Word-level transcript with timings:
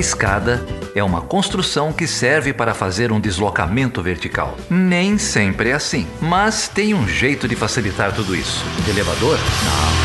escada 0.00 0.64
é 0.94 1.04
uma 1.04 1.20
construção 1.20 1.92
que 1.92 2.06
serve 2.06 2.52
para 2.52 2.74
fazer 2.74 3.12
um 3.12 3.20
deslocamento 3.20 4.02
vertical. 4.02 4.56
Nem 4.68 5.18
sempre 5.18 5.68
é 5.68 5.74
assim, 5.74 6.06
mas 6.20 6.66
tem 6.68 6.94
um 6.94 7.06
jeito 7.06 7.46
de 7.46 7.54
facilitar 7.54 8.12
tudo 8.14 8.34
isso. 8.34 8.64
Elevador? 8.88 9.38
Não. 9.38 10.00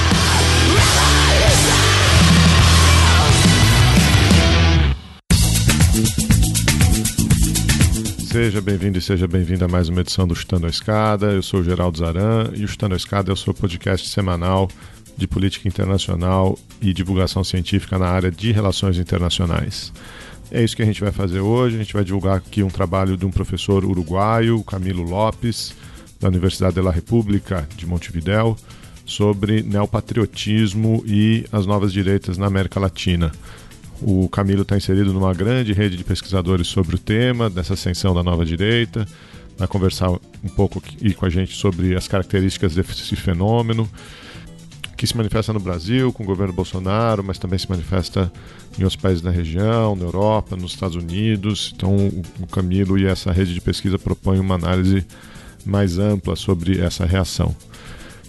Seja 8.32 8.60
bem-vindo 8.60 8.98
e 8.98 9.02
seja 9.02 9.30
bem-vinda 9.30 9.64
a 9.64 9.68
mais 9.70 9.88
uma 9.88 10.02
edição 10.02 10.28
do 10.28 10.36
Chutando 10.36 10.68
a 10.68 10.70
Escada. 10.70 11.28
Eu 11.28 11.42
sou 11.42 11.62
o 11.62 11.64
Geraldo 11.64 12.00
Zaran 12.00 12.52
e 12.54 12.66
o 12.66 12.68
Chutando 12.68 12.94
a 12.94 12.98
Escada 12.98 13.32
é 13.32 13.34
o 13.34 13.38
seu 13.38 13.54
podcast 13.54 14.10
semanal 14.10 14.68
de 15.18 15.28
política 15.28 15.68
internacional 15.68 16.58
e 16.82 16.94
divulgação 16.94 17.44
científica 17.44 17.98
na 17.98 18.08
área 18.08 18.32
de 18.32 18.52
relações 18.52 18.98
internacionais. 18.98 19.92
É 20.52 20.64
isso 20.64 20.76
que 20.76 20.84
a 20.84 20.86
gente 20.86 21.02
vai 21.02 21.12
fazer 21.12 21.40
hoje. 21.40 21.76
A 21.76 21.80
gente 21.80 21.94
vai 21.94 22.04
divulgar 22.04 22.38
aqui 22.38 22.62
um 22.62 22.70
trabalho 22.70 23.18
de 23.18 23.26
um 23.26 23.32
professor 23.32 23.84
uruguaio, 23.84 24.64
Camilo 24.64 25.04
Lopes, 25.04 25.74
da 26.20 26.28
Universidade 26.28 26.76
de 26.76 26.82
la 26.82 26.92
República 26.92 27.68
de 27.76 27.86
Montevideo, 27.86 28.56
sobre 29.06 29.62
neopatriotismo 29.62 31.04
e 31.06 31.46
as 31.52 31.66
novas 31.66 31.92
direitas 31.92 32.38
na 32.38 32.48
América 32.48 32.80
Latina. 32.80 33.32
O 34.02 34.28
Camilo 34.30 34.64
está 34.64 34.76
inserido 34.76 35.14
numa 35.14 35.34
grande 35.34 35.74
rede 35.74 35.96
de 35.96 36.04
pesquisadores 36.04 36.68
sobre 36.68 36.96
o 36.96 37.00
tema, 37.00 37.50
dessa 37.50 37.74
ascensão 37.74 38.14
da 38.14 38.22
nova 38.22 38.46
direita, 38.46 39.08
vai 39.58 39.68
conversar 39.68 40.10
um 40.12 40.50
pouco 40.56 40.80
aqui 40.80 41.14
com 41.14 41.26
a 41.26 41.30
gente 41.30 41.56
sobre 41.56 41.96
as 41.96 42.08
características 42.08 42.76
desse 42.76 43.16
fenômeno, 43.16 43.90
que 44.96 45.06
se 45.06 45.16
manifesta 45.16 45.52
no 45.52 45.60
Brasil 45.60 46.12
com 46.14 46.24
o 46.24 46.26
governo 46.26 46.54
Bolsonaro, 46.54 47.24
mas 47.24 47.38
também 47.38 47.60
se 47.60 47.70
manifesta 47.70 48.32
em 48.78 48.84
outros 48.84 49.02
países 49.02 49.22
da 49.22 49.32
região, 49.32 49.96
na 49.96 50.06
Europa, 50.06 50.56
nos 50.56 50.72
Estados 50.72 50.96
Unidos. 50.96 51.74
Então, 51.76 51.96
o 52.40 52.48
Camilo 52.48 52.98
e 52.98 53.06
essa 53.06 53.32
rede 53.32 53.54
de 53.54 53.62
pesquisa 53.62 54.00
propõem 54.00 54.40
uma 54.40 54.56
análise 54.56 55.06
mais 55.66 55.98
ampla 55.98 56.36
sobre 56.36 56.80
essa 56.80 57.06
reação. 57.06 57.56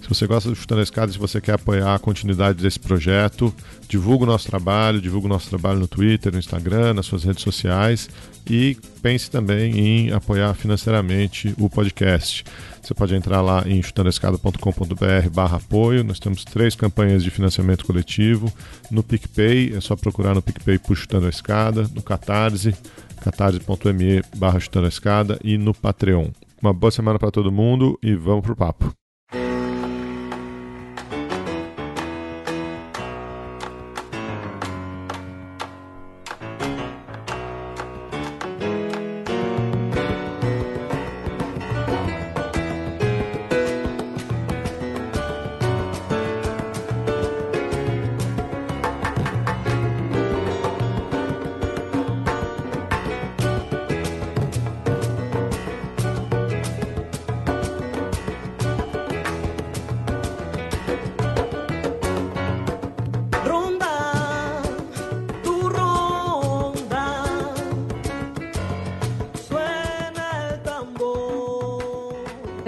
Se 0.07 0.15
você 0.15 0.25
gosta 0.25 0.49
do 0.49 0.55
Chutando 0.55 0.79
a 0.79 0.83
Escada, 0.83 1.11
se 1.11 1.19
você 1.19 1.41
quer 1.41 1.55
apoiar 1.55 1.93
a 1.93 1.99
continuidade 1.99 2.61
desse 2.61 2.79
projeto, 2.79 3.53
divulgue 3.89 4.23
o 4.23 4.27
nosso 4.27 4.47
trabalho, 4.47 5.01
divulgue 5.01 5.25
o 5.25 5.29
nosso 5.29 5.49
trabalho 5.49 5.79
no 5.79 5.87
Twitter, 5.87 6.31
no 6.31 6.39
Instagram, 6.39 6.93
nas 6.93 7.05
suas 7.05 7.25
redes 7.25 7.43
sociais 7.43 8.09
e 8.49 8.77
pense 9.01 9.29
também 9.29 9.77
em 9.77 10.11
apoiar 10.13 10.53
financeiramente 10.53 11.53
o 11.57 11.69
podcast. 11.69 12.45
Você 12.87 12.93
pode 12.93 13.13
entrar 13.13 13.41
lá 13.41 13.67
em 13.67 13.83
chutandoescada.com.br 13.83 15.29
barra 15.33 15.57
apoio. 15.57 16.05
Nós 16.05 16.19
temos 16.19 16.45
três 16.45 16.73
campanhas 16.73 17.21
de 17.21 17.29
financiamento 17.29 17.85
coletivo. 17.85 18.49
No 18.89 19.03
PicPay, 19.03 19.75
é 19.75 19.81
só 19.81 19.93
procurar 19.93 20.33
no 20.33 20.41
PicPay 20.41 20.79
por 20.79 20.95
Chutando 20.95 21.25
a 21.25 21.29
Escada, 21.29 21.85
no 21.93 22.01
Catarse, 22.01 22.73
catarse.me 23.21 24.21
barra 24.37 24.61
Chutando 24.61 24.85
a 24.85 24.89
Escada 24.89 25.37
e 25.43 25.57
no 25.57 25.73
Patreon. 25.73 26.29
Uma 26.61 26.71
boa 26.71 26.89
semana 26.89 27.19
para 27.19 27.29
todo 27.29 27.51
mundo 27.51 27.99
e 28.01 28.15
vamos 28.15 28.45
pro 28.45 28.55
papo. 28.55 28.96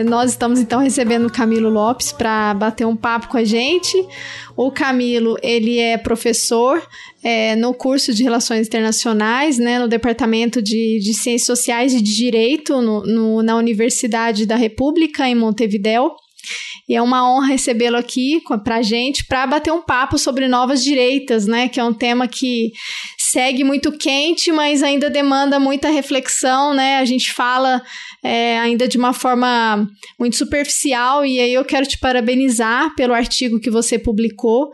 Nós 0.05 0.31
estamos 0.31 0.59
então 0.59 0.79
recebendo 0.79 1.27
o 1.27 1.31
Camilo 1.31 1.69
Lopes 1.69 2.11
para 2.11 2.53
bater 2.53 2.85
um 2.85 2.95
papo 2.95 3.27
com 3.27 3.37
a 3.37 3.43
gente. 3.43 3.97
O 4.55 4.71
Camilo, 4.71 5.37
ele 5.43 5.77
é 5.77 5.97
professor 5.97 6.81
é, 7.21 7.55
no 7.55 7.73
curso 7.73 8.13
de 8.13 8.23
Relações 8.23 8.67
Internacionais, 8.67 9.57
né, 9.57 9.77
no 9.77 9.87
Departamento 9.87 10.61
de, 10.61 10.99
de 10.99 11.13
Ciências 11.13 11.47
Sociais 11.47 11.93
e 11.93 12.01
de 12.01 12.15
Direito 12.15 12.81
no, 12.81 13.05
no, 13.05 13.43
na 13.43 13.57
Universidade 13.57 14.45
da 14.45 14.55
República, 14.55 15.27
em 15.27 15.35
Montevideo. 15.35 16.11
E 16.87 16.95
é 16.95 17.01
uma 17.01 17.29
honra 17.29 17.47
recebê-lo 17.47 17.97
aqui 17.97 18.41
para 18.63 18.77
a 18.77 18.81
gente 18.81 19.25
para 19.25 19.45
bater 19.45 19.71
um 19.71 19.81
papo 19.81 20.17
sobre 20.17 20.47
novas 20.47 20.83
direitas, 20.83 21.45
né? 21.45 21.67
Que 21.67 21.79
é 21.79 21.83
um 21.83 21.93
tema 21.93 22.27
que 22.27 22.71
segue 23.31 23.63
muito 23.63 23.91
quente, 23.91 24.51
mas 24.51 24.81
ainda 24.81 25.09
demanda 25.09 25.59
muita 25.59 25.89
reflexão, 25.89 26.73
né? 26.73 26.97
A 26.97 27.05
gente 27.05 27.31
fala 27.33 27.81
é, 28.23 28.59
ainda 28.59 28.87
de 28.87 28.97
uma 28.97 29.13
forma 29.13 29.87
muito 30.19 30.35
superficial, 30.35 31.25
e 31.25 31.39
aí 31.39 31.53
eu 31.53 31.63
quero 31.63 31.85
te 31.85 31.97
parabenizar 31.97 32.93
pelo 32.95 33.13
artigo 33.13 33.59
que 33.59 33.69
você 33.69 33.97
publicou, 33.97 34.69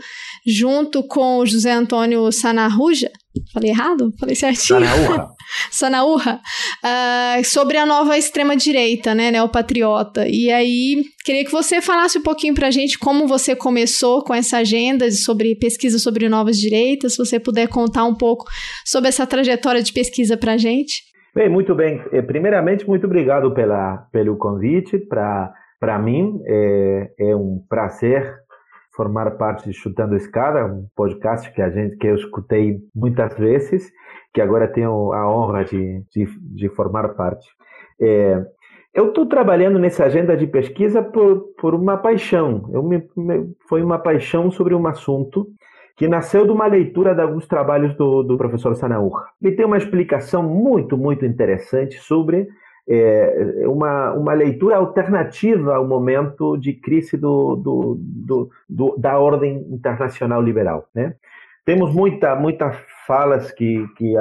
junto 0.45 1.03
com 1.03 1.37
o 1.37 1.45
José 1.45 1.71
Antônio 1.71 2.31
Sanarruja. 2.31 3.11
Falei 3.53 3.69
errado? 3.69 4.11
Falei 4.19 4.35
certinho? 4.35 4.79
Sanaúra. 4.79 5.29
Sanaúra. 5.71 6.39
Uh, 6.85 7.43
sobre 7.43 7.77
a 7.77 7.85
nova 7.85 8.15
extrema-direita, 8.15 9.15
né, 9.15 9.31
neopatriota. 9.31 10.27
E 10.27 10.51
aí, 10.51 11.03
queria 11.23 11.43
que 11.43 11.51
você 11.51 11.81
falasse 11.81 12.19
um 12.19 12.21
pouquinho 12.21 12.53
pra 12.53 12.69
gente 12.69 12.99
como 12.99 13.27
você 13.27 13.55
começou 13.55 14.23
com 14.23 14.35
essa 14.35 14.57
agenda 14.57 15.09
sobre 15.09 15.55
pesquisa 15.55 15.97
sobre 15.97 16.29
novas 16.29 16.57
direitas, 16.57 17.13
se 17.13 17.17
você 17.17 17.39
puder 17.39 17.67
contar 17.67 18.03
um 18.05 18.13
pouco 18.13 18.45
sobre 18.85 19.09
essa 19.09 19.25
trajetória 19.25 19.81
de 19.81 19.91
pesquisa 19.91 20.37
pra 20.37 20.57
gente. 20.57 21.03
Bem, 21.33 21.49
muito 21.49 21.73
bem. 21.73 22.01
Eh, 22.11 22.21
primeiramente, 22.21 22.87
muito 22.87 23.07
obrigado 23.07 23.51
pela, 23.53 24.07
pelo 24.11 24.37
convite. 24.37 24.99
Para 24.99 25.99
mim, 25.99 26.39
é, 26.45 27.09
é 27.19 27.35
um 27.35 27.59
prazer 27.67 28.44
formar 28.95 29.31
parte 29.31 29.69
de 29.69 29.73
Chutando 29.73 30.15
Escada, 30.15 30.65
um 30.65 30.87
podcast 30.95 31.51
que 31.51 31.61
a 31.61 31.69
gente 31.69 31.97
que 31.97 32.07
eu 32.07 32.15
escutei 32.15 32.79
muitas 32.95 33.37
vezes, 33.37 33.91
que 34.33 34.41
agora 34.41 34.67
tenho 34.67 35.11
a 35.11 35.29
honra 35.29 35.65
de, 35.65 36.03
de, 36.11 36.25
de 36.39 36.69
formar 36.69 37.09
parte. 37.09 37.47
É, 37.99 38.43
eu 38.93 39.09
estou 39.09 39.25
trabalhando 39.25 39.77
nessa 39.77 40.05
agenda 40.05 40.37
de 40.37 40.47
pesquisa 40.47 41.03
por, 41.03 41.53
por 41.59 41.75
uma 41.75 41.97
paixão. 41.97 42.69
Eu 42.71 42.81
me, 42.81 43.05
me, 43.15 43.53
foi 43.67 43.83
uma 43.83 43.99
paixão 43.99 44.49
sobre 44.49 44.73
um 44.73 44.87
assunto 44.87 45.47
que 45.97 46.07
nasceu 46.07 46.45
de 46.45 46.51
uma 46.51 46.65
leitura 46.65 47.13
de 47.13 47.21
alguns 47.21 47.47
trabalhos 47.47 47.95
do, 47.95 48.23
do 48.23 48.37
professor 48.37 48.75
Sanaur. 48.75 49.25
Ele 49.41 49.55
tem 49.55 49.65
uma 49.65 49.77
explicação 49.77 50.43
muito, 50.43 50.97
muito 50.97 51.25
interessante 51.25 51.97
sobre 51.99 52.47
é, 52.87 53.63
uma, 53.67 54.13
uma 54.13 54.33
leitura 54.33 54.77
alternativa 54.77 55.75
ao 55.75 55.87
momento 55.87 56.55
de 56.57 56.73
crise 56.73 57.17
do, 57.17 57.55
do, 57.55 57.97
do, 57.99 58.49
do 58.69 58.95
da 58.97 59.19
ordem 59.19 59.65
internacional 59.71 60.41
liberal. 60.41 60.87
Né? 60.93 61.15
Temos 61.65 61.93
muita, 61.93 62.35
muita 62.35 62.71
falas 63.07 63.51
que, 63.51 63.85
que, 63.97 64.13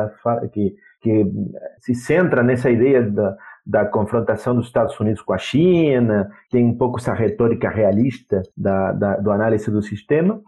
que, 0.53 0.75
que 1.01 1.27
se 1.79 1.95
centra 1.95 2.43
nessa 2.43 2.71
ideia 2.71 3.03
da, 3.03 3.37
da 3.67 3.85
confrontação 3.85 4.55
dos 4.55 4.67
Estados 4.67 4.99
Unidos 4.99 5.23
com 5.23 5.33
a 5.33 5.39
China, 5.39 6.31
tem 6.51 6.65
um 6.65 6.77
pouco 6.77 6.99
essa 6.99 7.13
retórica 7.13 7.69
realista 7.69 8.43
da, 8.57 8.93
da, 8.93 9.17
do 9.17 9.31
análise 9.31 9.71
do 9.71 9.83
sistema, 9.83 10.41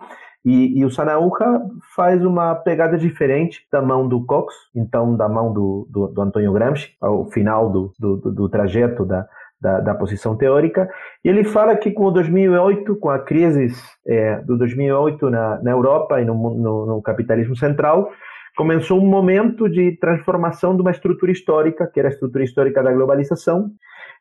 e, 0.46 0.78
e, 0.78 0.84
o 0.84 0.90
Sanaúja 0.90 1.60
faz 1.96 2.25
uma 2.25 2.54
pegada 2.54 2.96
diferente 2.96 3.66
da 3.70 3.82
mão 3.82 4.06
do 4.06 4.25
Cox, 4.25 4.54
então 4.76 5.16
da 5.16 5.28
mão 5.28 5.52
do, 5.52 5.88
do, 5.90 6.06
do 6.06 6.22
Antônio 6.22 6.52
Gramsci, 6.52 6.93
ao 7.00 7.26
final 7.32 7.69
do, 7.69 7.93
do, 7.98 8.16
do 8.16 8.48
trajeto 8.48 9.04
da, 9.04 9.26
da, 9.60 9.81
da, 9.81 9.94
posição 9.96 10.37
teórica. 10.37 10.88
E 11.25 11.28
ele 11.28 11.43
fala 11.43 11.75
que 11.75 11.90
com 11.90 12.04
o 12.04 12.10
2008, 12.12 12.94
com 12.94 13.10
a 13.10 13.19
crise 13.19 13.75
é, 14.06 14.40
do 14.43 14.56
2008 14.56 15.28
na, 15.31 15.60
na 15.60 15.72
Europa 15.72 16.20
e 16.20 16.25
no, 16.25 16.34
no, 16.34 16.87
no 16.87 17.02
capitalismo 17.02 17.56
central, 17.56 18.08
começou 18.56 19.02
um 19.02 19.06
momento 19.06 19.69
de 19.69 19.99
transformação 19.99 20.76
de 20.76 20.81
uma 20.81 20.92
estrutura 20.92 21.32
histórica, 21.32 21.90
que 21.92 21.99
era 21.99 22.08
a 22.08 22.12
estrutura 22.12 22.44
histórica 22.44 22.84
da 22.84 22.92
globalização, 22.92 23.72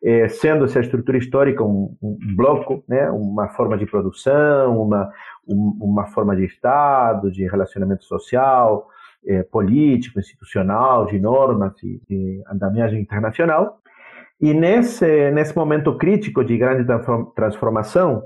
é, 0.04 0.28
sendo 0.28 0.66
essa 0.66 0.80
estrutura 0.80 1.18
histórica 1.18 1.64
um, 1.64 1.96
um, 2.02 2.18
bloco, 2.36 2.84
né, 2.88 3.10
uma 3.10 3.48
forma 3.50 3.78
de 3.78 3.86
produção, 3.86 4.82
uma, 4.82 5.10
um, 5.48 5.78
uma 5.82 6.08
forma 6.08 6.36
de 6.36 6.46
Estado, 6.46 7.32
de 7.32 7.48
relacionamento 7.48 8.06
social, 8.06 8.88
é, 9.26 9.44
político, 9.44 10.20
institucional, 10.20 11.06
de 11.06 11.20
normas 11.20 11.74
e 11.84 12.02
de 12.08 12.44
andamagem 12.52 13.02
internacional. 13.02 13.80
E 14.40 14.54
nesse, 14.54 15.32
nesse 15.32 15.56
momento 15.56 15.98
crítico 15.98 16.44
de 16.44 16.58
grande 16.58 16.86
transformação, 17.36 18.24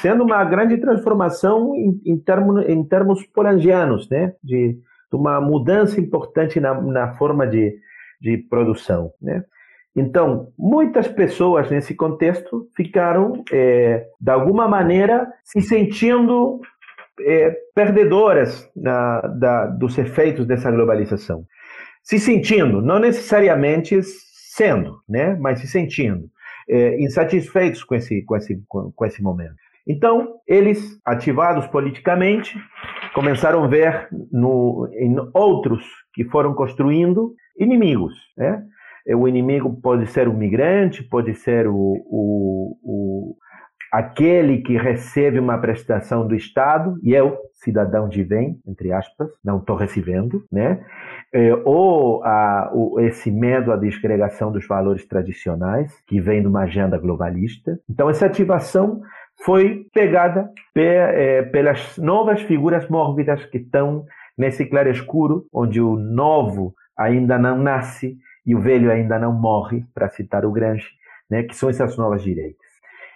sendo 0.00 0.24
uma 0.24 0.42
grande 0.44 0.78
transformação 0.78 1.74
em, 1.74 2.00
em, 2.04 2.18
termo, 2.18 2.58
em 2.60 2.82
termos 2.84 3.24
polangianos, 3.26 4.08
né, 4.08 4.34
de 4.42 4.80
de 5.10 5.16
uma 5.16 5.40
mudança 5.40 6.00
importante 6.00 6.60
na, 6.60 6.80
na 6.80 7.14
forma 7.16 7.46
de, 7.46 7.76
de 8.20 8.38
produção. 8.38 9.12
Né? 9.20 9.44
Então, 9.94 10.52
muitas 10.58 11.08
pessoas 11.08 11.70
nesse 11.70 11.94
contexto 11.94 12.68
ficaram, 12.76 13.42
é, 13.52 14.06
de 14.20 14.30
alguma 14.30 14.68
maneira, 14.68 15.26
se 15.42 15.60
sentindo 15.60 16.60
é, 17.20 17.50
perdedoras 17.74 18.70
na, 18.74 19.20
da, 19.20 19.66
dos 19.66 19.98
efeitos 19.98 20.46
dessa 20.46 20.70
globalização. 20.70 21.44
Se 22.02 22.18
sentindo, 22.18 22.80
não 22.80 22.98
necessariamente 22.98 24.00
sendo, 24.02 25.00
né, 25.08 25.36
mas 25.40 25.60
se 25.60 25.66
sentindo 25.66 26.30
é, 26.68 27.02
insatisfeitos 27.02 27.82
com 27.82 27.94
esse, 27.96 28.22
com, 28.22 28.36
esse, 28.36 28.62
com 28.68 29.04
esse 29.04 29.22
momento. 29.22 29.56
Então, 29.86 30.36
eles, 30.46 31.00
ativados 31.04 31.66
politicamente, 31.66 32.56
começaram 33.12 33.64
a 33.64 33.66
ver 33.66 34.08
no, 34.30 34.88
em 34.92 35.16
outros 35.34 35.84
que 36.14 36.24
foram 36.24 36.54
construindo 36.54 37.34
inimigos. 37.58 38.14
Né? 38.36 38.62
O 39.08 39.26
inimigo 39.26 39.80
pode 39.80 40.06
ser 40.06 40.28
o 40.28 40.34
migrante, 40.34 41.02
pode 41.02 41.34
ser 41.34 41.66
o, 41.66 41.74
o, 41.74 42.76
o 42.82 43.36
aquele 43.90 44.58
que 44.58 44.76
recebe 44.76 45.38
uma 45.38 45.58
prestação 45.58 46.26
do 46.26 46.34
Estado, 46.34 46.96
e 47.02 47.12
eu, 47.12 47.36
cidadão 47.54 48.08
de 48.08 48.22
bem, 48.22 48.58
entre 48.66 48.92
aspas, 48.92 49.28
não 49.44 49.58
estou 49.58 49.74
recebendo, 49.74 50.44
né? 50.50 50.80
É, 51.32 51.52
ou 51.64 52.22
a, 52.24 52.70
o, 52.72 53.00
esse 53.00 53.30
medo 53.30 53.72
à 53.72 53.76
desgregação 53.76 54.52
dos 54.52 54.66
valores 54.66 55.06
tradicionais, 55.06 55.92
que 56.06 56.20
vem 56.20 56.40
de 56.40 56.46
uma 56.46 56.62
agenda 56.62 56.98
globalista. 56.98 57.78
Então, 57.88 58.08
essa 58.08 58.26
ativação 58.26 59.00
foi 59.44 59.86
pegada 59.92 60.50
pe, 60.72 60.82
é, 60.82 61.42
pelas 61.42 61.96
novas 61.98 62.40
figuras 62.42 62.88
mórbidas 62.88 63.44
que 63.46 63.58
estão 63.58 64.04
nesse 64.38 64.64
claro 64.66 64.90
escuro, 64.90 65.46
onde 65.52 65.80
o 65.80 65.96
novo 65.96 66.74
ainda 66.96 67.38
não 67.38 67.58
nasce 67.58 68.16
e 68.50 68.54
o 68.56 68.60
velho 68.60 68.90
ainda 68.90 69.16
não 69.16 69.32
morre, 69.32 69.84
para 69.94 70.08
citar 70.08 70.44
o 70.44 70.50
Gramsci, 70.50 70.90
né, 71.30 71.44
que 71.44 71.54
são 71.54 71.70
essas 71.70 71.96
novas 71.96 72.20
direitas. 72.20 72.66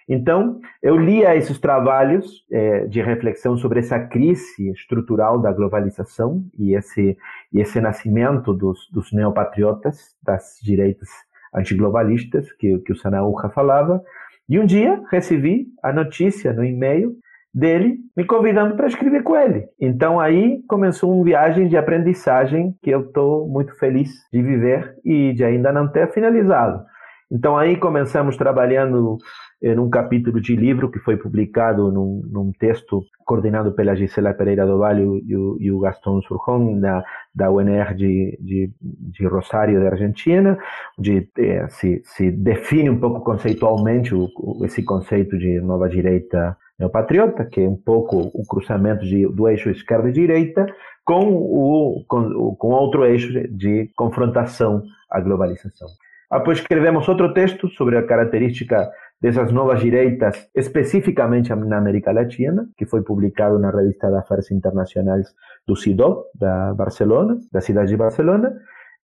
Então, 0.08 0.60
eu 0.80 0.96
lia 0.96 1.34
esses 1.34 1.58
trabalhos 1.58 2.46
é, 2.52 2.86
de 2.86 3.02
reflexão 3.02 3.56
sobre 3.56 3.80
essa 3.80 3.98
crise 3.98 4.70
estrutural 4.70 5.40
da 5.40 5.50
globalização 5.50 6.44
e 6.56 6.76
esse, 6.76 7.18
e 7.52 7.60
esse 7.60 7.80
nascimento 7.80 8.54
dos, 8.54 8.88
dos 8.92 9.10
neopatriotas, 9.12 10.14
das 10.22 10.60
direitas 10.62 11.08
antiglobalistas, 11.52 12.52
que, 12.52 12.78
que 12.78 12.92
o 12.92 12.96
Sanaúja 12.96 13.48
falava, 13.48 14.00
e 14.48 14.60
um 14.60 14.64
dia 14.64 15.02
recebi 15.10 15.66
a 15.82 15.92
notícia 15.92 16.52
no 16.52 16.64
e-mail 16.64 17.16
dele 17.54 17.98
me 18.16 18.24
convidando 18.24 18.74
para 18.76 18.88
escrever 18.88 19.22
com 19.22 19.36
ele. 19.36 19.66
Então 19.80 20.18
aí 20.18 20.62
começou 20.68 21.14
uma 21.14 21.24
viagem 21.24 21.68
de 21.68 21.76
aprendizagem 21.76 22.74
que 22.82 22.90
eu 22.90 23.02
estou 23.02 23.48
muito 23.48 23.78
feliz 23.78 24.10
de 24.32 24.42
viver 24.42 24.96
e 25.04 25.32
de 25.32 25.44
ainda 25.44 25.72
não 25.72 25.86
ter 25.86 26.10
finalizado. 26.12 26.82
Então 27.30 27.56
aí 27.56 27.76
começamos 27.76 28.36
trabalhando 28.36 29.18
em 29.62 29.78
um 29.78 29.88
capítulo 29.88 30.40
de 30.40 30.54
livro 30.54 30.90
que 30.90 30.98
foi 30.98 31.16
publicado 31.16 31.90
num, 31.90 32.22
num 32.30 32.52
texto 32.52 33.02
coordenado 33.24 33.72
pela 33.72 33.96
Gisela 33.96 34.34
Pereira 34.34 34.66
do 34.66 34.78
Vale 34.78 35.02
e 35.26 35.34
o, 35.34 35.56
e 35.58 35.72
o 35.72 35.80
Gaston 35.80 36.20
Surjón 36.22 36.78
da, 36.80 37.02
da 37.34 37.50
UNR 37.50 37.94
de, 37.94 38.38
de, 38.40 38.70
de 38.80 39.26
Rosário, 39.26 39.80
da 39.80 39.90
Argentina, 39.90 40.58
onde 40.98 41.28
eh, 41.38 41.66
se, 41.68 42.02
se 42.04 42.30
define 42.30 42.90
um 42.90 43.00
pouco 43.00 43.20
conceitualmente 43.20 44.14
o, 44.14 44.28
o, 44.36 44.64
esse 44.66 44.84
conceito 44.84 45.38
de 45.38 45.60
nova 45.62 45.88
direita 45.88 46.56
neopatriota, 46.78 47.44
que 47.44 47.60
é 47.60 47.68
um 47.68 47.76
pouco 47.76 48.30
o 48.34 48.46
cruzamento 48.46 49.04
de, 49.04 49.26
do 49.26 49.48
eixo 49.48 49.70
esquerda 49.70 50.08
e 50.08 50.12
direita 50.12 50.66
com, 51.04 51.28
o, 51.28 52.04
com, 52.08 52.56
com 52.56 52.68
outro 52.68 53.04
eixo 53.04 53.32
de, 53.32 53.48
de 53.48 53.90
confrontação 53.96 54.82
à 55.10 55.20
globalização. 55.20 55.88
Depois 56.32 56.58
escrevemos 56.58 57.08
outro 57.08 57.32
texto 57.32 57.68
sobre 57.68 57.96
a 57.96 58.06
característica 58.06 58.90
dessas 59.20 59.52
novas 59.52 59.80
direitas, 59.80 60.48
especificamente 60.54 61.54
na 61.54 61.78
América 61.78 62.12
Latina, 62.12 62.66
que 62.76 62.84
foi 62.84 63.02
publicado 63.02 63.58
na 63.58 63.70
revista 63.70 64.10
de 64.10 64.16
Afers 64.16 64.50
Internacionais 64.50 65.32
do 65.66 65.76
CIDO, 65.76 66.24
da 66.34 66.74
Barcelona, 66.74 67.38
da 67.52 67.60
cidade 67.60 67.88
de 67.88 67.96
Barcelona. 67.96 68.52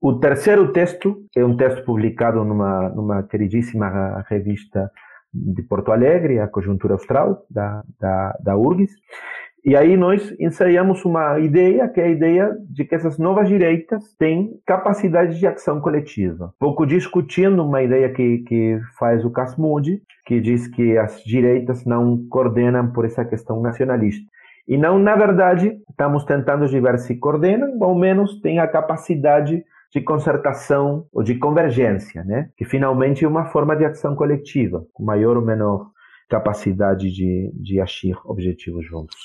O 0.01 0.19
terceiro 0.19 0.73
texto 0.73 1.25
é 1.37 1.45
um 1.45 1.57
texto 1.57 1.85
publicado 1.85 2.45
numa, 2.45 2.89
numa 2.89 3.23
queridíssima 3.23 4.25
revista 4.29 4.91
de 5.33 5.63
Porto 5.63 5.93
Alegre, 5.93 6.41
a 6.41 6.49
Conjuntura 6.49 6.95
Austral, 6.95 7.45
da, 7.51 7.83
da, 7.99 8.39
da 8.43 8.57
URGS, 8.57 8.93
e 9.63 9.77
aí 9.77 9.95
nós 9.95 10.35
ensaiamos 10.41 11.05
uma 11.05 11.39
ideia, 11.39 11.87
que 11.87 12.01
é 12.01 12.05
a 12.05 12.09
ideia 12.09 12.57
de 12.67 12.83
que 12.85 12.95
essas 12.95 13.19
novas 13.19 13.47
direitas 13.47 14.15
têm 14.19 14.59
capacidade 14.67 15.39
de 15.39 15.47
ação 15.47 15.81
coletiva. 15.83 16.55
Pouco 16.59 16.87
discutindo 16.87 17.63
uma 17.63 17.83
ideia 17.83 18.11
que, 18.11 18.39
que 18.39 18.81
faz 18.99 19.23
o 19.23 19.31
Casmudi, 19.31 20.03
que 20.25 20.41
diz 20.41 20.67
que 20.67 20.97
as 20.97 21.23
direitas 21.23 21.85
não 21.85 22.27
coordenam 22.31 22.91
por 22.91 23.05
essa 23.05 23.23
questão 23.23 23.61
nacionalista. 23.61 24.25
E 24.67 24.79
não, 24.79 24.99
na 24.99 25.15
verdade, 25.15 25.77
estamos 25.91 26.25
tentando 26.25 26.67
ver 26.67 26.99
se 26.99 27.17
coordenam, 27.17 27.77
ou 27.79 27.85
ao 27.85 27.95
menos 27.95 28.41
têm 28.41 28.61
a 28.61 28.69
capacidade 28.69 29.63
de 29.93 30.01
concertação 30.01 31.07
ou 31.13 31.23
de 31.23 31.37
convergência, 31.37 32.23
né? 32.25 32.51
que 32.57 32.65
finalmente 32.65 33.25
é 33.25 33.29
uma 33.29 33.47
forma 33.47 33.77
de 33.77 33.85
ação 33.85 34.15
coletiva, 34.15 34.85
com 34.93 35.05
maior 35.05 35.37
ou 35.37 35.45
menor 35.45 35.91
capacidade 36.29 37.11
de, 37.11 37.51
de 37.55 37.81
agir 37.81 38.17
objetivos 38.25 38.87
juntos. 38.87 39.19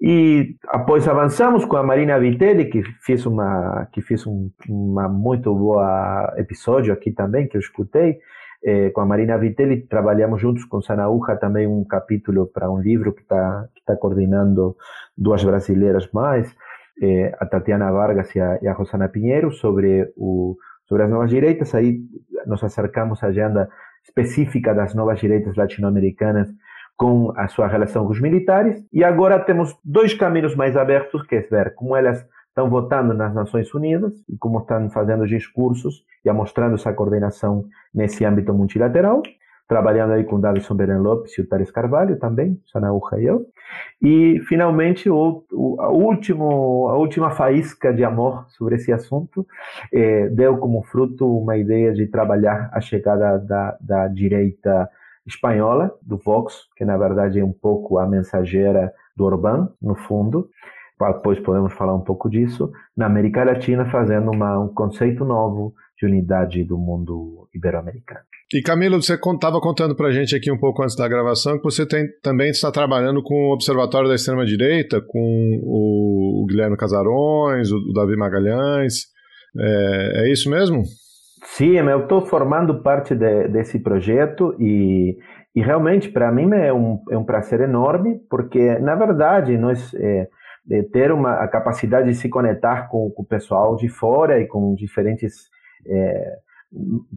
E 0.00 0.56
após 0.68 1.06
avançamos 1.06 1.64
com 1.64 1.76
a 1.76 1.82
Marina 1.82 2.18
Vitelli, 2.18 2.66
que 2.66 2.82
fez 3.04 3.26
uma 3.26 3.86
que 3.92 4.00
fez 4.00 4.26
um 4.26 4.50
uma 4.66 5.08
muito 5.08 5.54
boa 5.54 6.34
episódio 6.38 6.92
aqui 6.92 7.10
também 7.10 7.46
que 7.46 7.56
eu 7.56 7.60
escutei. 7.60 8.18
Eh, 8.64 8.90
com 8.90 9.02
a 9.02 9.06
Marina 9.06 9.36
Vitelli 9.36 9.86
trabalhamos 9.86 10.40
juntos 10.40 10.64
com 10.64 10.80
Sanaúja 10.80 11.36
também 11.36 11.66
um 11.66 11.84
capítulo 11.84 12.46
para 12.46 12.70
um 12.70 12.80
livro 12.80 13.12
que 13.12 13.20
está 13.20 13.68
que 13.74 13.82
tá 13.84 13.94
coordenando 13.94 14.74
duas 15.16 15.44
brasileiras 15.44 16.10
mais, 16.12 16.50
eh, 17.00 17.34
a 17.38 17.46
Tatiana 17.46 17.90
Vargas 17.90 18.34
e 18.34 18.40
a, 18.40 18.58
e 18.62 18.68
a 18.68 18.72
Rosana 18.72 19.08
Pinheiro 19.08 19.52
sobre 19.52 20.12
o 20.16 20.56
sobre 20.86 21.04
as 21.04 21.10
novas 21.10 21.30
direitas. 21.30 21.74
Aí 21.74 22.00
nos 22.46 22.62
acercamos 22.64 23.22
à 23.22 23.28
agenda 23.28 23.68
específica 24.04 24.74
das 24.74 24.94
novas 24.94 25.20
direitas 25.20 25.56
latino-americanas 25.56 26.48
com 26.96 27.32
a 27.36 27.48
sua 27.48 27.66
relação 27.66 28.04
com 28.04 28.12
os 28.12 28.20
militares. 28.20 28.84
E 28.92 29.02
agora 29.04 29.38
temos 29.38 29.78
dois 29.84 30.12
caminhos 30.12 30.54
mais 30.54 30.76
abertos, 30.76 31.22
que 31.26 31.36
é 31.36 31.40
ver 31.40 31.74
como 31.74 31.96
elas 31.96 32.26
estão 32.48 32.68
votando 32.68 33.14
nas 33.14 33.34
Nações 33.34 33.72
Unidas 33.72 34.12
e 34.28 34.36
como 34.36 34.58
estão 34.58 34.90
fazendo 34.90 35.26
discursos 35.26 36.04
e 36.24 36.30
mostrando 36.32 36.74
essa 36.74 36.92
coordenação 36.92 37.64
nesse 37.94 38.24
âmbito 38.24 38.52
multilateral, 38.52 39.22
trabalhando 39.70 40.14
aí 40.14 40.24
com 40.24 40.40
Davison 40.40 40.74
Beren 40.74 40.98
Lopes 40.98 41.38
e 41.38 41.42
o 41.42 41.46
Tares 41.46 41.70
Carvalho 41.70 42.18
também, 42.18 42.60
Sanaúja 42.72 43.20
e 43.20 43.24
eu. 43.24 43.46
E, 44.02 44.40
finalmente, 44.48 45.08
o, 45.08 45.44
o, 45.52 45.80
a, 45.80 45.88
último, 45.90 46.88
a 46.88 46.96
última 46.96 47.30
faísca 47.30 47.94
de 47.94 48.02
amor 48.02 48.46
sobre 48.48 48.74
esse 48.74 48.92
assunto 48.92 49.46
eh, 49.92 50.28
deu 50.30 50.58
como 50.58 50.82
fruto 50.82 51.24
uma 51.38 51.56
ideia 51.56 51.92
de 51.92 52.08
trabalhar 52.08 52.68
a 52.72 52.80
chegada 52.80 53.38
da, 53.38 53.78
da 53.80 54.08
direita 54.08 54.90
espanhola, 55.24 55.96
do 56.02 56.18
Vox, 56.18 56.66
que 56.76 56.84
na 56.84 56.96
verdade 56.96 57.38
é 57.38 57.44
um 57.44 57.52
pouco 57.52 57.96
a 57.98 58.08
mensageira 58.08 58.92
do 59.14 59.24
Orbán, 59.24 59.68
no 59.80 59.94
fundo. 59.94 60.50
Depois 60.98 61.38
podemos 61.38 61.72
falar 61.74 61.94
um 61.94 62.02
pouco 62.02 62.28
disso. 62.28 62.72
Na 62.96 63.06
América 63.06 63.44
Latina, 63.44 63.88
fazendo 63.88 64.32
uma, 64.32 64.58
um 64.58 64.74
conceito 64.74 65.24
novo 65.24 65.72
de 65.96 66.06
unidade 66.06 66.64
do 66.64 66.76
mundo 66.76 67.48
ibero-americano. 67.54 68.29
E 68.52 68.60
Camilo, 68.62 69.00
você 69.00 69.14
estava 69.14 69.60
contando 69.60 69.94
para 69.94 70.08
a 70.08 70.10
gente 70.10 70.34
aqui 70.34 70.50
um 70.50 70.58
pouco 70.58 70.82
antes 70.82 70.96
da 70.96 71.06
gravação 71.06 71.56
que 71.56 71.62
você 71.62 71.86
tem, 71.86 72.04
também 72.20 72.50
está 72.50 72.72
trabalhando 72.72 73.22
com 73.22 73.34
o 73.34 73.52
Observatório 73.52 74.08
da 74.08 74.16
Extrema-Direita, 74.16 75.00
com 75.06 75.60
o 75.62 76.44
Guilherme 76.48 76.76
Casarões, 76.76 77.70
o 77.70 77.92
Davi 77.94 78.16
Magalhães. 78.16 79.04
É, 79.56 80.24
é 80.24 80.32
isso 80.32 80.50
mesmo? 80.50 80.82
Sim, 81.44 81.78
eu 81.78 82.02
estou 82.02 82.26
formando 82.26 82.82
parte 82.82 83.14
de, 83.14 83.46
desse 83.46 83.78
projeto 83.78 84.56
e, 84.58 85.16
e 85.54 85.62
realmente 85.62 86.08
para 86.08 86.32
mim 86.32 86.52
é 86.52 86.72
um, 86.72 86.98
é 87.08 87.16
um 87.16 87.24
prazer 87.24 87.60
enorme, 87.60 88.18
porque 88.28 88.80
na 88.80 88.96
verdade 88.96 89.56
nós 89.56 89.94
é, 89.94 90.28
é 90.72 90.82
ter 90.92 91.12
uma, 91.12 91.34
a 91.34 91.46
capacidade 91.46 92.08
de 92.08 92.16
se 92.16 92.28
conectar 92.28 92.88
com, 92.88 93.10
com 93.10 93.22
o 93.22 93.26
pessoal 93.26 93.76
de 93.76 93.88
fora 93.88 94.40
e 94.40 94.48
com 94.48 94.74
diferentes 94.74 95.48
é, 95.86 96.32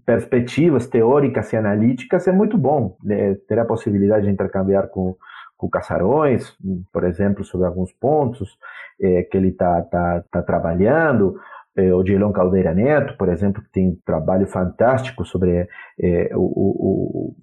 perspectivas 0.05 0.87
teóricas 0.87 1.51
e 1.53 1.57
analíticas 1.57 2.27
é 2.27 2.31
muito 2.31 2.57
bom. 2.57 2.97
Né? 3.03 3.35
Ter 3.47 3.59
a 3.59 3.65
possibilidade 3.65 4.25
de 4.25 4.31
intercambiar 4.31 4.87
com, 4.87 5.15
com 5.57 5.69
Casarões, 5.69 6.55
por 6.91 7.03
exemplo, 7.03 7.43
sobre 7.43 7.67
alguns 7.67 7.91
pontos 7.93 8.57
é, 9.01 9.23
que 9.23 9.37
ele 9.37 9.49
está 9.49 9.81
tá, 9.83 10.23
tá 10.31 10.41
trabalhando, 10.41 11.39
é, 11.75 11.93
o 11.93 12.05
Gelon 12.05 12.31
Caldeira 12.31 12.73
Neto, 12.73 13.17
por 13.17 13.29
exemplo, 13.29 13.61
que 13.61 13.71
tem 13.71 13.89
um 13.89 13.97
trabalho 14.05 14.47
fantástico 14.47 15.25
sobre 15.25 15.67
é, 15.99 16.29
o, 16.35 16.41
o, 16.41 17.35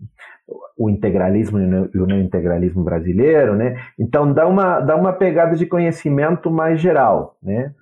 o 0.77 0.89
integralismo 0.89 1.59
e 1.93 1.99
o 1.99 2.07
neointegralismo 2.07 2.83
brasileiro, 2.83 3.55
né? 3.55 3.77
Então 3.99 4.33
dá 4.33 4.47
uma, 4.47 4.81
dá 4.81 4.97
uma 4.97 5.13
pegada 5.13 5.55
de 5.55 5.67
conhecimento 5.67 6.51
mais 6.51 6.81
geral, 6.81 7.37
né? 7.43 7.73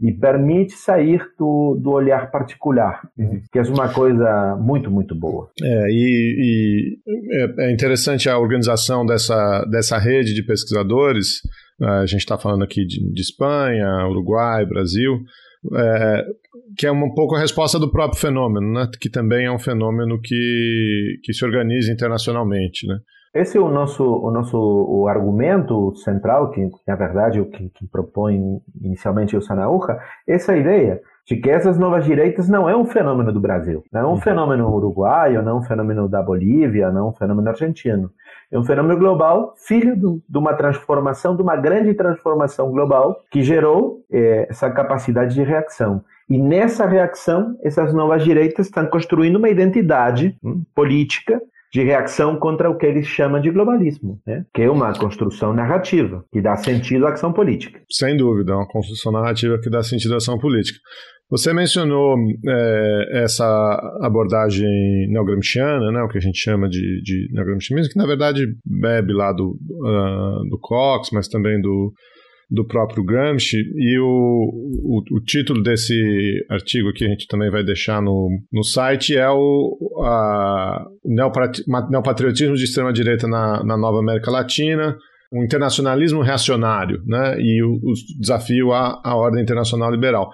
E 0.00 0.12
permite 0.12 0.72
sair 0.72 1.22
do, 1.38 1.78
do 1.80 1.90
olhar 1.90 2.30
particular, 2.30 3.08
uhum. 3.16 3.40
que 3.52 3.58
é 3.58 3.62
uma 3.62 3.88
coisa 3.88 4.56
muito, 4.60 4.90
muito 4.90 5.14
boa. 5.14 5.48
É, 5.62 5.86
e, 5.88 6.98
e 7.06 7.32
é, 7.32 7.68
é 7.68 7.72
interessante 7.72 8.28
a 8.28 8.38
organização 8.38 9.06
dessa, 9.06 9.64
dessa 9.70 9.98
rede 9.98 10.34
de 10.34 10.42
pesquisadores, 10.42 11.42
a 11.80 12.06
gente 12.06 12.20
está 12.20 12.36
falando 12.36 12.64
aqui 12.64 12.84
de, 12.84 13.00
de 13.12 13.20
Espanha, 13.20 14.08
Uruguai, 14.08 14.66
Brasil, 14.66 15.20
é, 15.74 16.24
que 16.76 16.86
é 16.86 16.92
um 16.92 17.14
pouco 17.14 17.34
a 17.34 17.40
resposta 17.40 17.78
do 17.78 17.90
próprio 17.90 18.20
fenômeno, 18.20 18.72
né? 18.72 18.88
que 19.00 19.10
também 19.10 19.46
é 19.46 19.50
um 19.50 19.58
fenômeno 19.58 20.20
que, 20.20 21.18
que 21.22 21.32
se 21.32 21.44
organiza 21.44 21.92
internacionalmente. 21.92 22.86
Né? 22.86 22.98
Esse 23.34 23.58
é 23.58 23.60
o 23.60 23.68
nosso, 23.68 24.04
o 24.04 24.30
nosso 24.30 24.56
o 24.56 25.06
argumento 25.06 25.94
central, 25.96 26.50
que 26.50 26.68
na 26.86 26.96
verdade 26.96 27.40
o 27.40 27.50
que, 27.50 27.68
que 27.70 27.86
propõe 27.86 28.40
inicialmente 28.80 29.36
o 29.36 29.42
Sanaúja, 29.42 29.98
essa 30.26 30.56
ideia 30.56 31.00
de 31.26 31.36
que 31.36 31.50
essas 31.50 31.78
novas 31.78 32.06
direitas 32.06 32.48
não 32.48 32.68
é 32.68 32.74
um 32.74 32.86
fenômeno 32.86 33.30
do 33.30 33.40
Brasil, 33.40 33.84
não 33.92 34.00
é 34.00 34.06
um 34.06 34.10
uhum. 34.12 34.20
fenômeno 34.20 34.74
uruguaio, 34.74 35.42
não 35.42 35.52
é 35.52 35.60
um 35.60 35.62
fenômeno 35.62 36.08
da 36.08 36.22
Bolívia, 36.22 36.90
não 36.90 37.06
é 37.06 37.10
um 37.10 37.14
fenômeno 37.14 37.50
argentino. 37.50 38.10
É 38.50 38.58
um 38.58 38.64
fenômeno 38.64 38.98
global, 38.98 39.54
filho 39.58 39.94
do, 39.96 40.22
de 40.26 40.38
uma 40.38 40.54
transformação, 40.54 41.36
de 41.36 41.42
uma 41.42 41.56
grande 41.56 41.92
transformação 41.94 42.70
global 42.70 43.22
que 43.30 43.42
gerou 43.42 44.02
é, 44.10 44.46
essa 44.48 44.70
capacidade 44.70 45.34
de 45.34 45.42
reação. 45.42 46.02
E 46.28 46.38
nessa 46.38 46.86
reação, 46.86 47.58
essas 47.62 47.92
novas 47.92 48.24
direitas 48.24 48.66
estão 48.66 48.86
construindo 48.86 49.36
uma 49.36 49.48
identidade 49.48 50.36
hum, 50.42 50.62
política 50.74 51.40
de 51.72 51.82
reação 51.82 52.36
contra 52.38 52.70
o 52.70 52.76
que 52.76 52.86
eles 52.86 53.06
chamam 53.06 53.40
de 53.40 53.50
globalismo, 53.50 54.20
né? 54.26 54.44
que 54.54 54.62
é 54.62 54.70
uma 54.70 54.92
construção 54.94 55.52
narrativa 55.52 56.24
que 56.32 56.40
dá 56.40 56.56
sentido 56.56 57.06
à 57.06 57.12
ação 57.12 57.32
política. 57.32 57.80
Sem 57.90 58.16
dúvida, 58.16 58.52
é 58.52 58.56
uma 58.56 58.68
construção 58.68 59.12
narrativa 59.12 59.58
que 59.60 59.68
dá 59.68 59.82
sentido 59.82 60.14
à 60.14 60.16
ação 60.16 60.38
política. 60.38 60.78
Você 61.30 61.52
mencionou 61.52 62.16
é, 62.48 63.22
essa 63.22 63.44
abordagem 64.00 64.66
neogramsciana, 65.10 65.92
né, 65.92 66.02
o 66.02 66.08
que 66.08 66.16
a 66.16 66.22
gente 66.22 66.38
chama 66.38 66.68
de, 66.70 67.02
de 67.02 67.28
neogramscianismo, 67.32 67.92
que 67.92 67.98
na 67.98 68.06
verdade 68.06 68.46
bebe 68.64 69.12
lá 69.12 69.30
do, 69.32 69.50
uh, 69.50 70.48
do 70.48 70.58
Cox, 70.58 71.10
mas 71.12 71.28
também 71.28 71.60
do, 71.60 71.92
do 72.50 72.66
próprio 72.66 73.04
Gramsci. 73.04 73.58
E 73.58 73.98
o, 73.98 74.04
o, 74.04 75.02
o, 75.16 75.20
título 75.20 75.62
desse 75.62 75.94
artigo 76.50 76.92
que 76.92 77.04
a 77.04 77.08
gente 77.08 77.26
também 77.26 77.50
vai 77.50 77.62
deixar 77.62 78.00
no, 78.00 78.28
no 78.52 78.64
site 78.64 79.16
é 79.16 79.28
o 79.28 79.76
a, 80.02 80.86
Neopatriotismo 81.04 82.54
de 82.54 82.64
Extrema-Direita 82.64 83.28
na, 83.28 83.62
na 83.64 83.76
Nova 83.76 83.98
América 83.98 84.30
Latina, 84.30 84.96
um 85.32 85.44
internacionalismo 85.44 86.22
reacionário 86.22 87.02
né, 87.06 87.36
e 87.38 87.62
o, 87.62 87.74
o 87.74 87.92
desafio 88.18 88.72
à, 88.72 89.00
à 89.04 89.14
ordem 89.14 89.42
internacional 89.42 89.90
liberal. 89.90 90.30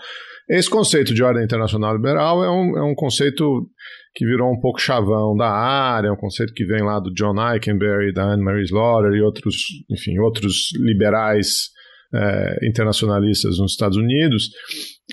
Esse 0.49 0.68
conceito 0.71 1.14
de 1.14 1.23
ordem 1.23 1.42
internacional 1.42 1.97
liberal 1.97 2.44
é 2.44 2.50
um, 2.50 2.78
é 2.78 2.83
um 2.83 2.94
conceito 2.94 3.66
que 4.14 4.25
virou 4.25 4.52
um 4.52 4.61
pouco 4.61 4.80
chavão 4.80 5.35
da 5.37 5.50
área, 5.50 6.09
é 6.09 6.12
um 6.12 6.16
conceito 6.16 6.52
que 6.52 6.64
vem 6.64 6.83
lá 6.83 7.00
do 7.00 7.12
John 7.12 7.35
Eikenberry, 7.35 8.12
da 8.12 8.25
Anne-Marie 8.25 8.64
Slaughter 8.64 9.12
e 9.12 9.23
outros, 9.23 9.56
enfim, 9.90 10.18
outros 10.21 10.68
liberais 10.78 11.74
é, 12.14 12.66
internacionalistas 12.68 13.59
nos 13.59 13.73
Estados 13.73 13.97
Unidos, 13.97 14.50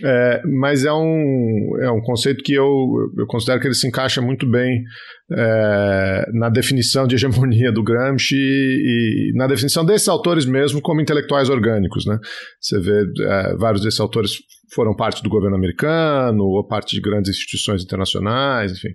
é, 0.04 0.42
mas 0.46 0.86
é 0.86 0.94
um, 0.94 1.78
é 1.82 1.92
um 1.92 2.02
conceito 2.02 2.44
que 2.44 2.54
eu, 2.54 3.12
eu 3.18 3.26
considero 3.28 3.60
que 3.60 3.68
ele 3.68 3.74
se 3.74 3.88
encaixa 3.88 4.22
muito 4.22 4.50
bem 4.50 4.84
é, 5.32 6.26
na 6.34 6.50
definição 6.50 7.06
de 7.06 7.16
hegemonia 7.16 7.72
do 7.72 7.84
Gramsci 7.84 8.36
e, 8.36 9.32
e, 9.32 9.38
na 9.38 9.48
definição 9.48 9.84
desses 9.84 10.08
autores 10.08 10.46
mesmo 10.46 10.82
como 10.82 11.02
intelectuais 11.02 11.50
orgânicos. 11.50 12.06
Né? 12.06 12.18
Você 12.60 12.80
vê 12.80 13.04
é, 13.22 13.56
vários 13.58 13.84
desses 13.84 14.00
autores 14.00 14.34
foram 14.74 14.96
parte 14.96 15.22
do 15.22 15.30
governo 15.30 15.58
americano 15.58 16.44
ou 16.44 16.66
parte 16.66 16.96
de 16.96 17.02
grandes 17.02 17.32
instituições 17.32 17.84
internacionais, 17.84 18.72
enfim. 18.72 18.94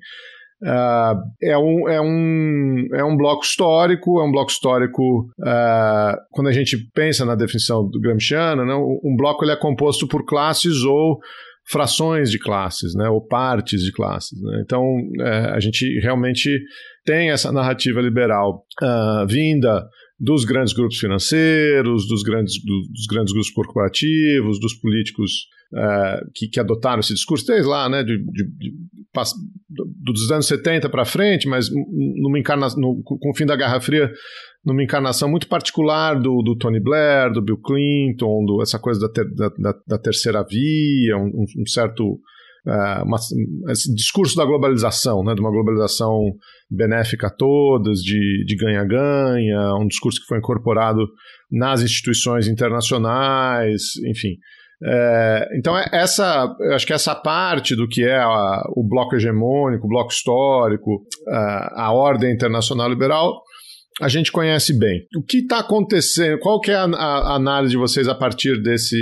Uh, 0.63 1.21
é, 1.43 1.59
um, 1.59 1.89
é, 1.89 2.01
um, 2.01 2.87
é 2.95 3.05
um 3.05 3.17
bloco 3.17 3.45
histórico, 3.45 4.21
é 4.21 4.25
um 4.25 4.33
bloco 4.33 4.51
histórico, 4.51 5.29
uh, 5.41 6.17
quando 6.31 6.49
a 6.49 6.53
gente 6.53 6.79
pensa 6.95 7.27
na 7.27 7.35
definição 7.35 7.87
do 7.87 8.01
Gramsciano, 8.01 8.65
né, 8.65 8.75
um 8.75 9.15
bloco 9.17 9.45
ele 9.45 9.53
é 9.53 9.57
composto 9.57 10.09
por 10.09 10.25
classes 10.25 10.83
ou 10.83 11.19
frações 11.69 12.31
de 12.31 12.39
classes, 12.39 12.95
né, 12.95 13.09
ou 13.09 13.21
partes 13.21 13.83
de 13.83 13.93
classes. 13.93 14.41
Né? 14.41 14.63
Então, 14.65 14.83
é, 15.21 15.51
a 15.51 15.61
gente 15.61 15.99
realmente 16.01 16.59
tem 17.05 17.31
essa 17.31 17.53
narrativa 17.53 18.01
liberal 18.01 18.65
uh, 18.83 19.27
vinda 19.27 19.85
dos 20.19 20.45
grandes 20.45 20.73
grupos 20.73 20.99
financeiros, 20.99 22.09
dos 22.09 22.23
grandes, 22.23 22.55
do, 22.65 22.83
dos 22.91 23.07
grandes 23.07 23.33
grupos 23.33 23.51
corporativos, 23.51 24.59
dos 24.59 24.75
políticos 24.75 25.47
uh, 25.75 26.31
que, 26.35 26.49
que, 26.49 26.59
adotaram 26.59 27.01
esse 27.01 27.13
discurso, 27.13 27.47
desde 27.47 27.69
lá, 27.69 27.89
né, 27.89 28.03
de, 28.03 28.17
de, 28.19 28.45
de, 28.45 28.73
dos 29.69 30.31
anos 30.31 30.47
70 30.47 30.89
para 30.89 31.05
frente, 31.05 31.47
mas 31.47 31.69
numa 31.71 32.39
encarnação, 32.39 32.81
no, 32.81 33.03
com 33.03 33.31
o 33.31 33.37
fim 33.37 33.45
da 33.45 33.57
Guerra 33.57 33.81
Fria, 33.81 34.11
numa 34.65 34.83
encarnação 34.83 35.29
muito 35.29 35.49
particular 35.49 36.15
do, 36.15 36.43
do 36.43 36.57
Tony 36.57 36.81
Blair, 36.81 37.31
do 37.31 37.43
Bill 37.43 37.59
Clinton, 37.59 38.45
do, 38.47 38.63
essa 38.63 38.79
coisa 38.79 39.01
da, 39.01 39.09
ter, 39.11 39.25
da, 39.35 39.75
da, 39.87 39.99
terceira 39.99 40.43
via, 40.43 41.17
um, 41.19 41.45
um 41.59 41.67
certo 41.67 42.19
uma, 43.05 43.19
esse 43.71 43.95
discurso 43.95 44.37
da 44.37 44.45
globalização, 44.45 45.23
né, 45.23 45.35
de 45.35 45.41
uma 45.41 45.51
globalização 45.51 46.21
benéfica 46.71 47.29
a 47.29 47.31
todas, 47.31 48.01
de 48.01 48.57
ganha-ganha, 48.59 49.75
um 49.81 49.87
discurso 49.87 50.21
que 50.21 50.27
foi 50.27 50.39
incorporado 50.39 51.07
nas 51.51 51.83
instituições 51.83 52.49
internacionais, 52.49 53.83
enfim. 54.09 54.37
É, 54.83 55.49
então, 55.57 55.77
é 55.77 55.89
essa, 55.93 56.55
acho 56.75 56.87
que 56.87 56.93
essa 56.93 57.15
parte 57.15 57.75
do 57.75 57.89
que 57.89 58.03
é 58.03 58.19
a, 58.19 58.63
o 58.75 58.87
bloco 58.87 59.17
hegemônico, 59.17 59.87
o 59.87 59.89
bloco 59.89 60.13
histórico, 60.13 61.03
a, 61.29 61.87
a 61.87 61.93
ordem 61.93 62.35
internacional 62.35 62.89
liberal, 62.89 63.41
a 64.01 64.09
gente 64.09 64.31
conhece 64.31 64.79
bem. 64.79 65.07
O 65.17 65.23
que 65.23 65.39
está 65.39 65.61
acontecendo? 65.61 66.39
Qual 66.41 66.61
que 66.61 66.71
é 66.71 66.75
a, 66.75 66.85
a, 66.85 67.37
análise 67.37 67.71
de 67.71 67.79
vocês 67.79 68.07
a 68.09 68.15
partir 68.15 68.61
desse 68.61 68.99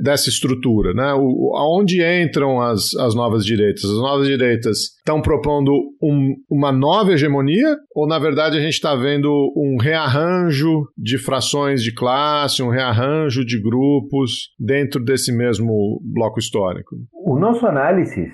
dessa 0.00 0.28
estrutura, 0.28 0.94
né? 0.94 1.14
O, 1.14 1.54
aonde 1.56 2.02
entram 2.02 2.60
as, 2.60 2.94
as 2.94 3.14
novas 3.14 3.44
direitas? 3.44 3.84
As 3.84 3.96
novas 3.96 4.26
direitas 4.26 4.78
estão 4.98 5.20
propondo 5.20 5.72
um, 6.02 6.34
uma 6.50 6.70
nova 6.70 7.12
hegemonia 7.12 7.76
ou, 7.94 8.06
na 8.06 8.18
verdade, 8.18 8.56
a 8.56 8.60
gente 8.60 8.74
está 8.74 8.94
vendo 8.94 9.28
um 9.56 9.76
rearranjo 9.80 10.84
de 10.96 11.18
frações 11.18 11.82
de 11.82 11.92
classe, 11.92 12.62
um 12.62 12.70
rearranjo 12.70 13.44
de 13.44 13.60
grupos 13.60 14.50
dentro 14.58 15.02
desse 15.02 15.32
mesmo 15.36 16.00
bloco 16.04 16.38
histórico? 16.38 16.96
O 17.12 17.38
nosso 17.38 17.66
análise 17.66 18.30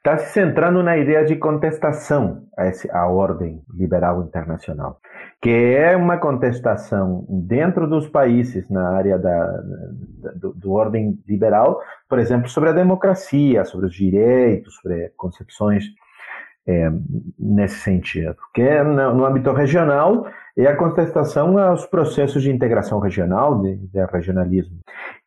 está 0.00 0.16
se 0.16 0.32
centrando 0.32 0.82
na 0.82 0.96
ideia 0.96 1.24
de 1.26 1.36
contestação 1.36 2.46
a, 2.56 2.66
esse, 2.66 2.90
a 2.90 3.06
ordem 3.06 3.62
liberal 3.72 4.22
internacional, 4.22 4.98
que 5.42 5.50
é 5.50 5.94
uma 5.94 6.16
contestação 6.16 7.26
dentro 7.28 7.86
dos 7.86 8.08
países 8.08 8.70
na 8.70 8.96
área 8.96 9.18
da, 9.18 9.46
do, 10.36 10.54
do, 10.54 10.72
ordem 10.72 11.18
liberal, 11.28 11.82
por 12.08 12.18
exemplo, 12.18 12.48
sobre 12.48 12.70
a 12.70 12.72
democracia, 12.72 13.66
sobre 13.66 13.86
os 13.86 13.94
direitos, 13.94 14.74
sobre 14.76 15.12
concepções 15.18 15.84
é, 16.66 16.90
nesse 17.38 17.80
sentido, 17.80 18.36
que 18.54 18.62
é 18.62 18.82
no, 18.82 19.14
no 19.14 19.26
âmbito 19.26 19.52
regional 19.52 20.26
é 20.56 20.66
a 20.66 20.76
contestação 20.76 21.56
aos 21.58 21.86
processos 21.86 22.42
de 22.42 22.50
integração 22.50 22.98
regional, 22.98 23.60
de, 23.60 23.76
de 23.76 24.04
regionalismo. 24.06 24.78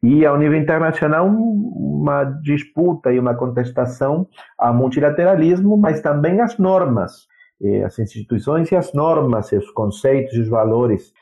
E, 0.02 0.26
ao 0.26 0.38
nível 0.38 0.60
internacional, 0.60 1.28
uma 1.28 2.24
disputa 2.24 3.12
e 3.12 3.20
uma 3.20 3.36
contestação 3.36 4.28
ao 4.58 4.74
multilateralismo, 4.74 5.78
mas 5.78 6.02
também 6.02 6.42
às 6.42 6.58
normas, 6.58 7.28
as 7.86 7.98
instituições 8.00 8.72
e 8.72 8.76
as 8.76 8.94
normas, 8.94 9.52
os 9.52 9.72
conceitos 9.72 10.34
e 10.36 10.42
os 10.42 10.50
valores 10.50 11.14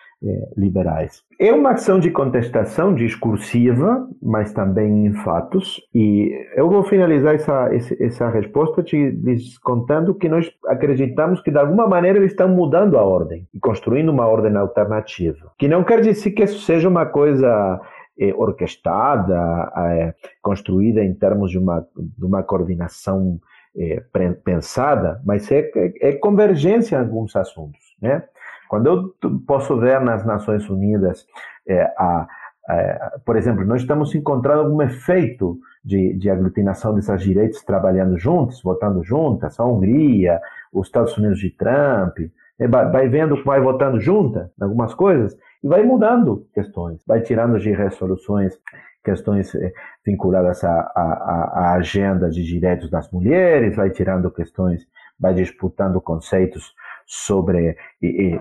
liberais. 0.56 1.24
É 1.40 1.52
uma 1.52 1.72
ação 1.72 2.00
de 2.00 2.12
contestação 2.12 2.94
discursiva, 2.94 4.08
mas 4.22 4.54
também 4.54 5.08
em 5.08 5.14
fatos. 5.14 5.82
E 5.96 6.32
eu 6.56 6.70
vou 6.70 6.84
finalizar 6.84 7.34
essa, 7.34 7.70
essa 8.00 8.30
resposta 8.30 8.84
te 8.84 9.18
contando 9.64 10.14
que 10.14 10.30
nós 10.30 10.52
acreditamos 10.68 11.42
que, 11.42 11.50
de 11.50 11.58
alguma 11.58 11.88
maneira, 11.88 12.20
eles 12.20 12.32
estão 12.32 12.48
mudando 12.50 13.00
a 13.00 13.04
ordem 13.04 13.48
e 13.52 13.60
construindo 13.60 14.10
uma 14.10 14.28
ordem 14.28 14.56
alternativa. 14.56 15.52
Que 15.58 15.68
não 15.68 15.84
quer 15.84 16.02
dizer 16.02 16.30
que 16.32 16.44
isso 16.44 16.60
seja 16.60 16.88
uma 16.88 17.08
coisa 17.08 17.82
é, 18.20 18.34
orquestrada, 18.36 19.72
é, 19.76 20.14
construída 20.42 21.04
em 21.04 21.16
termos 21.16 21.50
de 21.50 21.58
uma, 21.58 21.84
de 21.98 22.26
uma 22.26 22.44
coordenação 22.44 23.40
é, 23.76 24.04
pensada, 24.44 25.22
mas 25.26 25.50
é, 25.52 25.72
é, 26.02 26.14
convergência 26.14 26.96
em 26.96 27.00
alguns 27.00 27.36
assuntos, 27.36 27.80
né? 28.02 28.24
Quando 28.72 28.88
eu 28.88 29.14
posso 29.46 29.78
ver 29.78 30.00
nas 30.00 30.26
Nações 30.26 30.70
Unidas 30.70 31.28
é, 31.68 31.82
a, 31.98 32.26
é, 32.70 33.20
por 33.26 33.36
exemplo, 33.36 33.66
nós 33.66 33.82
estamos 33.82 34.16
encontrando 34.16 34.62
algum 34.62 34.82
efeito 34.82 35.60
de, 35.84 36.14
de 36.14 36.30
aglutinação 36.30 36.96
dessas 36.96 37.22
direitos 37.22 37.62
trabalhando 37.66 38.18
juntos, 38.18 38.64
votando 38.64 39.04
juntas, 39.04 39.60
a 39.60 39.66
Hungria, 39.66 40.40
os 40.72 40.88
Estados 40.88 41.18
Unidos 41.18 41.40
de 41.40 41.50
Trump, 41.50 42.18
é, 42.58 42.66
vai 42.66 43.10
vendo 43.10 43.44
vai 43.44 43.60
votando 43.60 44.00
junta 44.00 44.50
algumas 44.62 44.94
coisas 44.94 45.38
e 45.62 45.68
vai 45.68 45.84
mudando 45.84 46.48
questões, 46.54 47.04
vai 47.06 47.20
tirando 47.20 47.60
de 47.60 47.74
resoluções 47.74 48.58
questões 49.04 49.54
é, 49.54 49.74
vinculadas 50.06 50.64
à 50.64 51.74
agenda 51.76 52.30
de 52.30 52.42
direitos 52.42 52.90
das 52.90 53.12
mulheres, 53.12 53.76
vai 53.76 53.90
tirando 53.90 54.32
questões, 54.32 54.88
vai 55.20 55.34
disputando 55.34 56.00
conceitos 56.00 56.74
sobre 57.14 57.76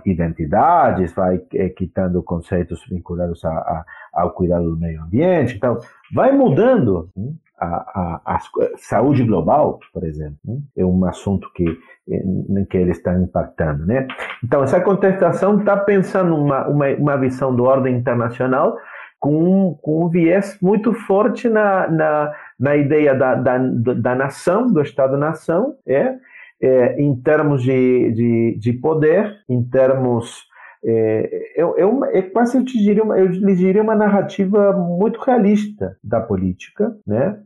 identidades, 0.06 1.12
vai 1.12 1.42
é, 1.54 1.68
quitando 1.70 2.22
conceitos 2.22 2.86
vinculados 2.88 3.44
a, 3.44 3.50
a, 3.50 3.84
ao 4.12 4.30
cuidado 4.30 4.70
do 4.70 4.78
meio 4.78 5.02
ambiente. 5.02 5.56
Então, 5.56 5.76
vai 6.14 6.30
mudando 6.30 7.10
hum, 7.16 7.34
a, 7.58 7.66
a, 7.66 8.20
a, 8.36 8.38
saúde 8.76 9.24
global, 9.24 9.80
por 9.92 10.04
exemplo, 10.04 10.38
hum, 10.46 10.62
é 10.76 10.84
um 10.84 11.04
assunto 11.04 11.52
que, 11.52 11.64
em 12.06 12.64
que 12.64 12.76
eles 12.76 12.98
estão 12.98 13.20
impactando. 13.20 13.84
Né? 13.84 14.06
Então, 14.44 14.62
essa 14.62 14.80
contestação 14.80 15.58
está 15.58 15.76
pensando 15.76 16.36
uma, 16.36 16.68
uma, 16.68 16.86
uma 16.90 17.16
visão 17.16 17.52
do 17.52 17.64
ordem 17.64 17.96
internacional 17.96 18.76
com, 19.18 19.76
com 19.82 20.04
um 20.04 20.08
viés 20.08 20.56
muito 20.62 20.94
forte 20.94 21.48
na, 21.48 21.88
na, 21.88 22.32
na 22.56 22.76
ideia 22.76 23.16
da, 23.16 23.34
da, 23.34 23.58
da 23.58 24.14
nação, 24.14 24.68
do 24.68 24.80
Estado-nação, 24.80 25.74
é, 25.84 26.14
é, 26.62 27.00
em 27.00 27.14
termos 27.16 27.62
de, 27.62 28.12
de, 28.12 28.58
de 28.58 28.72
poder, 28.74 29.36
em 29.48 29.62
termos 29.62 30.48
é, 30.82 31.52
é, 31.56 31.60
é, 31.60 31.86
uma, 31.86 32.08
é 32.08 32.22
quase 32.22 32.56
eu 32.56 32.64
te 32.64 32.78
diria 32.78 33.02
uma, 33.02 33.18
eu 33.18 33.26
lhe 33.26 33.54
diria 33.54 33.82
uma 33.82 33.94
narrativa 33.94 34.72
muito 34.72 35.20
realista 35.20 35.96
da 36.02 36.20
política, 36.20 36.96
né? 37.06 37.38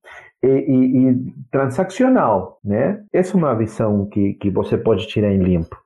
E, 0.42 0.46
e, 0.46 1.08
e, 1.10 1.34
transaccional, 1.50 2.60
né? 2.64 3.02
Essa 3.12 3.34
é 3.34 3.36
uma 3.36 3.54
visão 3.54 4.06
que, 4.06 4.34
que 4.34 4.50
você 4.50 4.76
pode 4.76 5.08
tirar 5.08 5.32
em 5.32 5.42
limpo. 5.42 5.76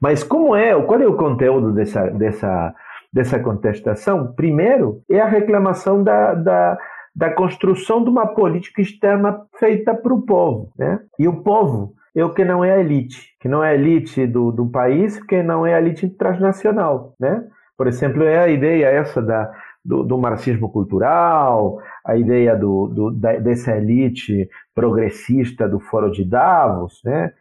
Mas 0.00 0.22
como 0.22 0.54
é, 0.54 0.74
qual 0.82 1.00
é 1.00 1.06
o 1.06 1.16
conteúdo 1.16 1.72
dessa, 1.72 2.08
dessa, 2.10 2.74
dessa 3.12 3.38
contestação? 3.38 4.32
Primeiro, 4.34 5.02
é 5.08 5.20
a 5.20 5.28
reclamação 5.28 6.02
da, 6.02 6.34
da, 6.34 6.78
da 7.14 7.30
construção 7.30 8.02
de 8.02 8.10
uma 8.10 8.26
política 8.26 8.82
externa 8.82 9.40
feita 9.58 9.94
para 9.94 10.12
o 10.12 10.22
povo, 10.22 10.72
né? 10.76 11.00
E 11.18 11.26
o 11.26 11.42
povo 11.42 11.94
o 12.24 12.32
que 12.32 12.44
não 12.44 12.64
é 12.64 12.72
a 12.72 12.80
elite, 12.80 13.36
que 13.40 13.48
não 13.48 13.62
é 13.62 13.70
a 13.70 13.74
elite 13.74 14.26
do, 14.26 14.50
do 14.50 14.66
país, 14.66 15.22
que 15.22 15.42
não 15.42 15.66
é 15.66 15.74
a 15.74 15.78
elite 15.78 16.08
transnacional, 16.08 17.14
né? 17.18 17.44
Por 17.76 17.86
exemplo, 17.86 18.24
é 18.24 18.38
a 18.38 18.48
ideia 18.48 18.86
essa 18.86 19.22
da, 19.22 19.52
do, 19.84 20.02
do 20.02 20.18
marxismo 20.18 20.70
cultural, 20.70 21.80
a 22.04 22.16
ideia 22.16 22.56
do, 22.56 22.88
do, 22.88 23.10
da, 23.10 23.34
dessa 23.34 23.76
elite 23.76 24.48
progressista 24.74 25.68
do 25.68 25.78
Foro 25.78 26.10
de 26.10 26.24
Davos, 26.24 27.00
né? 27.04 27.32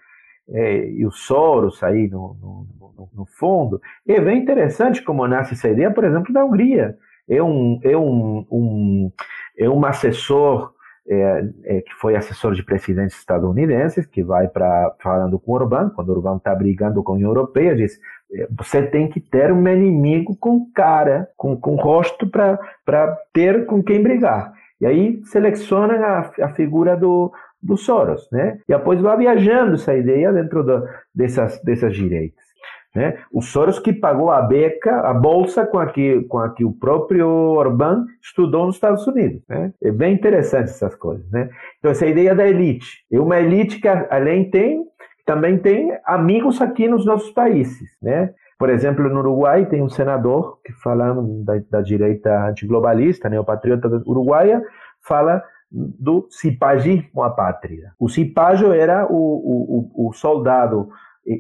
É, 0.50 0.90
e 0.92 1.06
o 1.06 1.12
Soros 1.12 1.84
aí 1.84 2.08
no, 2.08 2.38
no, 2.42 3.10
no, 3.14 3.26
fundo. 3.26 3.82
É 4.08 4.20
bem 4.22 4.40
interessante 4.40 5.04
como 5.04 5.28
nasce 5.28 5.56
essa 5.56 5.68
ideia, 5.68 5.92
por 5.92 6.06
exemplo, 6.06 6.32
da 6.32 6.46
Hungria. 6.46 6.96
É 7.28 7.44
um, 7.44 7.80
é 7.84 7.98
um, 7.98 8.46
um, 8.50 9.12
é 9.58 9.70
um 9.70 9.86
assessor 9.86 10.72
é, 11.10 11.50
é, 11.64 11.82
que 11.82 11.94
foi 11.94 12.16
assessor 12.16 12.54
de 12.54 12.64
presidentes 12.64 13.18
estadunidenses, 13.18 14.06
que 14.06 14.24
vai 14.24 14.48
para 14.48 14.94
falando 15.02 15.40
com 15.40 15.54
Orbán, 15.54 15.90
quando 15.90 16.10
Orbán 16.10 16.38
está 16.38 16.54
brigando 16.54 17.02
com 17.02 17.14
a 17.14 17.16
União 17.16 17.30
Europeia, 17.30 17.76
diz: 17.76 17.98
é, 18.34 18.48
você 18.52 18.84
tem 18.84 19.08
que 19.08 19.22
ter 19.22 19.52
um 19.52 19.68
inimigo 19.68 20.36
com 20.36 20.70
cara, 20.74 21.30
com, 21.38 21.56
com 21.56 21.76
rosto 21.76 22.28
para 22.30 23.18
ter 23.34 23.66
com 23.66 23.82
quem 23.82 24.04
brigar. 24.04 24.52
E 24.80 24.86
aí 24.86 25.22
seleciona 25.26 25.96
a, 25.96 26.46
a 26.46 26.50
figura 26.50 26.96
do, 26.96 27.32
do 27.62 27.78
Soros, 27.78 28.28
né? 28.32 28.60
E 28.68 28.74
depois 28.74 29.02
vai 29.02 29.18
viajando 29.18 29.76
essa 29.76 29.96
ideia 29.96 30.32
dentro 30.32 30.64
do, 30.64 30.84
dessas, 31.16 31.62
dessas 31.64 31.96
direitas. 31.96 32.47
Né? 32.96 33.18
O 33.32 33.42
Soros 33.42 33.80
que 33.80 33.94
pagou 33.94 34.32
a 34.32 34.42
beca, 34.42 35.02
a 35.02 35.14
bolsa 35.14 35.66
com 35.66 35.78
a 35.78 35.88
que, 35.88 36.22
com 36.24 36.40
a 36.40 36.50
que 36.50 36.66
o 36.66 36.72
próprio 36.72 37.28
Orbán 37.28 38.06
estudou 38.22 38.66
nos 38.66 38.76
Estados 38.76 39.06
Unidos. 39.06 39.42
Né? 39.48 39.72
É 39.84 39.92
bem 39.92 40.14
interessante 40.14 40.70
essas 40.70 40.96
coisas. 40.96 41.30
Né? 41.32 41.50
Então, 41.78 41.92
essa 41.92 42.06
ideia 42.06 42.34
da 42.34 42.48
elite. 42.48 43.06
É 43.12 43.20
uma 43.20 43.40
elite 43.40 43.80
que, 43.80 43.88
além 43.88 44.50
tem, 44.50 44.84
também 45.26 45.58
tem 45.58 45.96
amigos 46.06 46.62
aqui 46.62 46.88
nos 46.88 47.06
nossos 47.06 47.32
países. 47.32 47.90
Né? 48.02 48.34
Por 48.58 48.70
exemplo, 48.70 49.08
no 49.08 49.20
Uruguai 49.20 49.66
tem 49.68 49.84
um 49.84 49.90
senador 49.90 50.60
que 50.66 50.74
fala 50.74 51.16
da, 51.44 51.54
da 51.70 51.82
direita 51.82 52.48
antiglobalista, 52.48 53.30
neopatriota 53.30 53.88
uruguaia, 54.06 54.64
fala 55.02 55.44
do 55.70 56.28
cipagismo 56.32 57.22
apátrida. 57.22 57.94
O 58.00 58.10
cipajo 58.10 58.72
era 58.72 59.06
o, 59.06 59.92
o, 59.96 60.08
o 60.08 60.14
soldado 60.14 60.90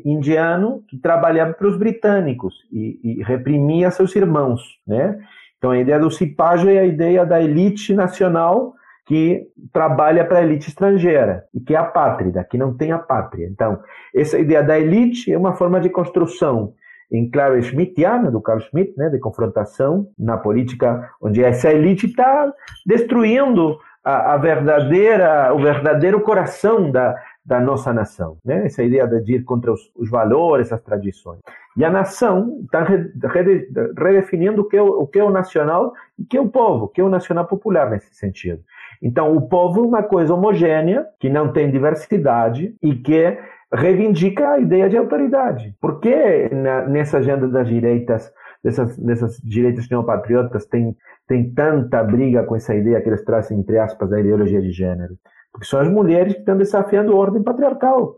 indiano 0.05 0.83
que 0.87 0.97
trabalhava 0.97 1.53
para 1.53 1.67
os 1.67 1.77
britânicos 1.77 2.55
e, 2.71 2.99
e, 3.03 3.23
reprimia 3.23 3.89
seus 3.89 4.15
irmãos, 4.15 4.61
né? 4.85 5.17
Então 5.57 5.71
a 5.71 5.77
ideia 5.77 5.99
do 5.99 6.11
cipágio 6.11 6.69
é 6.69 6.79
a 6.79 6.85
ideia 6.85 7.25
da 7.25 7.41
elite 7.41 7.93
nacional 7.93 8.73
que 9.05 9.47
trabalha 9.71 10.25
para 10.25 10.39
a 10.39 10.43
elite 10.43 10.67
estrangeira 10.67 11.45
e 11.53 11.59
que 11.61 11.73
é 11.73 11.77
apátrida, 11.77 12.43
que 12.43 12.57
não 12.57 12.75
tem 12.75 12.91
a 12.91 12.99
pátria. 12.99 13.47
Então 13.47 13.79
essa 14.13 14.37
ideia 14.37 14.61
da 14.61 14.77
elite 14.77 15.31
é 15.31 15.37
uma 15.37 15.53
forma 15.53 15.79
de 15.79 15.89
construção 15.89 16.73
em 17.11 17.29
clave 17.29 17.61
schmittiana, 17.61 18.29
do 18.29 18.41
Carl 18.41 18.59
Schmitt, 18.59 18.93
né, 18.97 19.09
de 19.09 19.19
confrontação 19.19 20.07
na 20.19 20.37
política, 20.37 21.09
onde 21.21 21.41
essa 21.41 21.71
elite 21.71 22.07
está 22.07 22.51
destruindo 22.85 23.79
a, 24.03 24.33
a, 24.33 24.37
verdadeira, 24.37 25.53
o 25.53 25.59
verdadeiro 25.59 26.21
coração 26.21 26.91
da, 26.91 27.15
da 27.47 27.61
nossa 27.61 27.93
nação, 27.93 28.37
né? 28.43 28.65
Essa 28.65 28.83
ideia 28.83 29.07
de 29.07 29.35
ir 29.35 29.43
contra 29.45 29.71
os, 29.71 29.89
os 29.95 30.09
valores, 30.09 30.73
as 30.73 30.81
tradições. 30.81 31.39
E 31.77 31.85
a 31.85 31.89
nação 31.89 32.59
está 32.65 32.83
redefinindo 32.83 34.63
o 34.63 34.65
que, 34.65 34.75
é 34.75 34.81
o, 34.81 35.07
que 35.07 35.17
é 35.17 35.23
o 35.23 35.31
nacional 35.31 35.93
e 36.19 36.23
o 36.23 36.25
que 36.25 36.37
é 36.37 36.41
o 36.41 36.49
povo, 36.49 36.85
o 36.85 36.87
que 36.89 36.99
é 36.99 37.03
o 37.03 37.09
nacional 37.09 37.47
popular 37.47 37.89
nesse 37.89 38.13
sentido. 38.13 38.61
Então, 39.01 39.33
o 39.33 39.47
povo 39.47 39.79
é 39.79 39.87
uma 39.87 40.03
coisa 40.03 40.33
homogênea, 40.33 41.05
que 41.19 41.29
não 41.29 41.53
tem 41.53 41.71
diversidade 41.71 42.75
e 42.83 42.95
que 42.95 43.37
reivindica 43.73 44.49
a 44.49 44.59
ideia 44.59 44.89
de 44.89 44.97
autoridade. 44.97 45.73
Por 45.79 46.01
que 46.01 46.49
na, 46.53 46.85
nessa 46.85 47.19
agenda 47.19 47.47
das 47.47 47.67
direitas, 47.69 48.29
dessas, 48.61 48.97
dessas 48.97 49.37
direitas 49.37 49.87
neopatriotas, 49.89 50.65
tem, 50.65 50.97
tem 51.25 51.49
tanta 51.53 52.03
briga 52.03 52.43
com 52.43 52.57
essa 52.57 52.75
ideia 52.75 52.99
que 52.99 53.07
eles 53.07 53.23
trazem, 53.23 53.57
entre 53.57 53.79
aspas, 53.79 54.09
da 54.09 54.19
ideologia 54.19 54.61
de 54.61 54.71
gênero? 54.71 55.15
Porque 55.57 55.65
são 55.65 55.79
as 55.79 55.89
mulheres 55.89 56.33
que 56.33 56.39
estão 56.39 56.55
desafiando 56.55 57.11
a 57.11 57.15
ordem 57.15 57.41
patriarcal, 57.41 58.17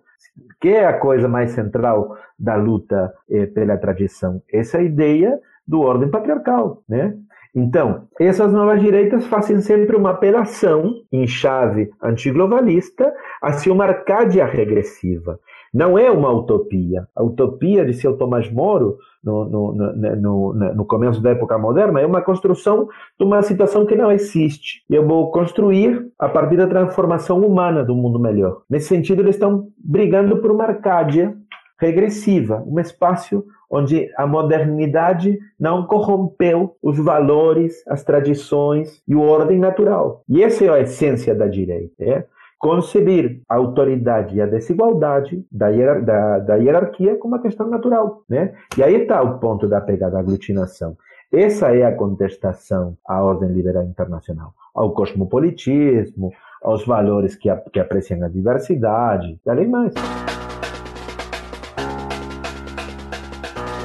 que 0.60 0.67
é 0.67 0.86
a 0.86 0.99
coisa 0.99 1.28
mais 1.30 1.52
central 1.52 2.17
da 2.38 2.56
luta 2.56 3.13
eh, 3.30 3.45
pela 3.45 3.78
tradição. 3.78 4.41
Essa 4.52 4.80
é 4.80 4.84
ideia 4.84 5.39
do 5.65 5.80
ordem 5.80 6.10
patriarcal, 6.10 6.84
né? 6.88 7.15
Então, 7.56 8.08
essas 8.19 8.52
novas 8.52 8.82
direitas 8.82 9.25
fazem 9.25 9.60
sempre 9.62 9.95
uma 9.95 10.12
apelação 10.12 10.93
em 11.12 11.25
chave 11.25 11.89
antiglobalista 12.04 13.12
hacia 13.41 13.71
uma 13.71 13.86
arcádia 13.86 14.45
regressiva. 14.45 15.39
Não 15.74 15.98
é 15.98 16.10
uma 16.10 16.32
utopia. 16.32 17.08
A 17.16 17.24
utopia, 17.24 17.86
de 17.86 17.94
seu 17.94 18.18
Tomás 18.18 18.52
Moro, 18.52 18.98
no, 19.24 19.46
no, 19.46 19.74
no, 19.74 20.54
no, 20.54 20.86
começo 20.86 21.22
da 21.22 21.32
época 21.32 21.58
moderna, 21.58 22.00
é 22.00 22.06
uma 22.06 22.22
construção 22.22 22.88
de 23.18 23.26
uma 23.26 23.42
situação 23.42 23.86
que 23.86 23.96
não 23.96 24.12
existe. 24.12 24.84
Eu 24.90 25.06
vou 25.06 25.30
construir 25.32 26.08
a 26.18 26.30
partir 26.30 26.58
da 26.58 26.68
transformação 26.68 27.40
humana 27.40 27.84
do 27.84 27.96
mundo 27.96 28.20
melhor. 28.20 28.62
Nesse 28.70 28.88
sentido, 28.88 29.22
eles 29.22 29.36
estão 29.36 29.68
brigando 29.78 30.38
por 30.38 30.52
uma 30.52 30.64
arcádia 30.64 31.36
regressiva, 31.80 32.64
um 32.66 32.80
espaço 32.80 33.44
onde 33.70 34.10
a 34.18 34.26
modernidade 34.26 35.38
não 35.60 35.86
corrompeu 35.86 36.76
os 36.82 36.98
valores, 36.98 37.84
as 37.88 38.04
tradições 38.04 39.02
e 39.08 39.16
o 39.16 39.22
ordem 39.22 39.60
natural. 39.60 40.24
E 40.28 40.44
essa 40.44 40.66
é 40.66 40.70
a 40.70 40.80
essência 40.80 41.36
da 41.36 41.48
direita. 41.48 41.94
É? 42.04 42.26
Conceber 42.60 43.41
a 43.48 43.56
autoridade 43.56 44.36
e 44.36 44.41
a 44.41 44.45
desigualdade 44.45 45.43
da, 45.50 45.69
hierar 45.69 46.04
da, 46.04 46.39
da 46.39 46.56
hierarquia 46.56 47.15
como 47.17 47.34
uma 47.34 47.41
questão 47.41 47.67
natural. 47.69 48.24
Né? 48.30 48.54
E 48.78 48.84
aí 48.84 48.95
está 49.02 49.22
o 49.24 49.39
ponto 49.39 49.67
da 49.67 49.80
pegada 49.80 50.19
aglutinação. 50.19 50.98
Essa 51.32 51.74
é 51.74 51.86
a 51.86 51.95
contestação 51.95 52.98
à 53.08 53.24
ordem 53.24 53.50
liberal 53.50 53.84
internacional, 53.84 54.54
ao 54.76 54.91
cosmopolitismo, 54.93 56.32
aos 56.62 56.86
valores 56.86 57.36
que, 57.36 57.50
que 57.72 57.80
apreciam 57.80 58.24
a 58.24 58.28
diversidade, 58.28 59.39
além 59.48 59.67
mais. 59.67 59.93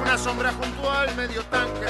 Uma 0.01 0.17
sombra 0.17 0.51
medio 1.15 1.43
tanque, 1.45 1.85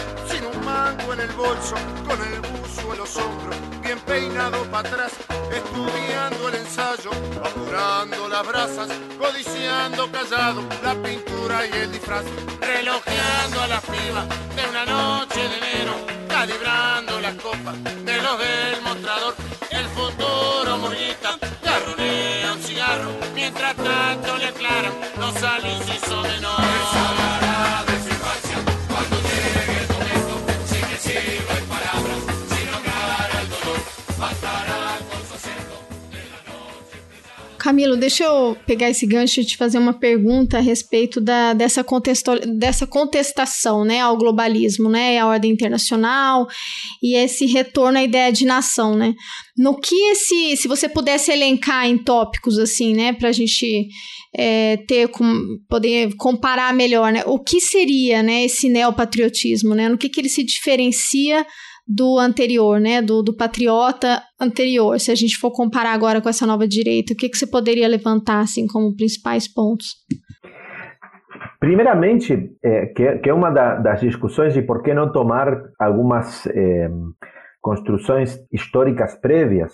el 1.26 1.36
bolso, 1.36 1.76
con 2.08 2.20
el 2.22 2.40
buzo 2.42 2.94
en 2.94 3.00
los 3.00 3.18
hombros, 3.18 3.58
bien 3.82 3.98
peinado 4.06 4.64
para 4.70 4.88
atrás. 4.88 5.15
Apurando 7.44 8.28
las 8.28 8.48
brasas, 8.48 8.90
codiciando 9.20 10.12
callado 10.12 10.64
la 10.84 10.96
pintura 10.96 11.68
y 11.68 11.72
el 11.72 11.92
disfraz, 11.92 12.26
relojeando 12.60 13.62
a 13.62 13.68
la 13.68 13.82
piba 13.82 14.26
de 14.56 14.70
una 14.70 14.86
noche 14.86 15.42
de 15.48 15.58
enero, 15.58 15.94
calibrando 16.28 17.22
las 17.22 17.36
copas 17.36 17.84
de 17.84 18.22
los 18.22 18.40
del 18.40 18.82
mostrador. 18.82 19.36
El 19.70 19.86
futuro 19.90 20.78
murguita 20.78 21.38
garronea 21.64 22.54
un 22.54 22.64
cigarro, 22.64 23.12
mientras 23.36 23.76
tanto 23.76 24.38
le 24.38 24.48
aclaran 24.48 24.94
los 25.20 25.44
alisos 25.44 26.24
menores. 26.24 27.25
Camilo, 37.66 37.98
deixa 37.98 38.24
eu 38.24 38.56
pegar 38.68 38.92
esse 38.92 39.08
gancho 39.08 39.42
e 39.42 39.44
te 39.44 39.58
fazer 39.58 39.80
uma 39.80 39.92
pergunta 39.92 40.60
a 40.60 40.62
respeito 40.62 41.20
da, 41.20 41.52
dessa, 41.52 41.84
dessa 42.60 42.86
contestação 42.86 43.84
né, 43.84 44.02
ao 44.02 44.16
globalismo, 44.16 44.88
né, 44.88 45.18
à 45.18 45.26
ordem 45.26 45.52
internacional 45.52 46.46
e 47.02 47.16
esse 47.16 47.48
retorno 47.48 47.98
à 47.98 48.04
ideia 48.04 48.32
de 48.32 48.46
nação, 48.46 48.96
né? 48.96 49.16
No 49.58 49.76
que 49.80 49.96
esse, 50.12 50.56
se 50.58 50.68
você 50.68 50.88
pudesse 50.88 51.32
elencar 51.32 51.88
em 51.88 51.98
tópicos 51.98 52.60
assim, 52.60 52.94
né, 52.94 53.14
para 53.14 53.30
a 53.30 53.32
gente 53.32 53.88
é, 54.38 54.78
ter 54.88 55.08
com, 55.08 55.58
poder 55.68 56.14
comparar 56.18 56.72
melhor, 56.72 57.12
né? 57.12 57.24
O 57.26 57.40
que 57.40 57.60
seria, 57.60 58.22
né, 58.22 58.46
esse 58.46 58.70
neopatriotismo, 58.70 59.74
né? 59.74 59.90
No 59.90 59.98
que, 59.98 60.08
que 60.08 60.22
ele 60.22 60.30
se 60.30 60.44
diferencia 60.44 61.44
do 61.88 62.18
anterior, 62.18 62.80
né? 62.80 63.02
Do, 63.02 63.22
do 63.22 63.36
patriota 63.36 64.22
anterior. 64.40 65.00
Se 65.00 65.12
a 65.12 65.16
gente 65.16 65.38
for 65.38 65.52
comparar 65.52 65.94
agora 65.94 66.22
com 66.22 66.30
essa 66.30 66.46
nova 66.46 66.68
direita, 66.68 67.14
o 67.14 67.16
que, 67.16 67.30
que 67.30 67.38
você 67.38 67.48
poderia 67.48 67.88
levantar 67.88 68.40
assim 68.40 68.66
como 68.68 68.96
principais 68.96 69.52
pontos? 69.52 69.88
Primeiramente, 71.60 72.52
é, 72.64 72.88
que, 72.88 73.18
que, 73.20 73.30
é 73.30 73.34
uma 73.34 73.50
da, 73.50 73.76
das 73.76 74.00
discussões 74.02 74.54
de 74.54 74.62
por 74.62 74.84
que 74.84 74.94
não 74.94 75.12
tomar 75.12 75.48
algumas 75.80 76.46
é, 76.48 76.90
construções 77.62 78.40
históricas 78.52 79.16
prévias, 79.16 79.74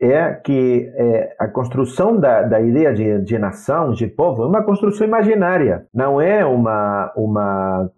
é 0.00 0.32
que 0.32 0.90
é, 0.94 1.36
a 1.38 1.48
construção 1.48 2.18
da, 2.18 2.42
da 2.42 2.60
ideia 2.60 2.92
de, 2.92 3.22
de, 3.22 3.38
nação, 3.38 3.92
de 3.92 4.06
povo, 4.06 4.44
é 4.44 4.46
uma 4.46 4.62
construção 4.62 5.06
imaginária, 5.06 5.86
não 5.92 6.20
é 6.20 6.44
uma, 6.44 7.12
uma 7.16 7.90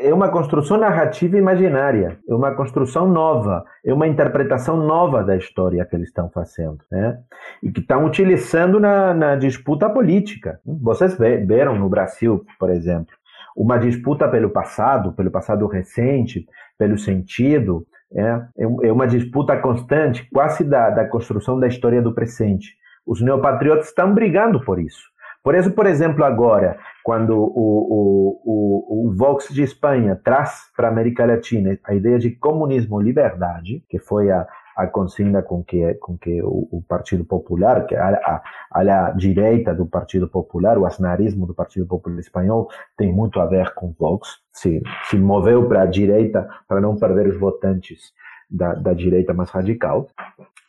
é 0.00 0.14
uma 0.14 0.28
construção 0.28 0.76
narrativa 0.76 1.36
imaginária, 1.36 2.18
é 2.28 2.34
uma 2.34 2.54
construção 2.54 3.08
nova, 3.08 3.64
é 3.84 3.92
uma 3.92 4.06
interpretação 4.06 4.76
nova 4.76 5.22
da 5.22 5.36
história 5.36 5.84
que 5.84 5.96
eles 5.96 6.08
estão 6.08 6.30
fazendo, 6.30 6.78
né? 6.90 7.18
E 7.62 7.70
que 7.70 7.80
estão 7.80 8.04
utilizando 8.04 8.78
na, 8.78 9.12
na 9.12 9.36
disputa 9.36 9.90
política. 9.90 10.60
Vocês 10.64 11.16
viram 11.18 11.76
no 11.76 11.88
Brasil, 11.88 12.44
por 12.58 12.70
exemplo, 12.70 13.14
uma 13.56 13.78
disputa 13.78 14.28
pelo 14.28 14.50
passado, 14.50 15.12
pelo 15.12 15.30
passado 15.30 15.66
recente, 15.66 16.46
pelo 16.78 16.98
sentido, 16.98 17.86
é, 18.14 18.22
é, 18.22 18.88
é 18.88 18.92
uma 18.92 19.06
disputa 19.06 19.56
constante, 19.56 20.28
quase 20.32 20.62
da, 20.64 20.90
da 20.90 21.08
construção 21.08 21.58
da 21.58 21.66
história 21.66 22.00
do 22.00 22.14
presente. 22.14 22.76
Os 23.06 23.20
neopatriotas 23.20 23.88
estão 23.88 24.14
brigando 24.14 24.60
por 24.64 24.78
isso. 24.80 25.13
Por 25.44 25.54
isso, 25.54 25.70
por 25.72 25.86
exemplo, 25.86 26.24
agora, 26.24 26.78
quando 27.02 27.36
o, 27.36 27.44
o, 27.44 28.40
o, 28.42 29.08
o 29.08 29.14
Vox 29.14 29.52
de 29.52 29.62
Espanha 29.62 30.18
traz 30.24 30.70
para 30.74 30.88
a 30.88 30.90
América 30.90 31.26
Latina 31.26 31.78
a 31.84 31.94
ideia 31.94 32.18
de 32.18 32.30
comunismo 32.30 32.98
liberdade, 32.98 33.84
que 33.90 33.98
foi 33.98 34.30
a, 34.30 34.46
a 34.74 34.86
consigna 34.86 35.42
com 35.42 35.62
que, 35.62 35.94
com 35.96 36.16
que 36.16 36.42
o, 36.42 36.66
o 36.72 36.82
Partido 36.88 37.26
Popular, 37.26 37.84
que 37.84 37.94
a, 37.94 38.42
a, 38.72 38.80
a, 38.80 39.10
direita 39.10 39.74
do 39.74 39.84
Partido 39.84 40.26
Popular, 40.26 40.78
o 40.78 40.86
asnarismo 40.86 41.46
do 41.46 41.54
Partido 41.54 41.86
Popular 41.86 42.18
Espanhol, 42.20 42.66
tem 42.96 43.12
muito 43.12 43.38
a 43.38 43.44
ver 43.44 43.74
com 43.74 43.94
Vox, 43.98 44.38
se, 44.50 44.82
se 45.10 45.18
moveu 45.18 45.68
para 45.68 45.82
a 45.82 45.86
direita 45.86 46.48
para 46.66 46.80
não 46.80 46.96
perder 46.96 47.28
os 47.28 47.38
votantes 47.38 48.14
da, 48.50 48.72
da 48.72 48.94
direita 48.94 49.34
mais 49.34 49.50
radical, 49.50 50.08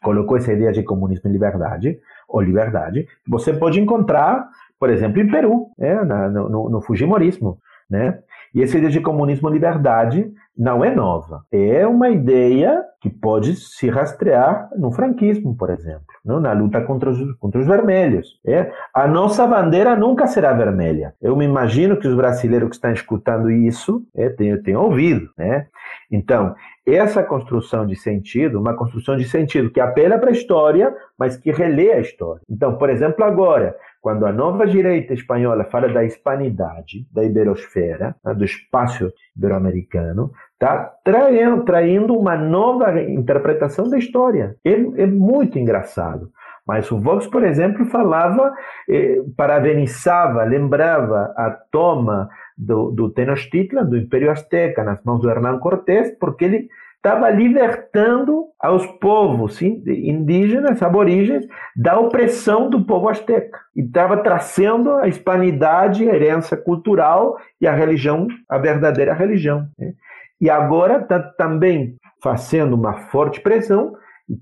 colocou 0.04 0.36
essa 0.36 0.52
ideia 0.52 0.74
de 0.74 0.84
comunismo 0.84 1.30
e 1.30 1.34
liberdade, 1.34 1.98
ou 2.28 2.42
liberdade, 2.42 3.08
você 3.28 3.54
pode 3.54 3.80
encontrar 3.80 4.50
por 4.80 4.90
exemplo, 4.90 5.22
em 5.22 5.30
Peru, 5.30 5.68
é, 5.80 6.04
na, 6.04 6.30
no, 6.30 6.70
no 6.70 6.82
Fujimorismo. 6.82 7.58
Né? 7.90 8.20
E 8.54 8.64
essa 8.64 8.78
ideia 8.78 8.92
de 8.92 9.02
comunismo 9.02 9.50
liberdade 9.50 10.32
não 10.58 10.84
é 10.84 10.94
nova. 10.94 11.44
É 11.52 11.86
uma 11.86 12.10
ideia 12.10 12.82
que 13.02 13.10
pode 13.10 13.56
se 13.56 13.90
rastrear 13.90 14.70
no 14.78 14.92
franquismo, 14.92 15.56
por 15.56 15.70
exemplo, 15.70 16.06
não? 16.24 16.40
na 16.40 16.54
luta 16.54 16.82
contra 16.82 17.10
os, 17.10 17.20
contra 17.38 17.60
os 17.60 17.68
vermelhos. 17.68 18.40
É? 18.48 18.72
A 18.94 19.08
nossa 19.08 19.46
bandeira 19.46 19.96
nunca 19.96 20.26
será 20.26 20.54
vermelha. 20.54 21.14
Eu 21.22 21.36
me 21.36 21.46
imagino 21.46 21.98
que 21.98 22.08
os 22.08 22.16
brasileiros 22.16 22.70
que 22.70 22.76
estão 22.76 22.92
escutando 22.92 23.52
isso 23.52 24.02
é, 24.16 24.30
tenham, 24.30 24.62
tenham 24.64 24.84
ouvido. 24.84 25.30
Né? 25.38 25.68
Então, 26.12 26.56
essa 26.86 27.24
construção 27.24 27.86
de 27.86 27.96
sentido, 27.96 28.60
uma 28.60 28.76
construção 28.76 29.18
de 29.18 29.28
sentido 29.28 29.72
que 29.72 29.80
apela 29.80 30.18
para 30.18 30.30
a 30.30 30.34
história, 30.34 30.96
mas 31.18 31.36
que 31.38 31.52
relê 31.52 31.92
a 31.94 32.00
história. 32.00 32.42
Então, 32.50 32.78
por 32.78 32.90
exemplo, 32.90 33.24
agora, 33.24 33.76
quando 34.02 34.26
a 34.26 34.32
nova 34.32 34.68
direita 34.68 35.14
espanhola 35.14 35.64
fala 35.64 35.90
da 35.90 36.04
hispanidade, 36.04 37.08
da 37.12 37.24
iberosfera, 37.24 38.16
né, 38.24 38.34
do 38.34 38.46
espaço 38.46 39.12
ibero-americano, 39.36 40.32
está 40.54 40.94
traindo, 41.04 41.64
traindo 41.64 42.16
uma 42.16 42.38
nova 42.38 43.02
interpretação 43.02 43.90
da 43.90 43.98
história. 43.98 44.56
É, 44.64 44.74
é 44.74 45.08
muito 45.08 45.58
engraçado. 45.58 46.30
Mas 46.68 46.92
o 46.92 47.00
Vox, 47.00 47.28
por 47.28 47.44
exemplo, 47.44 47.86
falava, 47.86 48.52
eh, 48.90 49.22
parabenizava, 49.38 50.44
lembrava 50.44 51.32
a 51.38 51.52
toma 51.72 52.28
do, 52.58 52.92
do 52.92 53.10
Tenochtitlan, 53.10 53.86
do 53.86 53.98
Império 53.98 54.32
Azteca, 54.32 54.84
nas 54.84 55.04
mãos 55.04 55.22
do 55.22 55.30
Hernán 55.30 55.60
Cortés, 55.60 56.16
porque 56.20 56.46
ele 56.46 56.70
estava 57.06 57.30
libertando 57.30 58.46
aos 58.60 58.84
povos 58.88 59.62
indígenas, 59.62 60.82
aborígenes, 60.82 61.48
da 61.76 62.00
opressão 62.00 62.68
do 62.68 62.84
povo 62.84 63.08
azteca. 63.10 63.60
E 63.76 63.82
estava 63.82 64.18
trazendo 64.18 64.92
a 64.94 65.08
hispanidade, 65.08 66.10
a 66.10 66.16
herança 66.16 66.58
cultural 66.58 67.38
e 67.62 67.68
a 67.68 67.76
religião, 67.76 68.28
a 68.50 68.58
verdadeira 68.58 69.14
religião. 69.14 69.68
Né? 69.78 69.94
E 70.42 70.50
agora 70.50 70.98
está 70.98 71.20
também 71.20 71.96
fazendo 72.24 72.74
uma 72.74 72.94
forte 72.94 73.40
pressão 73.40 73.94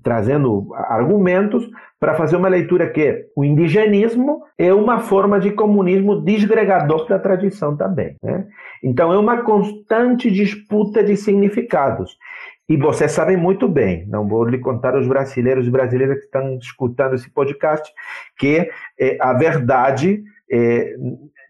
trazendo 0.02 0.74
argumentos 0.74 1.68
para 2.00 2.14
fazer 2.14 2.36
uma 2.36 2.48
leitura 2.48 2.90
que 2.90 3.26
o 3.36 3.44
indigenismo 3.44 4.42
é 4.58 4.72
uma 4.72 4.98
forma 4.98 5.38
de 5.38 5.52
comunismo 5.52 6.20
desgregador 6.22 7.06
da 7.08 7.18
tradição 7.18 7.76
também. 7.76 8.16
Né? 8.22 8.46
Então 8.82 9.12
é 9.12 9.18
uma 9.18 9.42
constante 9.42 10.30
disputa 10.30 11.02
de 11.02 11.16
significados. 11.16 12.16
E 12.68 12.78
vocês 12.78 13.12
sabem 13.12 13.36
muito 13.36 13.68
bem, 13.68 14.06
não 14.08 14.26
vou 14.26 14.44
lhe 14.44 14.58
contar 14.58 14.96
os 14.96 15.06
brasileiros 15.06 15.66
e 15.66 15.70
brasileiras 15.70 16.18
que 16.18 16.24
estão 16.24 16.56
escutando 16.56 17.14
esse 17.14 17.30
podcast, 17.30 17.92
que 18.38 18.70
é, 18.98 19.18
a 19.20 19.34
verdade 19.34 20.22
é, 20.50 20.94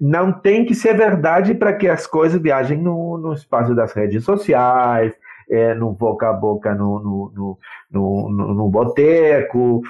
não 0.01 0.33
tem 0.33 0.65
que 0.65 0.75
ser 0.75 0.97
verdade 0.97 1.55
para 1.55 1.73
que 1.73 1.89
as 1.89 2.05
coisas 2.05 2.41
viajem 2.41 2.79
no, 2.79 3.17
no 3.17 3.33
espaço 3.33 3.77
das 3.77 3.93
redes 3.93 4.25
sociais, 4.25 5.15
é, 5.51 5.75
no 5.75 5.93
boca 5.93 6.29
a 6.29 6.33
boca 6.33 6.75
no, 6.75 7.01
no, 7.01 7.33
no, 7.35 7.59
no, 7.91 8.31
no, 8.31 8.55
no 8.55 8.69
boteco, 8.69 9.83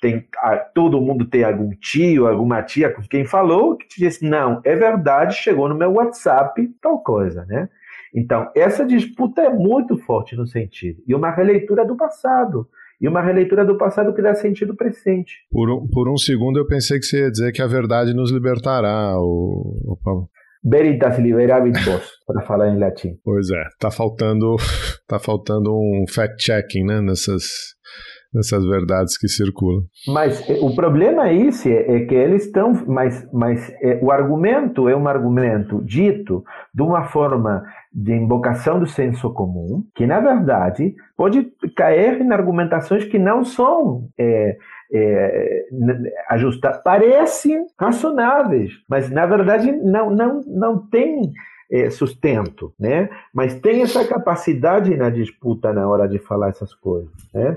tem, 0.00 0.24
todo 0.74 1.00
mundo 1.00 1.24
tem 1.26 1.44
algum 1.44 1.70
tio, 1.70 2.26
alguma 2.26 2.62
tia 2.62 2.90
com 2.90 3.02
quem 3.02 3.24
falou 3.24 3.76
que 3.76 3.88
te 3.88 4.00
disse, 4.00 4.24
não, 4.24 4.60
é 4.64 4.74
verdade, 4.76 5.34
chegou 5.34 5.68
no 5.68 5.74
meu 5.74 5.92
WhatsApp, 5.92 6.68
tal 6.80 7.02
coisa, 7.02 7.44
né? 7.46 7.68
Então, 8.14 8.50
essa 8.54 8.84
disputa 8.84 9.40
é 9.40 9.48
muito 9.48 9.96
forte 9.96 10.36
no 10.36 10.46
sentido. 10.46 11.02
E 11.06 11.14
uma 11.14 11.30
releitura 11.30 11.84
do 11.84 11.96
passado. 11.96 12.68
E 13.00 13.08
uma 13.08 13.22
releitura 13.22 13.64
do 13.64 13.76
passado 13.76 14.14
que 14.14 14.22
dá 14.22 14.34
sentido 14.34 14.76
presente. 14.76 15.38
Por 15.50 15.70
um, 15.70 15.88
por 15.88 16.08
um 16.08 16.16
segundo 16.16 16.58
eu 16.58 16.66
pensei 16.66 16.98
que 16.98 17.06
você 17.06 17.22
ia 17.22 17.30
dizer 17.30 17.52
que 17.52 17.62
a 17.62 17.66
verdade 17.66 18.14
nos 18.14 18.30
libertará, 18.30 19.18
o, 19.18 19.92
o 19.92 19.96
Paulo. 19.96 20.28
Veritas 20.64 21.18
liberavit 21.18 21.78
vos, 21.84 22.08
para 22.26 22.46
falar 22.46 22.68
em 22.68 22.78
latim. 22.78 23.16
Pois 23.24 23.50
é, 23.50 23.64
tá 23.80 23.90
faltando, 23.90 24.56
tá 25.08 25.18
faltando 25.18 25.72
um 25.72 26.04
fact-checking 26.08 26.84
né, 26.84 27.00
nessas, 27.00 27.42
nessas 28.32 28.64
verdades 28.64 29.18
que 29.18 29.28
circulam. 29.28 29.82
Mas 30.06 30.48
eh, 30.48 30.58
o 30.60 30.74
problema 30.74 31.28
é 31.28 31.34
esse, 31.34 31.70
é 31.72 32.04
que 32.06 32.14
eles 32.14 32.46
estão, 32.46 32.72
mas, 32.86 33.28
mas 33.32 33.70
é, 33.82 33.98
o 34.00 34.12
argumento 34.12 34.88
é 34.88 34.96
um 34.96 35.08
argumento 35.08 35.82
dito 35.84 36.44
de 36.72 36.82
uma 36.82 37.04
forma 37.04 37.62
de 37.92 38.12
invocação 38.12 38.78
do 38.78 38.86
senso 38.86 39.32
comum, 39.34 39.82
que 39.94 40.06
na 40.06 40.20
verdade 40.20 40.94
pode 41.16 41.46
cair 41.76 42.20
em 42.20 42.32
argumentações 42.32 43.04
que 43.04 43.18
não 43.18 43.44
são 43.44 44.08
é, 44.18 44.56
é, 44.92 45.66
ajustadas, 46.28 46.82
parecem 46.82 47.66
razonáveis, 47.78 48.72
mas 48.88 49.10
na 49.10 49.24
verdade 49.24 49.72
não, 49.72 50.10
não, 50.10 50.40
não 50.46 50.78
tem 50.78 51.32
é, 51.72 51.88
sustento, 51.88 52.74
né? 52.78 53.08
Mas 53.32 53.54
tem 53.54 53.80
essa 53.80 54.06
capacidade 54.06 54.94
na 54.94 55.08
disputa 55.08 55.72
na 55.72 55.88
hora 55.88 56.06
de 56.06 56.18
falar 56.18 56.50
essas 56.50 56.74
coisas, 56.74 57.10
né? 57.32 57.56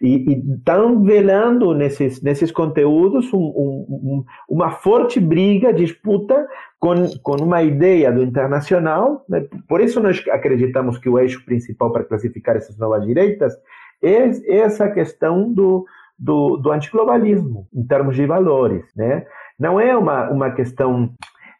E 0.00 0.32
estão 0.54 1.04
velando 1.04 1.74
nesses, 1.74 2.22
nesses 2.22 2.50
conteúdos 2.50 3.30
um, 3.34 3.38
um, 3.38 4.24
uma 4.48 4.70
forte 4.70 5.20
briga, 5.20 5.74
disputa 5.74 6.48
com, 6.78 6.94
com 7.22 7.36
uma 7.36 7.62
ideia 7.62 8.10
do 8.10 8.22
internacional. 8.22 9.26
Né? 9.28 9.46
Por 9.68 9.82
isso 9.82 10.00
nós 10.00 10.24
acreditamos 10.30 10.96
que 10.96 11.10
o 11.10 11.18
eixo 11.18 11.44
principal 11.44 11.92
para 11.92 12.04
classificar 12.04 12.56
essas 12.56 12.78
novas 12.78 13.04
direitas 13.04 13.54
é 14.02 14.30
essa 14.56 14.88
questão 14.88 15.52
do, 15.52 15.84
do, 16.20 16.58
do 16.58 16.70
antiglobalismo, 16.70 17.66
em 17.74 17.86
termos 17.86 18.14
de 18.14 18.26
valores. 18.26 18.84
Né? 18.94 19.24
Não 19.58 19.80
é 19.80 19.96
uma, 19.96 20.30
uma 20.30 20.50
questão 20.50 21.10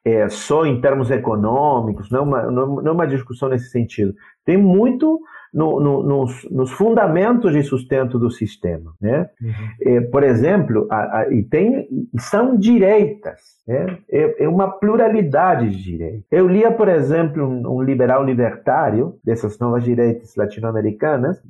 é, 0.05 0.29
só 0.29 0.67
em 0.67 0.81
termos 0.81 1.11
econômicos, 1.11 2.11
não 2.11 2.19
é, 2.19 2.23
uma, 2.23 2.43
não 2.51 2.87
é 2.87 2.93
uma 2.93 3.07
discussão 3.07 3.49
nesse 3.49 3.71
sentido. 3.71 4.15
Tem 4.45 4.59
muito 4.59 5.21
no, 5.53 5.81
no, 5.81 6.03
nos, 6.03 6.49
nos, 6.51 6.71
fundamentos 6.71 7.53
de 7.53 7.63
sustento 7.63 8.19
do 8.19 8.31
sistema. 8.31 8.93
Né? 9.01 9.29
Uhum. 9.41 9.53
É, 9.83 10.01
por 10.03 10.23
exemplo, 10.23 10.87
a, 10.91 11.21
a, 11.21 11.33
e 11.33 11.43
tem, 11.43 11.89
são 12.19 12.57
direitas, 12.57 13.41
né? 13.67 13.99
é, 14.11 14.45
é, 14.45 14.49
uma 14.49 14.69
pluralidade 14.69 15.71
de 15.71 15.83
direitos. 15.83 16.25
Eu 16.31 16.47
lia, 16.47 16.71
por 16.71 16.89
exemplo, 16.89 17.45
um, 17.45 17.79
um 17.79 17.83
liberal 17.83 18.25
libertário 18.25 19.15
dessas 19.25 19.59
novas 19.59 19.83
direitas 19.83 20.37
latino-americanas, 20.37 21.43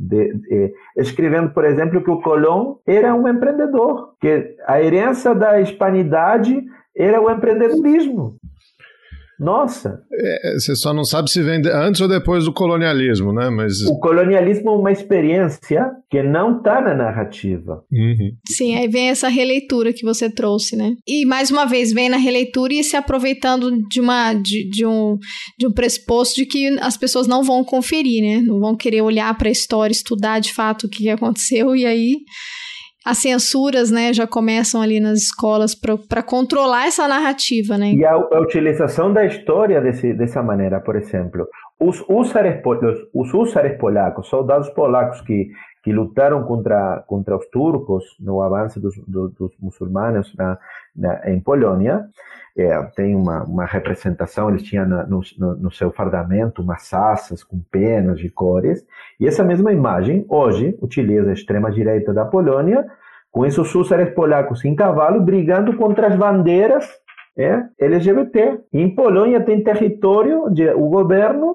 é, 0.50 0.72
escrevendo, 0.96 1.50
por 1.50 1.64
exemplo, 1.64 2.02
que 2.02 2.10
o 2.10 2.20
Colón 2.20 2.76
era 2.86 3.14
um 3.14 3.28
empreendedor, 3.28 4.14
que 4.20 4.56
a 4.66 4.82
herança 4.82 5.34
da 5.34 5.60
hispanidade 5.60 6.64
era 6.96 7.20
o 7.20 7.30
empreendedorismo. 7.30 8.36
Nossa! 9.40 10.03
É, 10.12 10.53
você 10.59 10.76
só 10.76 10.92
não 10.92 11.03
sabe 11.03 11.31
se 11.31 11.42
vem 11.42 11.62
antes 11.72 12.03
ou 12.03 12.07
depois 12.07 12.44
do 12.44 12.53
colonialismo, 12.53 13.33
né? 13.33 13.48
Mas... 13.48 13.81
O 13.88 13.98
colonialismo 13.98 14.68
é 14.68 14.74
uma 14.74 14.92
experiência 14.92 15.90
que 16.11 16.22
não 16.22 16.59
está 16.59 16.79
na 16.83 16.94
narrativa. 16.94 17.83
Uhum. 17.90 18.33
Sim, 18.46 18.76
aí 18.76 18.87
vem 18.87 19.09
essa 19.09 19.29
releitura 19.29 19.94
que 19.94 20.05
você 20.05 20.29
trouxe, 20.29 20.76
né? 20.76 20.94
E 21.09 21.24
mais 21.24 21.50
uma 21.50 21.64
vez 21.64 21.90
vem 21.90 22.11
na 22.11 22.18
releitura 22.18 22.74
e 22.74 22.85
se 22.85 22.96
aproveitando 22.96 23.72
de, 23.88 23.98
uma, 23.98 24.35
de, 24.35 24.68
de, 24.68 24.85
um, 24.85 25.16
de 25.59 25.66
um 25.66 25.72
pressuposto 25.72 26.37
de 26.37 26.44
que 26.44 26.79
as 26.81 26.98
pessoas 26.98 27.26
não 27.26 27.42
vão 27.42 27.64
conferir, 27.64 28.22
né? 28.22 28.42
Não 28.46 28.61
vão 28.61 28.76
querer 28.76 29.00
olhar 29.00 29.35
para 29.38 29.48
a 29.48 29.53
história, 29.53 29.92
estudar 29.92 30.38
de 30.38 30.53
fato 30.53 30.85
o 30.85 30.90
que 30.90 31.09
aconteceu 31.09 31.74
e 31.74 31.87
aí 31.87 32.16
as 33.04 33.18
censuras, 33.18 33.90
né, 33.90 34.12
já 34.12 34.26
começam 34.26 34.82
ali 34.82 35.00
nas 35.00 35.18
escolas 35.18 35.74
para 35.74 36.22
controlar 36.22 36.86
essa 36.86 37.08
narrativa, 37.08 37.78
né? 37.78 37.92
E 37.92 38.04
a, 38.04 38.12
a, 38.12 38.40
utilização 38.40 39.12
da 39.12 39.24
história 39.24 39.80
desse, 39.80 40.12
dessa 40.12 40.42
maneira, 40.42 40.80
por 40.80 40.96
exemplo, 40.96 41.48
os 41.78 42.04
húsares, 42.08 42.60
os 43.14 43.32
húsares 43.32 43.78
polacos, 43.78 44.28
soldados 44.28 44.68
polacos 44.70 45.20
que 45.22 45.50
que 45.82 45.92
lutaram 45.92 46.44
contra 46.44 47.02
contra 47.06 47.36
os 47.36 47.46
turcos 47.48 48.04
no 48.20 48.42
avanço 48.42 48.78
dos, 48.78 48.94
dos, 49.06 49.32
dos 49.32 49.52
muçulmanos 49.58 50.34
na, 50.36 50.58
na, 51.00 51.30
em 51.30 51.40
Polônia, 51.40 52.06
é, 52.56 52.82
tem 52.94 53.14
uma, 53.14 53.42
uma 53.44 53.64
representação, 53.64 54.50
eles 54.50 54.62
tinham 54.62 54.86
no, 54.86 55.22
no, 55.36 55.70
seu 55.70 55.90
fardamento 55.90 56.62
umas 56.62 56.92
assas 56.92 57.42
com 57.42 57.60
penas 57.70 58.18
de 58.18 58.28
cores, 58.28 58.84
e 59.18 59.26
essa 59.26 59.44
mesma 59.44 59.72
imagem 59.72 60.26
hoje 60.28 60.76
utiliza 60.80 61.30
a 61.30 61.32
extrema-direita 61.32 62.12
da 62.12 62.24
Polônia 62.24 62.86
com 63.30 63.46
esses 63.46 63.74
húsares 63.74 64.12
polacos 64.12 64.64
em 64.64 64.74
cavalo 64.74 65.20
brigando 65.20 65.76
contra 65.76 66.08
as 66.08 66.16
bandeiras 66.16 66.88
é, 67.36 67.62
LGBT. 67.78 68.60
E 68.72 68.80
em 68.80 68.94
Polônia 68.94 69.40
tem 69.40 69.62
território, 69.62 70.50
de, 70.50 70.68
o 70.70 70.88
governo 70.88 71.49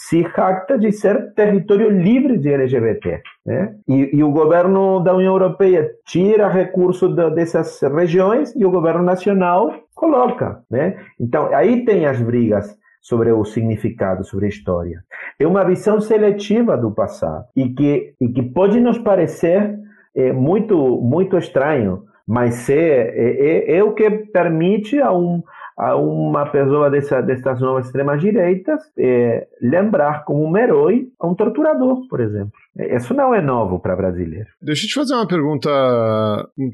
se 0.00 0.22
jacta 0.22 0.78
de 0.78 0.90
ser 0.92 1.34
território 1.34 1.90
livre 1.90 2.38
de 2.38 2.48
LGBT. 2.50 3.20
Né? 3.44 3.74
E, 3.86 4.16
e, 4.16 4.24
o 4.24 4.30
governo 4.30 4.98
da 5.00 5.14
União 5.14 5.34
Europeia 5.34 5.90
tira 6.06 6.48
recursos 6.48 7.14
dessas 7.34 7.78
regiões 7.82 8.56
e 8.56 8.64
o 8.64 8.70
governo 8.70 9.02
nacional 9.02 9.70
coloca. 9.94 10.62
Né? 10.70 10.96
Então, 11.20 11.54
aí 11.54 11.84
tem 11.84 12.06
as 12.06 12.18
brigas 12.18 12.74
sobre 13.02 13.30
o 13.30 13.44
significado, 13.44 14.24
sobre 14.24 14.46
a 14.46 14.48
história. 14.48 15.04
É 15.38 15.46
uma 15.46 15.64
visão 15.64 16.00
seletiva 16.00 16.78
do 16.78 16.90
passado 16.90 17.44
e 17.54 17.68
que, 17.68 18.14
e 18.18 18.28
que 18.30 18.42
pode 18.42 18.80
nos 18.80 18.96
parecer 18.96 19.78
é, 20.16 20.32
muito, 20.32 20.76
muito 21.02 21.36
estranho, 21.36 22.04
mas 22.26 22.70
é, 22.70 22.76
é, 22.78 23.76
é 23.76 23.84
o 23.84 23.92
que 23.92 24.10
permite 24.10 24.98
a 24.98 25.12
um 25.12 25.42
a 25.80 25.96
uma 25.96 26.44
pessoa 26.44 26.90
dessa, 26.90 27.22
dessas 27.22 27.58
novas 27.58 27.86
extremas 27.86 28.20
direitas 28.20 28.82
é, 28.98 29.48
lembrar 29.62 30.26
como 30.26 30.46
um 30.46 30.54
herói 30.54 31.06
a 31.18 31.26
um 31.26 31.34
torturador, 31.34 32.06
por 32.06 32.20
exemplo. 32.20 32.52
Isso 32.76 33.14
não 33.14 33.34
é 33.34 33.40
novo 33.40 33.80
para 33.80 33.96
brasileiro. 33.96 34.46
Deixa 34.60 34.84
eu 34.84 34.88
te 34.88 34.94
fazer 34.94 35.14
uma 35.14 35.26
pergunta 35.26 35.70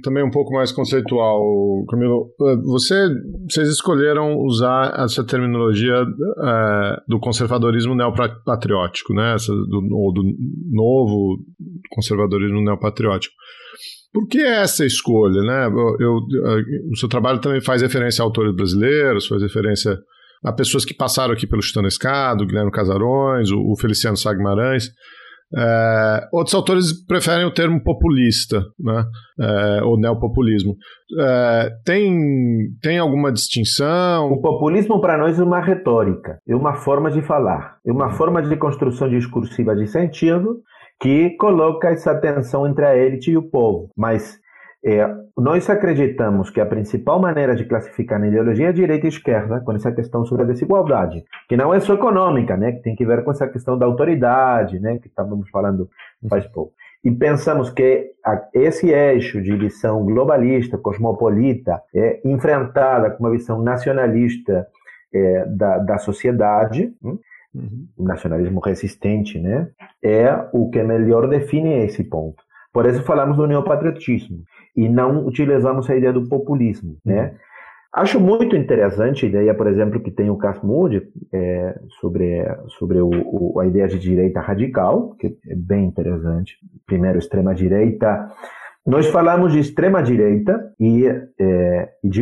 também 0.03 0.25
um 0.25 0.31
pouco 0.31 0.53
mais 0.53 0.73
conceitual, 0.73 1.41
Camilo. 1.89 2.31
Você, 2.65 3.09
vocês 3.49 3.69
escolheram 3.69 4.39
usar 4.39 4.93
essa 4.99 5.25
terminologia 5.25 5.95
é, 5.95 6.97
do 7.07 7.21
conservadorismo 7.21 7.95
neopatriótico, 7.95 9.15
né? 9.15 9.35
Essa 9.35 9.53
do, 9.53 9.89
ou 9.93 10.13
do 10.13 10.25
novo 10.73 11.39
conservadorismo 11.91 12.61
neopatriótico. 12.61 13.35
Por 14.17 14.27
que 14.29 14.41
essa 14.41 14.83
escolha? 14.83 15.43
Né? 15.43 15.67
Eu, 15.67 15.97
eu, 16.01 16.15
o 16.91 16.97
seu 16.97 17.07
trabalho 17.07 17.39
também 17.39 17.61
faz 17.61 17.83
referência 17.83 18.23
a 18.23 18.25
autores 18.25 18.57
brasileiros, 18.57 19.27
faz 19.27 19.43
referência 19.43 19.95
a 20.43 20.51
pessoas 20.55 20.87
que 20.87 20.97
passaram 20.97 21.35
aqui 21.35 21.47
pelo 21.47 21.61
Chutando 21.61 21.87
Escado, 21.87 22.43
o 22.43 22.47
Guilherme 22.47 22.71
Casarões, 22.71 23.51
o, 23.51 23.59
o 23.59 23.77
Feliciano 23.79 24.17
Sagmarães. 24.17 24.87
É, 25.55 26.29
outros 26.33 26.55
autores 26.55 27.05
preferem 27.05 27.45
o 27.45 27.53
termo 27.53 27.79
populista, 27.85 28.65
né? 28.81 29.05
É, 29.39 29.85
ou 29.85 30.01
neopopulismo. 30.01 30.75
É, 31.21 31.69
tem, 31.85 32.17
tem 32.81 32.99
alguma 32.99 33.31
distinção? 33.31 34.33
O 34.33 34.41
populismo 34.41 34.99
para 34.99 35.19
nós 35.19 35.39
é 35.39 35.45
uma 35.45 35.61
retórica, 35.61 36.39
é 36.49 36.57
uma 36.57 36.73
forma 36.77 37.11
de 37.11 37.21
falar, 37.21 37.77
é 37.87 37.93
uma 37.93 38.09
forma 38.15 38.41
de 38.41 38.57
construção 38.57 39.11
discursiva 39.11 39.77
de 39.77 39.87
sentido 39.87 40.63
que 41.01 41.31
coloca 41.37 41.89
essa 41.89 42.15
tensão 42.15 42.67
entre 42.67 42.85
a 42.85 42.97
elite 42.97 43.31
e 43.31 43.37
o 43.37 43.43
povo. 43.43 43.91
Mas 43.97 44.41
é, 44.85 45.05
nós 45.37 45.69
acreditamos 45.69 46.49
que 46.49 46.61
a 46.61 46.67
principal 46.67 47.21
maneira 47.21 47.57
de 47.57 47.65
classificar 47.65 48.23
a 48.23 48.27
ideologia 48.27 48.69
é 48.69 48.73
direita 48.73 49.07
e 49.07 49.09
esquerda, 49.09 49.61
com 49.61 49.73
essa 49.73 49.91
questão 49.91 50.25
sobre 50.25 50.45
a 50.45 50.47
desigualdade, 50.47 51.25
que 51.49 51.57
não 51.57 51.75
é 51.75 51.81
só 51.81 51.95
econômica, 51.95 52.57
né, 52.57 52.73
que 52.73 52.83
tem 52.83 52.95
que 52.95 53.05
ver 53.05 53.25
com 53.25 53.33
essa 53.33 53.49
questão 53.49 53.77
da 53.77 53.85
autoridade, 53.85 54.79
né, 54.79 54.99
que 54.99 55.09
estávamos 55.09 55.51
falando 55.51 55.91
faz 56.29 56.47
pouco. 56.47 56.73
E 57.05 57.11
pensamos 57.11 57.71
que 57.71 58.13
esse 58.55 58.91
eixo 58.91 59.43
de 59.43 59.57
visão 59.57 60.05
globalista, 60.05 60.79
cosmopolita, 60.79 61.83
é 61.95 62.21
enfrentada 62.25 63.11
com 63.11 63.25
uma 63.25 63.31
visão 63.31 63.63
nacionalista 63.63 64.67
é, 65.13 65.45
da, 65.47 65.79
da 65.79 65.99
sociedade, 65.99 66.93
hum, 67.03 67.19
Uhum. 67.57 67.87
O 67.97 68.05
nacionalismo 68.05 68.61
resistente, 68.61 69.39
né? 69.39 69.69
É 70.03 70.49
o 70.53 70.71
que 70.71 70.83
melhor 70.83 71.29
define 71.29 71.85
esse 71.85 72.05
ponto. 72.05 72.43
Por 72.73 72.87
isso 72.87 73.03
falamos 73.03 73.37
do 73.37 73.47
neopatriotismo 73.47 74.43
e 74.77 74.89
não 74.89 75.27
utilizamos 75.27 75.89
a 75.89 75.97
ideia 75.97 76.13
do 76.13 76.29
populismo, 76.29 76.97
né? 77.05 77.31
Uhum. 77.31 77.47
Acho 77.97 78.21
muito 78.21 78.55
interessante 78.55 79.25
a 79.25 79.29
ideia, 79.31 79.55
por 79.55 79.67
exemplo, 79.67 80.01
que 80.01 80.11
tem 80.11 80.29
o 80.29 80.37
Casmud 80.37 81.01
é, 81.33 81.79
sobre, 81.99 82.45
sobre 82.79 83.01
o, 83.01 83.09
o, 83.09 83.59
a 83.59 83.67
ideia 83.67 83.89
de 83.89 83.99
direita 83.99 84.39
radical, 84.39 85.15
que 85.19 85.29
é 85.49 85.55
bem 85.55 85.87
interessante. 85.87 86.59
Primeiro, 86.85 87.19
extrema-direita. 87.19 88.31
Nós 88.87 89.07
falamos 89.07 89.53
de 89.53 89.61
extrema-direita 89.61 90.75
e, 90.79 91.07
é, 91.41 91.89
de, 92.05 92.21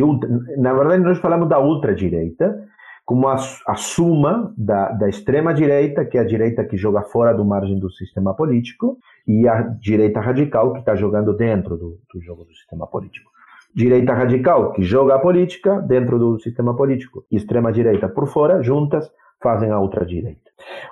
na 0.57 0.73
verdade, 0.73 1.03
nós 1.03 1.17
falamos 1.17 1.49
da 1.49 1.59
ultra-direita, 1.59 2.57
como 3.05 3.27
a, 3.27 3.35
a 3.67 3.75
suma 3.75 4.51
da, 4.57 4.89
da 4.89 5.07
extrema-direita, 5.07 6.03
que 6.03 6.17
é 6.17 6.21
a 6.21 6.25
direita 6.25 6.65
que 6.65 6.75
joga 6.75 7.03
fora 7.03 7.33
do 7.33 7.45
margem 7.45 7.77
do 7.77 7.91
sistema 7.91 8.33
político, 8.33 8.97
e 9.27 9.47
a 9.47 9.61
direita 9.61 10.19
radical, 10.19 10.73
que 10.73 10.79
está 10.79 10.95
jogando 10.95 11.31
dentro 11.33 11.77
do, 11.77 11.99
do 12.11 12.21
jogo 12.21 12.43
do 12.45 12.53
sistema 12.53 12.87
político. 12.87 13.29
Direita 13.75 14.13
radical, 14.13 14.71
que 14.71 14.81
joga 14.81 15.15
a 15.15 15.19
política 15.19 15.79
dentro 15.81 16.17
do 16.17 16.39
sistema 16.39 16.75
político, 16.75 17.23
e 17.31 17.35
extrema-direita 17.35 18.09
por 18.09 18.27
fora, 18.27 18.63
juntas, 18.63 19.11
fazem 19.41 19.69
a 19.69 19.79
outra 19.79 20.03
direita. 20.03 20.49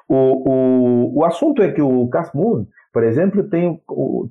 O, 0.08 0.52
o, 0.52 1.20
o 1.20 1.26
assunto 1.26 1.64
é 1.64 1.72
que 1.72 1.82
o 1.82 2.08
Casmund, 2.10 2.68
por 2.92 3.04
exemplo, 3.04 3.44
tem, 3.46 3.82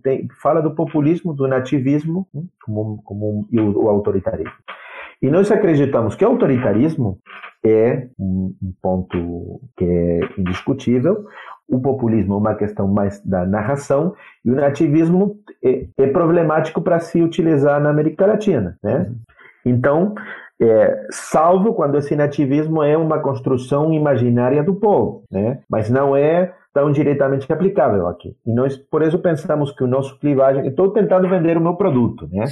tem, 0.05 0.29
fala 0.40 0.61
do 0.61 0.73
populismo, 0.73 1.35
do 1.35 1.49
nativismo 1.49 2.29
hum, 2.33 2.47
como, 2.64 3.03
como, 3.03 3.49
e 3.51 3.59
o, 3.59 3.85
o 3.85 3.88
autoritarismo. 3.88 4.53
E 5.23 5.31
nós 5.31 5.51
acreditamos 5.53 6.17
que 6.17 6.25
o 6.25 6.29
autoritarismo 6.29 7.19
é 7.65 8.09
um, 8.19 8.53
ponto 8.83 9.61
que 9.77 9.85
é 9.85 10.21
indiscutível. 10.37 11.25
O 11.69 11.81
populismo 11.81 12.35
é 12.35 12.37
uma 12.37 12.55
questão 12.57 12.89
mais 12.89 13.25
da 13.25 13.47
narração 13.47 14.15
e 14.45 14.51
o 14.51 14.57
nativismo 14.57 15.37
é, 15.65 15.87
é 15.97 16.07
problemático 16.09 16.83
para 16.83 16.99
se 16.99 17.23
utilizar 17.23 17.81
na 17.81 17.91
América 17.91 18.27
Latina, 18.27 18.77
né? 18.83 19.11
Então, 19.65 20.15
É, 20.61 21.07
salvo 21.11 21.75
quando 21.75 21.99
esse 21.99 22.15
nativismo 22.15 22.85
é 22.85 22.97
uma 22.97 23.19
construção 23.19 23.93
imaginária 23.93 24.63
do 24.63 24.75
povo, 24.77 25.25
né? 25.29 25.59
mas 25.69 25.91
não 25.91 26.15
é 26.17 26.55
tão 26.73 26.93
diretamente 26.93 27.53
aplicável 27.53 28.07
aqui. 28.07 28.37
E 28.47 28.53
nós, 28.55 28.77
por 28.77 29.03
isso, 29.03 29.19
pensamos 29.19 29.73
que 29.73 29.83
o 29.83 29.89
nosso 29.89 30.17
clivagem. 30.21 30.67
Estou 30.67 30.93
tentando 30.93 31.29
vender 31.29 31.57
o 31.57 31.61
meu 31.61 31.75
produto, 31.75 32.29
né? 32.31 32.45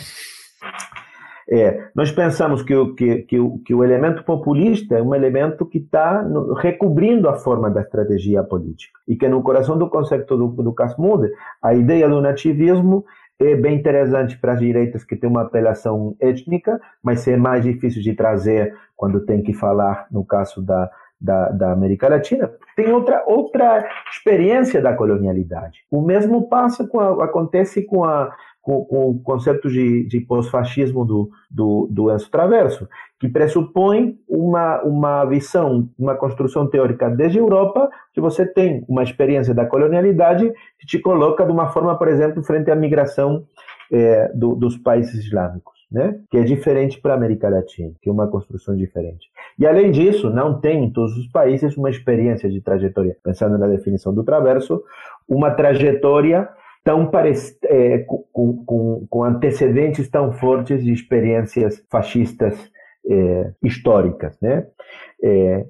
É, 1.50 1.88
nós 1.96 2.12
pensamos 2.12 2.62
que 2.62 2.74
o, 2.74 2.94
que, 2.94 3.22
que, 3.22 3.40
o, 3.40 3.58
que 3.58 3.74
o 3.74 3.82
elemento 3.82 4.22
populista 4.22 4.96
é 4.96 5.02
um 5.02 5.14
elemento 5.14 5.66
que 5.66 5.78
está 5.78 6.24
recobrindo 6.58 7.28
a 7.28 7.34
forma 7.34 7.68
da 7.68 7.80
estratégia 7.80 8.44
política. 8.44 8.98
E 9.08 9.16
que 9.16 9.28
no 9.28 9.42
coração 9.42 9.76
do 9.76 9.90
conceito 9.90 10.36
do, 10.36 10.48
do 10.48 10.72
Casmude, 10.72 11.28
a 11.60 11.74
ideia 11.74 12.08
do 12.08 12.20
nativismo 12.20 13.04
é 13.40 13.56
bem 13.56 13.76
interessante 13.76 14.38
para 14.38 14.52
as 14.52 14.60
direitas 14.60 15.02
que 15.02 15.16
tem 15.16 15.28
uma 15.28 15.42
apelação 15.42 16.14
étnica, 16.20 16.80
mas 17.02 17.26
é 17.26 17.36
mais 17.36 17.64
difícil 17.64 18.02
de 18.02 18.12
trazer 18.14 18.76
quando 18.96 19.24
tem 19.24 19.42
que 19.42 19.54
falar, 19.54 20.06
no 20.10 20.24
caso 20.24 20.62
da, 20.62 20.90
da, 21.20 21.48
da, 21.48 21.72
América 21.72 22.08
Latina, 22.08 22.50
tem 22.76 22.92
outra, 22.92 23.24
outra 23.26 23.88
experiência 24.10 24.80
da 24.80 24.94
colonialidade. 24.94 25.80
O 25.90 26.02
mesmo 26.02 26.48
passa 26.48 26.86
com 26.86 27.00
a, 27.00 27.24
acontece 27.24 27.82
com 27.82 28.04
a, 28.04 28.30
com, 28.60 28.84
com 28.84 29.10
o 29.10 29.20
conceito 29.20 29.68
de, 29.68 30.06
de 30.06 30.20
pós-fascismo 30.20 31.04
do, 31.04 31.30
do, 31.50 31.88
do 31.90 32.12
Enzo 32.12 32.30
Traverso, 32.30 32.88
que 33.18 33.28
pressupõe 33.28 34.18
uma, 34.28 34.82
uma 34.82 35.24
visão, 35.24 35.88
uma 35.98 36.14
construção 36.14 36.66
teórica 36.66 37.08
desde 37.08 37.38
a 37.38 37.42
Europa, 37.42 37.90
que 38.12 38.20
você 38.20 38.46
tem 38.46 38.84
uma 38.88 39.02
experiência 39.02 39.54
da 39.54 39.66
colonialidade 39.66 40.52
que 40.78 40.86
te 40.86 40.98
coloca 40.98 41.44
de 41.44 41.52
uma 41.52 41.68
forma, 41.68 41.96
por 41.96 42.08
exemplo, 42.08 42.42
frente 42.42 42.70
à 42.70 42.76
migração 42.76 43.44
é, 43.90 44.30
do, 44.34 44.54
dos 44.54 44.76
países 44.76 45.26
islâmicos. 45.26 45.80
Né? 45.92 46.20
que 46.30 46.38
é 46.38 46.42
diferente 46.44 47.00
para 47.00 47.14
a 47.14 47.16
América 47.16 47.48
Latina, 47.48 47.90
que 48.00 48.08
é 48.08 48.12
uma 48.12 48.28
construção 48.28 48.76
diferente. 48.76 49.26
E 49.58 49.66
além 49.66 49.90
disso, 49.90 50.30
não 50.30 50.60
tem 50.60 50.84
em 50.84 50.92
todos 50.92 51.16
os 51.16 51.26
países 51.26 51.76
uma 51.76 51.90
experiência 51.90 52.48
de 52.48 52.60
trajetória, 52.60 53.16
pensando 53.24 53.58
na 53.58 53.66
definição 53.66 54.14
do 54.14 54.22
traverso, 54.22 54.84
uma 55.28 55.50
trajetória 55.50 56.48
tão 56.90 57.08
é, 57.64 57.98
com, 57.98 58.64
com, 58.64 59.06
com, 59.08 59.24
antecedentes 59.24 60.08
tão 60.08 60.32
fortes 60.32 60.82
de 60.82 60.92
experiências 60.92 61.84
fascistas 61.88 62.58
é, 63.08 63.52
históricas, 63.62 64.36
né? 64.40 64.66
É, 65.22 65.66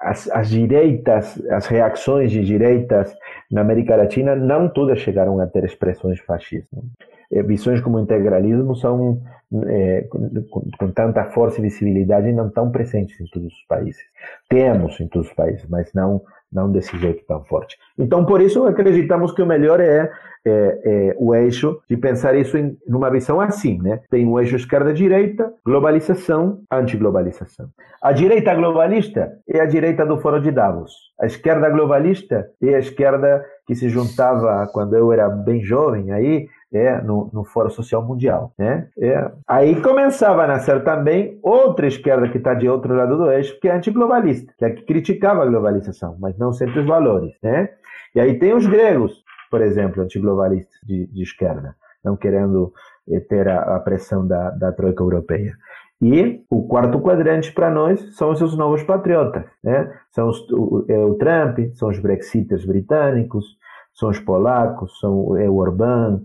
as, 0.00 0.28
as, 0.30 0.48
direitas, 0.48 1.40
as 1.50 1.66
reações 1.66 2.32
de 2.32 2.42
direitas 2.42 3.14
na 3.50 3.60
América 3.60 3.94
Latina 3.94 4.34
não 4.34 4.68
todas 4.68 4.98
chegaram 4.98 5.38
a 5.38 5.46
ter 5.46 5.64
expressões 5.64 6.18
fascistas. 6.20 6.82
É, 7.30 7.42
visões 7.42 7.80
como 7.80 7.98
o 7.98 8.00
integralismo 8.00 8.74
são 8.74 9.20
é, 9.68 10.02
com, 10.10 10.68
com, 10.78 10.90
tanta 10.90 11.24
força 11.26 11.60
e 11.60 11.62
visibilidade 11.62 12.32
não 12.32 12.50
tão 12.50 12.70
presentes 12.72 13.20
em 13.20 13.26
todos 13.26 13.52
os 13.52 13.62
países. 13.68 14.02
Temos 14.48 14.98
em 14.98 15.06
todos 15.06 15.28
os 15.28 15.34
países, 15.34 15.66
mas 15.68 15.92
não 15.92 16.22
não 16.52 16.70
desse 16.70 16.96
jeito 16.98 17.24
tão 17.26 17.44
forte. 17.44 17.76
Então, 17.98 18.24
por 18.24 18.40
isso, 18.40 18.64
acreditamos 18.66 19.32
que 19.32 19.42
o 19.42 19.46
melhor 19.46 19.80
é, 19.80 20.10
é, 20.44 20.80
é 20.84 21.16
o 21.18 21.34
eixo 21.34 21.80
de 21.88 21.96
pensar 21.96 22.34
isso 22.34 22.56
em 22.56 22.76
numa 22.86 23.10
visão 23.10 23.40
assim, 23.40 23.80
né? 23.82 24.00
Tem 24.10 24.26
o 24.26 24.38
eixo 24.38 24.56
esquerda-direita, 24.56 25.52
globalização, 25.64 26.60
antiglobalização. 26.70 27.68
A 28.02 28.12
direita 28.12 28.54
globalista 28.54 29.32
é 29.48 29.60
a 29.60 29.66
direita 29.66 30.06
do 30.06 30.18
Foro 30.18 30.40
de 30.40 30.50
Davos. 30.50 30.92
A 31.20 31.26
esquerda 31.26 31.68
globalista 31.68 32.46
é 32.62 32.74
a 32.74 32.78
esquerda 32.78 33.44
que 33.66 33.74
se 33.74 33.88
juntava 33.88 34.68
quando 34.72 34.94
eu 34.94 35.12
era 35.12 35.28
bem 35.28 35.62
jovem 35.62 36.12
aí 36.12 36.46
é, 36.72 37.00
no, 37.00 37.30
no 37.32 37.44
Fórum 37.44 37.70
Social 37.70 38.02
Mundial. 38.04 38.52
Né? 38.58 38.88
É. 38.98 39.30
Aí 39.46 39.80
começava 39.80 40.44
a 40.44 40.46
nascer 40.46 40.82
também 40.84 41.38
outra 41.42 41.86
esquerda 41.86 42.28
que 42.28 42.38
está 42.38 42.54
de 42.54 42.68
outro 42.68 42.94
lado 42.94 43.16
do 43.16 43.30
eixo, 43.30 43.58
que 43.60 43.68
é 43.68 43.74
antiglobalista, 43.74 44.52
que 44.58 44.64
é 44.64 44.70
que 44.70 44.82
criticava 44.82 45.42
a 45.42 45.46
globalização, 45.46 46.16
mas 46.18 46.36
não 46.38 46.52
sempre 46.52 46.80
os 46.80 46.86
valores. 46.86 47.32
Né? 47.42 47.68
E 48.14 48.20
aí 48.20 48.38
tem 48.38 48.54
os 48.54 48.66
gregos, 48.66 49.22
por 49.50 49.62
exemplo, 49.62 50.02
antiglobalistas 50.02 50.78
de, 50.82 51.06
de 51.06 51.22
esquerda, 51.22 51.74
não 52.04 52.16
querendo 52.16 52.72
eh, 53.08 53.20
ter 53.20 53.48
a, 53.48 53.76
a 53.76 53.80
pressão 53.80 54.26
da, 54.26 54.50
da 54.50 54.72
troika 54.72 55.02
europeia. 55.02 55.54
E 56.00 56.44
o 56.50 56.66
quarto 56.66 57.00
quadrante 57.00 57.52
para 57.52 57.70
nós 57.70 58.14
são 58.16 58.30
os 58.30 58.38
seus 58.38 58.56
novos 58.56 58.82
patriotas. 58.82 59.44
Né? 59.64 59.90
São 60.10 60.28
os, 60.28 60.38
o, 60.50 60.84
é 60.88 60.98
o 60.98 61.14
Trump, 61.14 61.58
são 61.74 61.88
os 61.88 61.98
brexiters 61.98 62.66
britânicos, 62.66 63.56
são 63.94 64.10
os 64.10 64.18
polacos, 64.18 64.98
são, 65.00 65.38
é 65.38 65.48
o 65.48 65.56
Orbán, 65.56 66.20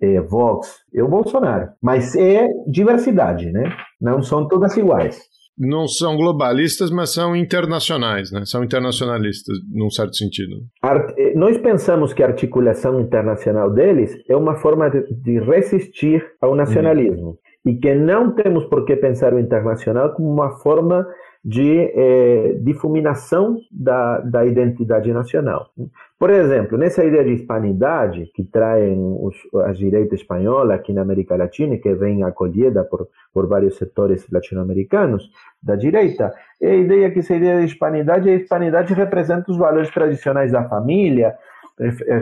é 0.00 0.20
Vox, 0.20 0.68
é 0.94 1.02
o 1.02 1.08
Bolsonaro. 1.08 1.68
Mas 1.82 2.14
é 2.14 2.48
diversidade, 2.66 3.50
né? 3.50 3.72
Não 4.00 4.22
são 4.22 4.46
todas 4.46 4.76
iguais. 4.76 5.18
Não 5.58 5.88
são 5.88 6.16
globalistas, 6.16 6.90
mas 6.90 7.14
são 7.14 7.34
internacionais, 7.34 8.30
né? 8.30 8.42
São 8.44 8.62
internacionalistas, 8.62 9.56
num 9.72 9.88
certo 9.88 10.14
sentido. 10.14 10.56
Eh, 10.84 11.32
nós 11.34 11.56
pensamos 11.56 12.12
que 12.12 12.22
a 12.22 12.26
articulação 12.26 13.00
internacional 13.00 13.70
deles 13.72 14.14
é 14.28 14.36
uma 14.36 14.56
forma 14.56 14.90
de 14.90 15.40
resistir 15.40 16.22
ao 16.42 16.54
nacionalismo. 16.54 17.28
Uhum. 17.28 17.36
E 17.64 17.78
que 17.78 17.94
não 17.94 18.34
temos 18.34 18.64
por 18.66 18.84
que 18.84 18.96
pensar 18.96 19.32
o 19.32 19.40
internacional 19.40 20.12
como 20.14 20.30
uma 20.30 20.58
forma 20.58 21.06
de 21.48 21.92
eh, 21.94 22.58
difuminação 22.60 23.56
da, 23.70 24.18
da 24.18 24.44
identidade 24.44 25.12
nacional. 25.12 25.70
Por 26.18 26.28
exemplo, 26.28 26.76
nessa 26.76 27.04
ideia 27.04 27.22
de 27.22 27.34
hispanidade 27.34 28.28
que 28.34 28.42
traem 28.42 28.98
os, 29.20 29.36
as 29.64 29.78
direitas 29.78 30.18
espanholas 30.18 30.76
aqui 30.76 30.92
na 30.92 31.02
América 31.02 31.36
Latina, 31.36 31.76
que 31.76 31.94
vem 31.94 32.24
acolhida 32.24 32.82
por, 32.82 33.06
por 33.32 33.46
vários 33.46 33.76
setores 33.76 34.26
latino-americanos 34.28 35.30
da 35.62 35.76
direita, 35.76 36.34
é 36.60 36.72
a 36.72 36.76
ideia 36.76 37.12
que 37.12 37.20
essa 37.20 37.36
ideia 37.36 37.60
de 37.60 37.66
hispanidade, 37.66 38.28
a 38.28 38.34
hispanidade 38.34 38.92
representa 38.92 39.48
os 39.48 39.56
valores 39.56 39.90
tradicionais 39.90 40.50
da 40.50 40.68
família, 40.68 41.36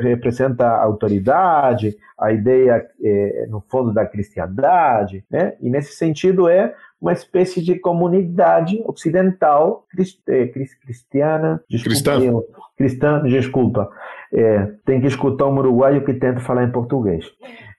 representa 0.03 0.67
a 0.67 0.83
autoridade, 0.83 1.97
a 2.19 2.33
ideia, 2.33 2.85
é, 3.03 3.47
no 3.49 3.61
fundo, 3.61 3.93
da 3.93 4.05
cristiandade, 4.05 5.25
né? 5.31 5.55
e 5.61 5.71
nesse 5.71 5.95
sentido 5.95 6.49
é 6.49 6.75
uma 7.05 7.12
espécie 7.12 7.62
de 7.62 7.79
comunidade 7.79 8.83
ocidental 8.87 9.85
é, 10.27 10.47
cristiana, 10.47 11.61
cristã, 11.69 12.19
cristã 12.79 13.23
desculpa, 13.25 13.90
é, 14.33 14.71
tem 14.87 15.03
que 15.03 15.07
escutar 15.07 15.47
um 15.47 15.59
uruguaio 15.59 16.03
que 16.03 16.14
tenta 16.14 16.40
falar 16.40 16.64
em 16.64 16.73
português. 16.73 17.27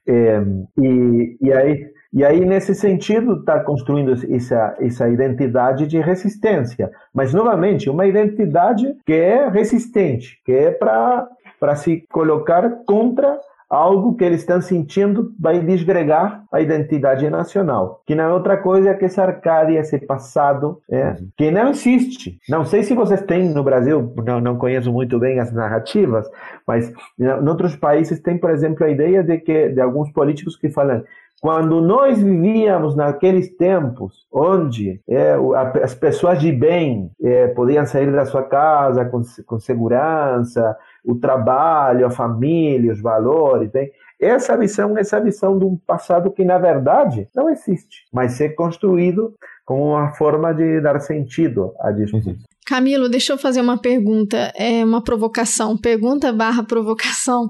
É, 0.06 0.40
e, 0.78 1.36
e 1.40 1.52
aí 1.52 1.96
e 2.12 2.24
aí, 2.24 2.46
nesse 2.46 2.74
sentido, 2.74 3.40
está 3.40 3.60
construindo 3.60 4.12
essa, 4.34 4.74
essa 4.80 5.06
identidade 5.06 5.86
de 5.86 6.00
resistência. 6.00 6.90
Mas, 7.12 7.34
novamente, 7.34 7.90
uma 7.90 8.06
identidade 8.06 8.96
que 9.04 9.12
é 9.12 9.48
resistente, 9.50 10.40
que 10.42 10.52
é 10.52 10.70
para 10.70 11.76
se 11.76 12.06
colocar 12.10 12.70
contra 12.86 13.38
algo 13.68 14.16
que 14.16 14.24
eles 14.24 14.40
estão 14.40 14.60
sentindo 14.60 15.32
vai 15.38 15.60
desgregar 15.60 16.44
a 16.52 16.60
identidade 16.60 17.28
nacional. 17.28 18.02
Que 18.06 18.14
não 18.14 18.24
é 18.24 18.32
outra 18.32 18.56
coisa 18.56 18.94
que 18.94 19.04
essa 19.04 19.22
Arcádia, 19.22 19.80
esse 19.80 19.98
passado, 19.98 20.80
é, 20.90 21.08
uhum. 21.08 21.28
que 21.36 21.50
não 21.50 21.70
existe. 21.70 22.38
Não 22.48 22.64
sei 22.64 22.82
se 22.82 22.94
vocês 22.94 23.22
têm 23.22 23.48
no 23.48 23.64
Brasil, 23.64 24.12
não, 24.24 24.40
não 24.40 24.56
conheço 24.56 24.92
muito 24.92 25.18
bem 25.18 25.40
as 25.40 25.52
narrativas, 25.52 26.28
mas 26.66 26.92
em 27.18 27.48
outros 27.48 27.76
países 27.76 28.20
tem, 28.20 28.38
por 28.38 28.50
exemplo, 28.50 28.84
a 28.84 28.90
ideia 28.90 29.22
de 29.22 29.38
que 29.38 29.68
de 29.68 29.80
alguns 29.80 30.10
políticos 30.12 30.56
que 30.56 30.70
falam 30.70 31.02
quando 31.40 31.82
nós 31.82 32.20
vivíamos 32.20 32.96
naqueles 32.96 33.54
tempos 33.56 34.26
onde 34.32 35.00
é, 35.08 35.34
as 35.82 35.94
pessoas 35.94 36.40
de 36.40 36.50
bem 36.50 37.10
é, 37.22 37.48
podiam 37.48 37.84
sair 37.84 38.10
da 38.10 38.24
sua 38.24 38.42
casa 38.42 39.04
com, 39.04 39.20
com 39.44 39.58
segurança, 39.58 40.76
o 41.06 41.14
trabalho, 41.14 42.04
a 42.04 42.10
família, 42.10 42.92
os 42.92 43.00
valores, 43.00 43.70
bem, 43.70 43.90
essa 44.20 44.56
visão, 44.56 44.98
essa 44.98 45.20
visão 45.20 45.58
de 45.58 45.64
um 45.64 45.76
passado 45.76 46.32
que 46.32 46.44
na 46.44 46.58
verdade 46.58 47.28
não 47.34 47.48
existe, 47.48 48.04
mas 48.12 48.40
é 48.40 48.48
construído 48.48 49.34
como 49.64 49.90
uma 49.90 50.12
forma 50.12 50.52
de 50.52 50.80
dar 50.80 50.98
sentido 51.00 51.72
à 51.80 51.92
discussão. 51.92 52.34
Camilo, 52.66 53.08
deixa 53.08 53.32
eu 53.32 53.38
fazer 53.38 53.60
uma 53.60 53.78
pergunta, 53.78 54.52
é 54.56 54.84
uma 54.84 55.02
provocação, 55.02 55.76
pergunta 55.78 56.32
barra 56.32 56.64
provocação. 56.64 57.48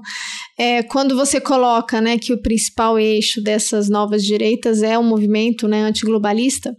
É, 0.59 0.83
quando 0.83 1.15
você 1.15 1.41
coloca 1.41 1.99
né, 1.99 2.19
que 2.19 2.33
o 2.33 2.41
principal 2.41 2.99
eixo 2.99 3.41
dessas 3.41 3.89
novas 3.89 4.23
direitas 4.23 4.83
é 4.83 4.95
o 4.97 5.03
movimento 5.03 5.67
né, 5.67 5.81
antiglobalista, 5.81 6.71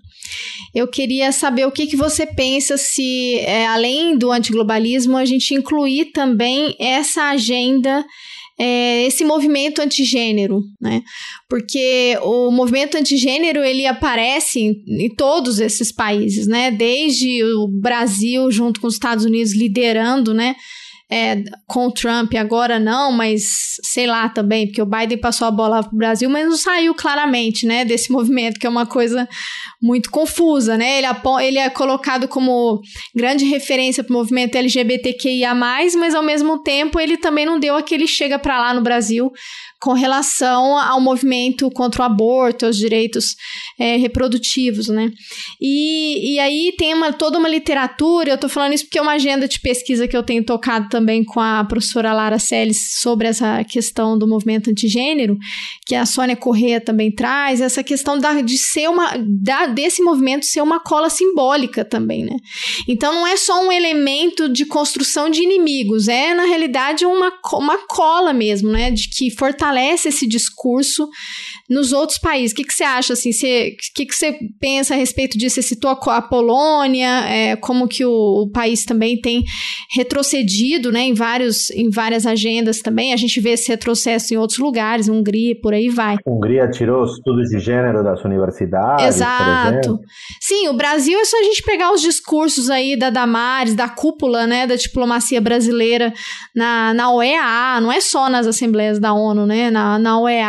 eu 0.75 0.87
queria 0.89 1.33
saber 1.33 1.67
o 1.67 1.73
que, 1.73 1.87
que 1.87 1.97
você 1.97 2.27
pensa 2.27 2.77
se, 2.77 3.37
é, 3.41 3.67
além 3.67 4.17
do 4.17 4.31
antiglobalismo, 4.31 5.17
a 5.17 5.25
gente 5.25 5.55
incluir 5.55 6.07
também 6.13 6.75
essa 6.79 7.31
agenda 7.31 8.05
é, 8.59 9.05
esse 9.07 9.25
movimento 9.25 9.81
antigênero, 9.81 10.65
né? 10.81 11.03
Porque 11.49 12.19
o 12.23 12.51
movimento 12.51 12.97
antigênero 12.97 13.63
ele 13.63 13.87
aparece 13.87 14.59
em, 14.59 14.83
em, 15.05 15.15
todos 15.15 15.61
esses 15.61 15.93
países, 15.93 16.49
né? 16.49 16.73
Desde 16.73 17.45
o 17.45 17.69
Brasil 17.69 18.51
junto 18.51 18.81
com 18.81 18.89
os 18.89 18.95
Estados 18.95 19.25
Unidos 19.25 19.55
liderando, 19.55 20.35
né? 20.35 20.57
É, 21.11 21.43
com 21.67 21.87
o 21.87 21.93
Trump 21.93 22.35
agora 22.35 22.79
não, 22.79 23.11
mas 23.11 23.43
sei 23.83 24.07
lá 24.07 24.29
também, 24.29 24.67
porque 24.67 24.83
o 24.83 24.87
Biden 24.87 25.19
passou 25.19 25.49
a 25.49 25.51
bola 25.51 25.83
para 25.83 25.95
o 25.95 25.97
Brasil, 25.97 26.29
mas 26.29 26.47
não 26.47 26.57
saiu 26.57 26.95
claramente, 26.95 27.67
né, 27.67 27.85
desse 27.85 28.13
movimento, 28.13 28.61
que 28.61 28.67
é 28.67 28.71
uma 28.71 28.85
coisa 28.85 29.27
muito 29.81 30.11
confusa, 30.11 30.77
né? 30.77 30.99
Ele, 30.99 31.07
ele 31.43 31.59
é 31.59 31.71
colocado 31.71 32.29
como 32.29 32.81
grande 33.15 33.45
referência 33.47 34.05
para 34.05 34.13
o 34.13 34.17
movimento 34.19 34.57
LGBTQIA+, 34.57 35.55
mas 35.55 36.15
ao 36.15 36.23
mesmo 36.23 36.63
tempo 36.63 37.01
ele 37.01 37.17
também 37.17 37.47
não 37.47 37.59
deu 37.59 37.77
aquele 37.77 38.07
chega 38.07 38.39
para 38.39 38.61
lá 38.61 38.75
no 38.75 38.83
Brasil 38.83 39.33
com 39.81 39.93
relação 39.93 40.77
ao 40.77 41.01
movimento 41.01 41.71
contra 41.71 42.03
o 42.03 42.05
aborto, 42.05 42.67
aos 42.67 42.77
direitos 42.77 43.37
é, 43.79 43.97
reprodutivos, 43.97 44.89
né? 44.89 45.09
E, 45.61 46.35
e 46.35 46.39
aí 46.41 46.75
tem 46.77 46.93
uma, 46.95 47.13
toda 47.13 47.39
uma 47.39 47.49
literatura, 47.49 48.31
eu 48.31 48.35
estou 48.35 48.51
falando 48.51 48.73
isso 48.73 48.85
porque 48.85 48.99
é 48.99 49.03
uma 49.03 49.13
agenda 49.13 49.47
de 49.47 49.61
pesquisa 49.61 50.09
que 50.09 50.17
eu 50.17 50.23
tenho 50.23 50.45
tocado 50.45 50.89
também 50.89 50.98
com 51.25 51.41
a 51.41 51.65
professora 51.65 52.13
Lara 52.13 52.39
Seles 52.39 53.01
sobre 53.01 53.29
essa 53.29 53.63
questão 53.65 54.19
do 54.19 54.27
movimento 54.27 54.71
antigênero, 54.71 55.37
que 55.87 55.95
a 55.95 56.07
Sônia 56.07 56.37
Corrêa 56.37 56.81
também 56.81 57.11
traz, 57.11 57.61
essa 57.61 57.83
questão 57.83 58.19
da, 58.19 58.41
de 58.41 58.59
ser 58.59 58.89
uma, 58.89 59.15
da, 59.19 59.67
desse 59.67 60.03
movimento 60.03 60.47
ser 60.47 60.63
uma 60.63 60.81
cola 60.81 61.11
simbólica 61.11 61.85
também, 61.85 62.25
né? 62.25 62.37
Então 62.87 63.13
não 63.13 63.27
é 63.27 63.37
só 63.37 63.67
um 63.67 63.73
elemento 63.73 64.49
de 64.49 64.65
construção 64.65 65.31
de 65.31 65.43
inimigos, 65.43 66.09
é 66.09 66.35
na 66.35 66.45
realidade 66.45 67.05
uma, 67.05 67.33
uma 67.55 67.79
cola 67.87 68.33
mesmo, 68.33 68.71
né? 68.71 68.91
De 68.91 69.09
que 69.09 69.31
fortalece 69.31 70.09
esse 70.09 70.27
discurso 70.27 71.09
nos 71.69 71.93
outros 71.93 72.19
países. 72.19 72.53
O 72.53 72.57
que, 72.57 72.65
que 72.65 72.73
você 72.73 72.85
acha, 72.85 73.13
assim, 73.13 73.31
o 73.31 73.77
que, 73.95 74.07
que 74.07 74.15
você 74.15 74.39
pensa 74.59 74.95
a 74.95 74.97
respeito 74.97 75.37
disso? 75.37 75.57
Você 75.57 75.63
citou 75.63 75.91
a, 75.91 76.23
Polônia, 76.23 77.25
é, 77.29 77.57
como 77.57 77.87
que 77.87 78.05
o, 78.05 78.43
o, 78.43 78.51
país 78.51 78.85
também 78.85 79.21
tem 79.21 79.43
retrocedido, 79.95 80.91
né, 80.91 81.01
em, 81.01 81.15
vários, 81.15 81.71
em 81.71 81.91
várias 81.91 82.27
agendas 82.27 82.81
também. 82.81 83.13
A 83.13 83.17
gente 83.17 83.41
vê 83.41 83.51
esse 83.51 83.69
retrocesso 83.69 84.33
em 84.33 84.37
outros 84.37 84.59
lugares, 84.59 85.09
Hungria, 85.09 85.55
por 85.61 85.75
aí 85.75 85.89
vai. 85.89 86.17
Hungria 86.27 86.69
tirou 86.71 87.05
estudos 87.05 87.49
de 87.51 87.59
gênero 87.59 88.03
das 88.03 88.25
universidades, 88.25 89.05
Exato. 89.05 90.01
Sim, 90.41 90.69
o 90.69 90.75
Brasil 90.75 91.19
é 91.19 91.25
só 91.25 91.39
a 91.39 91.45
gente 91.45 91.63
pegar 91.63 91.93
os 91.93 92.01
discursos 92.01 92.71
aí 92.71 92.97
da 92.97 93.11
Damares, 93.11 93.75
da 93.75 93.89
cúpula, 93.89 94.47
né, 94.47 94.67
da 94.67 94.77
diplomacia 94.77 95.41
brasileira 95.41 96.13
na, 96.55 96.95
na 96.95 97.13
OEA, 97.13 97.81
não 97.81 97.93
é 97.93 98.01
só 98.01 98.31
nas 98.31 98.47
assembleias 98.47 98.99
da 98.99 99.13
ONU, 99.13 99.47
né, 99.47 99.71
na, 99.71 99.99
na 99.99 100.21
OEA 100.21 100.49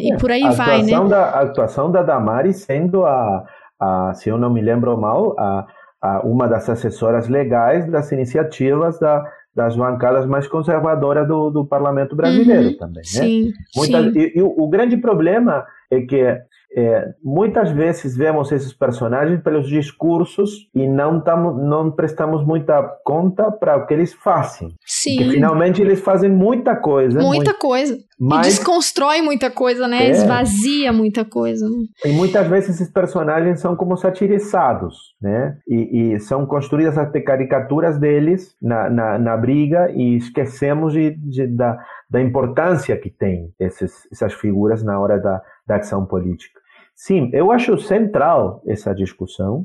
e 0.00 0.12
é, 0.12 0.16
por 0.16 0.30
aí 0.30 0.42
vai, 0.42 0.57
né? 1.04 1.08
Da, 1.08 1.24
a 1.30 1.40
atuação 1.42 1.90
da 1.90 2.02
Damares 2.02 2.58
sendo 2.58 3.04
a, 3.04 3.44
a, 3.80 4.12
se 4.14 4.28
eu 4.28 4.38
não 4.38 4.50
me 4.50 4.60
lembro 4.60 4.96
mal, 4.98 5.34
a, 5.38 5.66
a 6.00 6.20
uma 6.20 6.46
das 6.48 6.68
assessoras 6.68 7.28
legais 7.28 7.90
das 7.90 8.10
iniciativas 8.12 8.98
da, 8.98 9.24
das 9.54 9.76
bancadas 9.76 10.26
mais 10.26 10.46
conservadoras 10.46 11.26
do, 11.26 11.50
do 11.50 11.66
parlamento 11.66 12.14
brasileiro 12.14 12.68
uhum, 12.68 12.76
também, 12.76 13.02
né? 13.02 13.02
Sim, 13.02 13.52
Muitas, 13.76 14.12
sim. 14.12 14.18
E, 14.18 14.38
e 14.38 14.42
o, 14.42 14.54
o 14.56 14.68
grande 14.68 14.96
problema 14.96 15.66
é 15.90 16.00
que 16.02 16.38
é, 16.76 17.14
muitas 17.24 17.70
vezes 17.70 18.16
vemos 18.16 18.52
esses 18.52 18.72
personagens 18.72 19.42
pelos 19.42 19.68
discursos 19.68 20.68
e 20.74 20.86
não, 20.86 21.20
tamo, 21.20 21.52
não 21.52 21.90
prestamos 21.90 22.44
muita 22.46 22.82
conta 23.04 23.50
para 23.50 23.76
o 23.76 23.86
que 23.86 23.94
eles 23.94 24.12
fazem. 24.12 24.74
Sim. 24.84 25.16
Que 25.16 25.30
finalmente 25.30 25.80
eles 25.80 26.00
fazem 26.00 26.30
muita 26.30 26.76
coisa. 26.76 27.20
Muita 27.20 27.44
muito, 27.52 27.58
coisa. 27.58 27.98
Mas, 28.20 28.46
e 28.46 28.50
desconstrói 28.50 29.22
muita 29.22 29.50
coisa, 29.50 29.88
né? 29.88 30.06
É, 30.06 30.10
Esvazia 30.10 30.92
muita 30.92 31.24
coisa. 31.24 31.66
E 32.04 32.08
muitas 32.10 32.46
vezes 32.48 32.70
esses 32.70 32.92
personagens 32.92 33.60
são 33.60 33.74
como 33.74 33.96
satirizados, 33.96 35.14
né? 35.20 35.56
E, 35.66 36.14
e 36.14 36.20
são 36.20 36.44
construídas 36.44 36.98
até 36.98 37.20
caricaturas 37.20 37.98
deles 37.98 38.54
na, 38.60 38.90
na, 38.90 39.18
na 39.18 39.36
briga 39.36 39.90
e 39.94 40.16
esquecemos 40.16 40.92
de, 40.92 41.12
de, 41.12 41.46
da, 41.46 41.78
da 42.10 42.20
importância 42.20 42.96
que 42.96 43.08
tem 43.08 43.52
esses, 43.58 43.92
essas 44.12 44.34
figuras 44.34 44.82
na 44.82 44.98
hora 45.00 45.18
da, 45.18 45.40
da 45.66 45.76
ação 45.76 46.04
política. 46.04 46.57
Sim, 46.98 47.30
eu 47.32 47.52
acho 47.52 47.78
central 47.78 48.60
essa 48.66 48.92
discussão. 48.92 49.64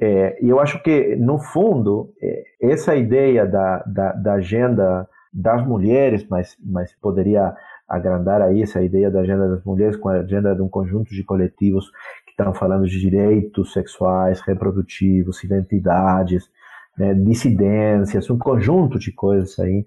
É, 0.00 0.44
e 0.44 0.48
eu 0.48 0.58
acho 0.58 0.82
que, 0.82 1.14
no 1.14 1.38
fundo, 1.38 2.12
é, 2.20 2.42
essa 2.60 2.96
ideia 2.96 3.46
da, 3.46 3.78
da, 3.86 4.12
da, 4.12 4.32
agenda 4.34 5.08
das 5.32 5.64
mulheres, 5.64 6.26
mas, 6.28 6.56
mas 6.60 6.92
poderia 7.00 7.54
agrandar 7.88 8.42
aí 8.42 8.60
essa 8.60 8.82
ideia 8.82 9.08
da 9.08 9.20
agenda 9.20 9.48
das 9.48 9.62
mulheres 9.62 9.96
com 9.96 10.08
a 10.08 10.14
agenda 10.14 10.52
de 10.52 10.62
um 10.62 10.68
conjunto 10.68 11.10
de 11.14 11.22
coletivos 11.22 11.92
que 12.26 12.32
estão 12.32 12.52
falando 12.52 12.88
de 12.88 12.98
direitos 12.98 13.72
sexuais, 13.72 14.40
reprodutivos, 14.40 15.44
identidades, 15.44 16.50
né, 16.98 17.14
dissidências, 17.14 18.28
um 18.28 18.38
conjunto 18.38 18.98
de 18.98 19.12
coisas 19.12 19.56
aí. 19.60 19.86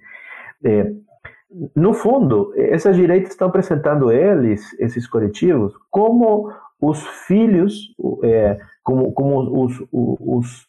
É, 0.64 0.90
no 1.76 1.94
fundo, 1.94 2.54
esses 2.56 2.96
direitos 2.96 3.32
estão 3.32 3.50
apresentando 3.50 4.10
eles, 4.10 4.74
esses 4.80 5.06
coletivos, 5.06 5.74
como 5.92 6.50
os 6.82 7.06
filhos, 7.28 7.94
é, 8.24 8.58
como, 8.84 9.12
como 9.12 9.64
os, 9.64 9.74
os, 9.92 10.68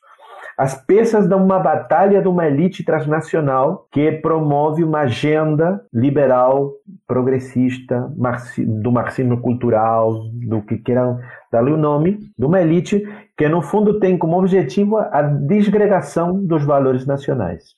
as 0.58 0.74
peças 0.74 1.28
de 1.28 1.34
uma 1.34 1.60
batalha 1.60 2.20
de 2.20 2.26
uma 2.26 2.46
elite 2.46 2.84
transnacional 2.84 3.86
que 3.92 4.10
promove 4.10 4.82
uma 4.82 5.02
agenda 5.02 5.80
liberal, 5.92 6.72
progressista, 7.06 8.12
marxi, 8.16 8.64
do 8.64 8.90
marxismo 8.90 9.40
cultural, 9.40 10.24
do 10.48 10.60
que 10.62 10.78
queiram 10.78 11.20
dar-lhe 11.52 11.70
o 11.70 11.76
nome, 11.76 12.18
de 12.36 12.44
uma 12.44 12.60
elite 12.60 13.06
que, 13.36 13.48
no 13.48 13.62
fundo, 13.62 14.00
tem 14.00 14.18
como 14.18 14.36
objetivo 14.36 14.98
a 14.98 15.22
desgregação 15.22 16.44
dos 16.44 16.64
valores 16.64 17.06
nacionais. 17.06 17.77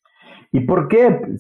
E 0.53 0.61
por 0.61 0.89
que 0.89 0.99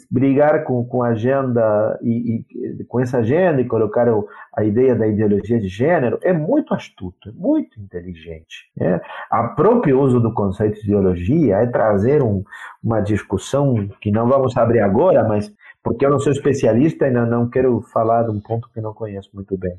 brigar 0.08 0.62
com, 0.62 0.84
com 0.84 1.02
agenda 1.02 1.98
e, 2.00 2.44
e, 2.54 2.84
com 2.84 3.00
essa 3.00 3.18
agenda 3.18 3.60
e 3.60 3.66
colocar 3.66 4.08
o, 4.08 4.28
a 4.56 4.62
ideia 4.62 4.94
da 4.94 5.06
ideologia 5.06 5.58
de 5.58 5.66
gênero 5.66 6.18
é 6.22 6.32
muito 6.32 6.72
astuto, 6.72 7.28
é 7.28 7.32
muito 7.32 7.80
inteligente. 7.80 8.70
Né? 8.76 9.00
A 9.28 9.48
próprio 9.48 10.00
uso 10.00 10.20
do 10.20 10.32
conceito 10.32 10.80
de 10.80 10.86
ideologia 10.86 11.56
é 11.56 11.66
trazer 11.66 12.22
um, 12.22 12.44
uma 12.82 13.00
discussão 13.00 13.88
que 14.00 14.12
não 14.12 14.28
vamos 14.28 14.56
abrir 14.56 14.80
agora, 14.80 15.26
mas 15.26 15.52
porque 15.82 16.06
eu 16.06 16.10
não 16.10 16.20
sou 16.20 16.32
especialista 16.32 17.08
e 17.08 17.10
não, 17.10 17.26
não 17.26 17.50
quero 17.50 17.80
falar 17.92 18.22
de 18.24 18.30
um 18.30 18.40
ponto 18.40 18.70
que 18.72 18.80
não 18.80 18.94
conheço 18.94 19.30
muito 19.34 19.58
bem. 19.58 19.74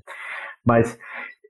Mas 0.66 0.98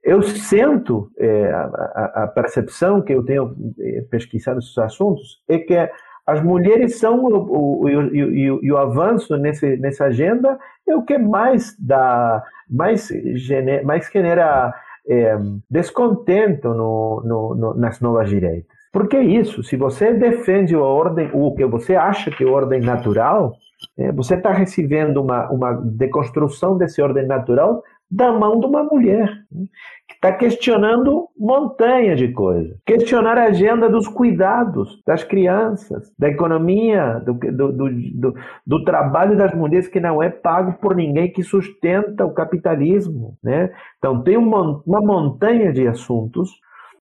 eu 0.04 0.22
sinto 0.22 1.10
é, 1.18 1.50
a, 1.52 2.24
a, 2.24 2.26
percepção 2.28 3.00
que 3.00 3.12
eu 3.12 3.24
tenho 3.24 3.54
é, 3.78 4.02
pesquisado 4.02 4.58
esses 4.58 4.76
assuntos 4.78 5.42
é 5.48 5.58
que 5.58 5.74
as 6.26 6.42
mulheres 6.42 6.98
são 6.98 7.24
o, 7.24 7.36
o, 7.36 7.88
o, 7.88 8.72
o, 8.72 8.76
avanço 8.76 9.36
nesse, 9.36 9.76
nessa 9.76 10.04
agenda 10.04 10.58
é 10.86 10.94
o 10.94 11.02
que 11.02 11.18
mais 11.18 11.76
dá, 11.78 12.42
mais, 12.70 13.08
gene, 13.34 13.82
mais 13.82 14.08
genera 14.10 14.72
é, 15.08 15.36
descontento 15.70 16.68
no, 16.68 17.22
no, 17.24 17.54
no, 17.54 17.74
nas 17.74 18.00
novas 18.00 18.28
direitas. 18.28 18.70
Porque 18.92 19.18
isso, 19.18 19.62
se 19.62 19.76
você 19.76 20.12
defende 20.12 20.74
a 20.74 20.80
ordem, 20.80 21.30
o 21.32 21.54
que 21.54 21.64
você 21.64 21.96
acha 21.96 22.30
que 22.30 22.44
é 22.44 22.46
ordem 22.46 22.80
natural, 22.80 23.54
é, 23.98 24.12
você 24.12 24.34
está 24.34 24.52
recebendo 24.52 25.20
uma, 25.20 25.50
uma 25.50 25.72
deconstrução 25.72 26.76
desse 26.76 27.00
ordem 27.02 27.26
natural 27.26 27.82
da 28.12 28.30
mão 28.30 28.60
de 28.60 28.66
uma 28.66 28.84
mulher 28.84 29.26
né, 29.50 29.64
que 30.06 30.14
está 30.14 30.30
questionando 30.32 31.28
montanha 31.36 32.14
de 32.14 32.28
coisas. 32.28 32.76
Questionar 32.84 33.38
a 33.38 33.44
agenda 33.44 33.88
dos 33.88 34.06
cuidados 34.06 35.02
das 35.06 35.24
crianças, 35.24 36.12
da 36.18 36.28
economia, 36.28 37.22
do, 37.24 37.32
do, 37.32 37.72
do, 37.72 38.34
do, 38.66 38.84
trabalho 38.84 39.34
das 39.34 39.54
mulheres 39.54 39.88
que 39.88 39.98
não 39.98 40.22
é 40.22 40.28
pago 40.28 40.74
por 40.74 40.94
ninguém 40.94 41.32
que 41.32 41.42
sustenta 41.42 42.26
o 42.26 42.34
capitalismo. 42.34 43.38
Né? 43.42 43.72
Então, 43.96 44.22
tem 44.22 44.36
uma, 44.36 44.82
uma 44.86 45.00
montanha 45.00 45.72
de 45.72 45.88
assuntos 45.88 46.50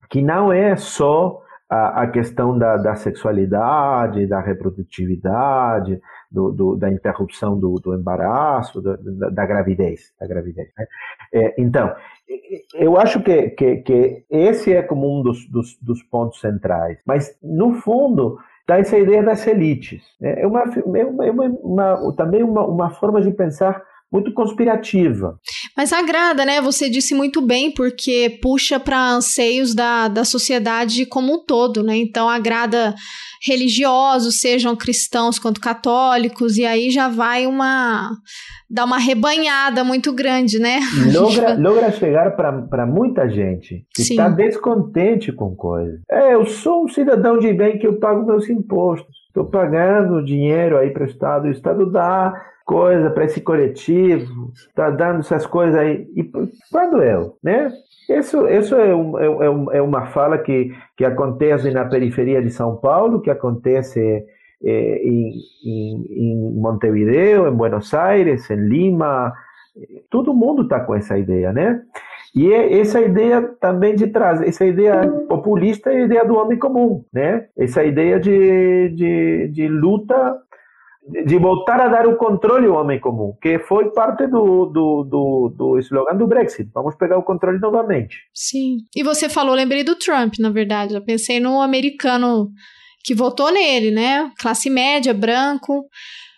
que 0.10 0.22
não 0.22 0.52
é 0.52 0.78
só 0.78 1.42
a, 1.72 2.02
a 2.02 2.08
questão 2.08 2.58
da, 2.58 2.76
da 2.76 2.96
sexualidade, 2.96 4.28
da 4.28 4.42
reprodutividade, 4.42 6.02
do, 6.30 6.52
do, 6.52 6.76
da 6.76 6.92
interrupção 6.92 7.58
do, 7.58 7.76
do 7.76 7.96
embaraço, 7.96 8.82
da, 8.82 8.98
da, 9.30 9.46
gravidez. 9.46 10.12
Da 10.20 10.28
gravidez 10.28 10.68
né? 10.78 10.86
é, 11.34 11.56
então, 11.58 11.96
eu 12.74 13.00
acho 13.00 13.24
que, 13.24 13.52
que, 13.52 13.78
que, 13.78 14.26
esse 14.30 14.74
é 14.74 14.82
como 14.82 15.18
um 15.18 15.24
dos, 15.24 15.50
dos, 15.50 15.78
dos 15.82 16.04
pontos 16.04 16.42
centrais. 16.42 17.00
Mas, 17.06 17.38
no 17.42 17.76
fundo, 17.76 18.38
está 18.60 18.78
essa 18.78 19.00
ideia 19.00 19.24
das 19.24 19.48
elites. 19.48 20.04
Né? 20.20 20.34
É, 20.34 20.42
é 20.42 20.48
uma, 20.48 20.64
é 20.64 21.06
uma, 21.06 21.46
uma 21.46 22.16
também 22.18 22.44
uma, 22.44 22.68
uma 22.68 22.90
forma 22.90 23.22
de 23.22 23.32
pensar 23.32 23.82
muito 24.12 24.34
conspirativa. 24.34 25.40
Mas 25.76 25.94
agrada, 25.94 26.44
né? 26.44 26.60
Você 26.62 26.90
disse 26.90 27.16
muito 27.16 27.42
bem, 27.42 27.74
porque 27.74 28.38
puxa 28.42 28.80
para 28.80 29.12
anseios 29.12 29.74
da, 29.74 30.10
da 30.10 30.26
sociedade 30.26 31.06
como 31.06 31.34
um 31.34 31.46
todo, 31.46 31.82
né? 31.82 31.96
Então 31.96 32.28
agrada 32.28 32.94
religiosos, 33.48 34.40
sejam 34.40 34.76
cristãos 34.76 35.40
quanto 35.40 35.62
católicos, 35.62 36.58
e 36.58 36.66
aí 36.66 36.92
já 36.92 37.08
vai 37.08 37.48
uma. 37.48 38.12
dá 38.70 38.86
uma 38.86 39.00
rebanhada 39.00 39.84
muito 39.84 40.14
grande, 40.14 40.60
né? 40.60 40.80
Logra, 41.14 41.56
logra 41.56 41.92
chegar 41.92 42.36
para 42.36 42.86
muita 42.86 43.30
gente 43.30 43.86
que 43.96 44.02
está 44.02 44.28
descontente 44.28 45.32
com 45.32 45.56
coisas. 45.56 46.02
É, 46.10 46.36
eu 46.36 46.46
sou 46.46 46.84
um 46.84 46.88
cidadão 46.88 47.40
de 47.40 47.52
bem 47.54 47.80
que 47.80 47.88
eu 47.88 47.98
pago 47.98 48.26
meus 48.26 48.50
impostos. 48.50 49.16
estou 49.28 49.46
pagando 49.46 50.24
dinheiro 50.24 50.78
aí 50.78 50.92
para 50.92 51.04
o 51.04 51.08
Estado, 51.08 51.48
o 51.48 51.52
Estado 51.52 51.90
dá 51.90 52.34
coisa 52.72 53.10
para 53.10 53.26
esse 53.26 53.42
coletivo, 53.42 54.54
está 54.56 54.90
dando 54.90 55.20
essas 55.20 55.46
coisas 55.46 55.76
aí. 55.76 56.08
E 56.16 56.24
quando 56.72 57.04
eu, 57.04 57.36
né? 57.44 57.70
Isso, 58.10 58.48
isso 58.48 58.76
é, 58.76 58.96
um, 58.96 59.20
é, 59.20 59.26
é, 59.26 59.78
é, 59.78 59.82
uma 59.82 60.06
fala 60.08 60.38
que, 60.38 60.74
que 60.96 61.04
acontece 61.04 61.70
na 61.72 61.84
periferia 61.84 62.42
de 62.42 62.50
São 62.50 62.78
Paulo, 62.78 63.20
que 63.20 63.30
acontece 63.30 64.00
é, 64.64 65.04
em, 65.04 65.34
em, 65.66 66.06
em 66.10 66.54
Montevideo, 66.56 67.46
em 67.46 67.52
Buenos 67.54 67.94
Aires, 67.94 68.50
em 68.50 68.56
Lima. 68.56 69.34
Todo 70.10 70.34
mundo 70.34 70.64
está 70.64 70.80
com 70.80 70.96
essa 70.96 71.18
ideia, 71.18 71.52
né? 71.52 71.82
E 72.34 72.54
é 72.54 72.80
essa 72.80 73.02
ideia 73.02 73.42
também 73.60 73.96
de 73.96 74.08
trás, 74.08 74.42
essa 74.42 74.66
ideia 74.66 75.06
populista 75.28 75.92
é 75.92 75.98
a 75.98 76.06
ideia 76.06 76.24
do 76.24 76.36
homem 76.36 76.58
comum, 76.58 77.04
né? 77.12 77.48
Essa 77.58 77.84
ideia 77.84 78.18
de, 78.18 78.90
de, 78.96 79.50
de 79.50 79.68
luta 79.68 80.38
de 81.08 81.38
voltar 81.38 81.82
a 81.82 81.88
dar 81.88 82.08
o 82.08 82.16
controle 82.16 82.68
ao 82.68 82.76
homem 82.76 83.00
comum, 83.00 83.36
que 83.42 83.58
foi 83.60 83.92
parte 83.92 84.28
do, 84.28 84.66
do, 84.68 85.04
do, 85.04 85.54
do 85.58 85.80
slogan 85.80 86.16
do 86.16 86.28
Brexit. 86.28 86.70
Vamos 86.74 86.96
pegar 86.96 87.18
o 87.18 87.24
controle 87.24 87.60
novamente. 87.60 88.18
Sim. 88.34 88.78
E 88.96 89.04
você 89.04 89.28
falou, 89.28 89.56
lembrei 89.56 89.84
do 89.84 89.96
Trump, 89.96 90.36
na 90.40 90.50
verdade. 90.50 90.94
Eu 90.94 91.04
pensei 91.04 91.40
no 91.40 91.60
americano 91.62 92.50
que 93.04 93.16
votou 93.16 93.52
nele, 93.52 93.92
né? 93.92 94.32
Classe 94.40 94.70
média, 94.70 95.14
branco. 95.14 95.86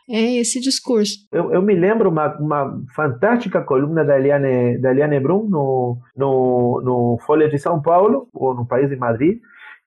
É 0.10 0.36
esse 0.36 0.60
discurso. 0.60 1.14
Eu, 1.32 1.54
eu 1.54 1.62
me 1.62 1.74
lembro 1.74 2.10
uma, 2.10 2.38
uma 2.38 2.82
fantástica 2.94 3.62
coluna 3.62 4.04
da 4.04 4.18
Eliane, 4.18 4.78
da 4.78 4.92
Eliane 4.92 5.20
Brum 5.20 5.48
no, 5.50 5.98
no, 6.16 6.82
no 6.84 7.18
Folha 7.26 7.48
de 7.48 7.58
São 7.58 7.82
Paulo, 7.82 8.28
ou 8.34 8.54
no 8.54 8.68
País 8.68 8.90
de 8.90 8.98
Madrid, 8.98 9.40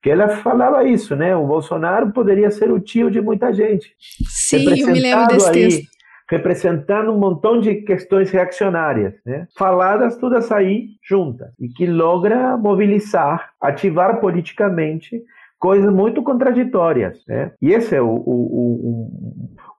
que 0.06 0.10
ela 0.10 0.28
falava 0.28 0.84
isso, 0.84 1.16
né? 1.16 1.34
O 1.34 1.48
Bolsonaro 1.48 2.12
poderia 2.12 2.48
ser 2.48 2.70
o 2.70 2.78
tio 2.78 3.10
de 3.10 3.20
muita 3.20 3.52
gente. 3.52 3.92
Sim, 4.28 4.80
eu 4.80 4.86
me 4.86 5.00
lembro 5.00 5.26
desse 5.26 5.48
aí, 5.48 5.52
texto. 5.52 5.88
Representando 6.30 7.10
um 7.10 7.18
montão 7.18 7.60
de 7.60 7.74
questões 7.82 8.30
reacionárias, 8.30 9.14
né? 9.26 9.48
Faladas 9.58 10.16
todas 10.16 10.52
aí 10.52 10.90
juntas. 11.02 11.48
E 11.58 11.68
que 11.68 11.86
logra 11.86 12.56
mobilizar, 12.56 13.50
ativar 13.60 14.20
politicamente 14.20 15.24
coisas 15.58 15.92
muito 15.92 16.22
contraditórias, 16.22 17.18
né? 17.26 17.50
E 17.60 17.72
esse 17.72 17.96
é 17.96 18.00
o, 18.00 18.06
o, 18.06 19.10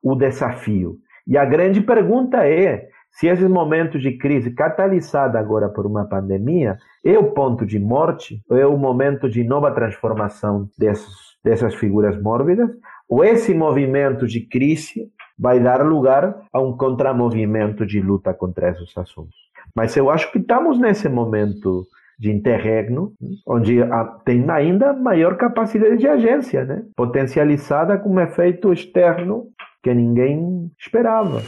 o, 0.03 0.11
o 0.11 0.15
desafio. 0.15 0.97
E 1.25 1.37
a 1.37 1.45
grande 1.45 1.79
pergunta 1.79 2.45
é 2.45 2.89
se 3.17 3.27
esses 3.27 3.49
momentos 3.49 3.99
de 3.99 4.15
crise, 4.15 4.51
catalisada 4.51 5.39
agora 5.39 5.67
por 5.69 5.87
uma 5.87 6.05
pandemia, 6.05 6.77
é 7.03 7.17
o 7.17 7.31
ponto 7.31 7.65
de 7.65 7.79
morte, 7.79 8.43
ou 8.47 8.55
é 8.55 8.65
o 8.65 8.77
momento 8.77 9.27
de 9.27 9.43
nova 9.43 9.71
transformação 9.71 10.69
desses, 10.77 11.15
dessas 11.43 11.73
figuras 11.73 12.21
mórbidas, 12.21 12.69
ou 13.09 13.23
esse 13.23 13.55
movimento 13.55 14.27
de 14.27 14.41
crise 14.41 15.09
vai 15.37 15.59
dar 15.59 15.83
lugar 15.83 16.43
a 16.53 16.61
um 16.61 16.77
contramovimento 16.77 17.87
de 17.87 17.99
luta 17.99 18.35
contra 18.35 18.69
esses 18.69 18.95
assuntos. 18.95 19.35
Mas 19.75 19.97
eu 19.97 20.11
acho 20.11 20.31
que 20.31 20.37
estamos 20.37 20.79
nesse 20.79 21.09
momento 21.09 21.87
de 22.19 22.31
interregno, 22.31 23.13
onde 23.47 23.77
tem 24.25 24.47
ainda 24.51 24.93
maior 24.93 25.37
capacidade 25.37 25.97
de 25.97 26.07
agência, 26.07 26.65
né? 26.65 26.83
potencializada 26.95 27.97
com 27.97 28.11
um 28.11 28.19
efeito 28.19 28.71
externo 28.71 29.45
que 29.81 29.91
ninguém 29.91 30.71
esperava. 30.79 31.41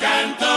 canto. 0.00 0.47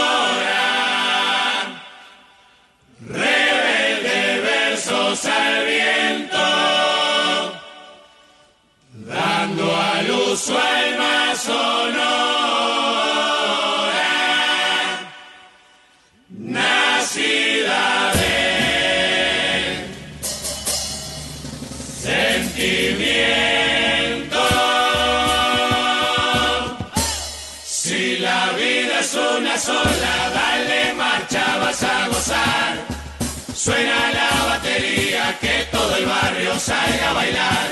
Suena 33.64 34.10
la 34.10 34.56
batería, 34.56 35.38
que 35.40 35.70
todo 35.70 35.96
el 35.96 36.04
barrio 36.04 36.52
salga 36.58 37.10
a 37.10 37.14
bailar. 37.14 37.68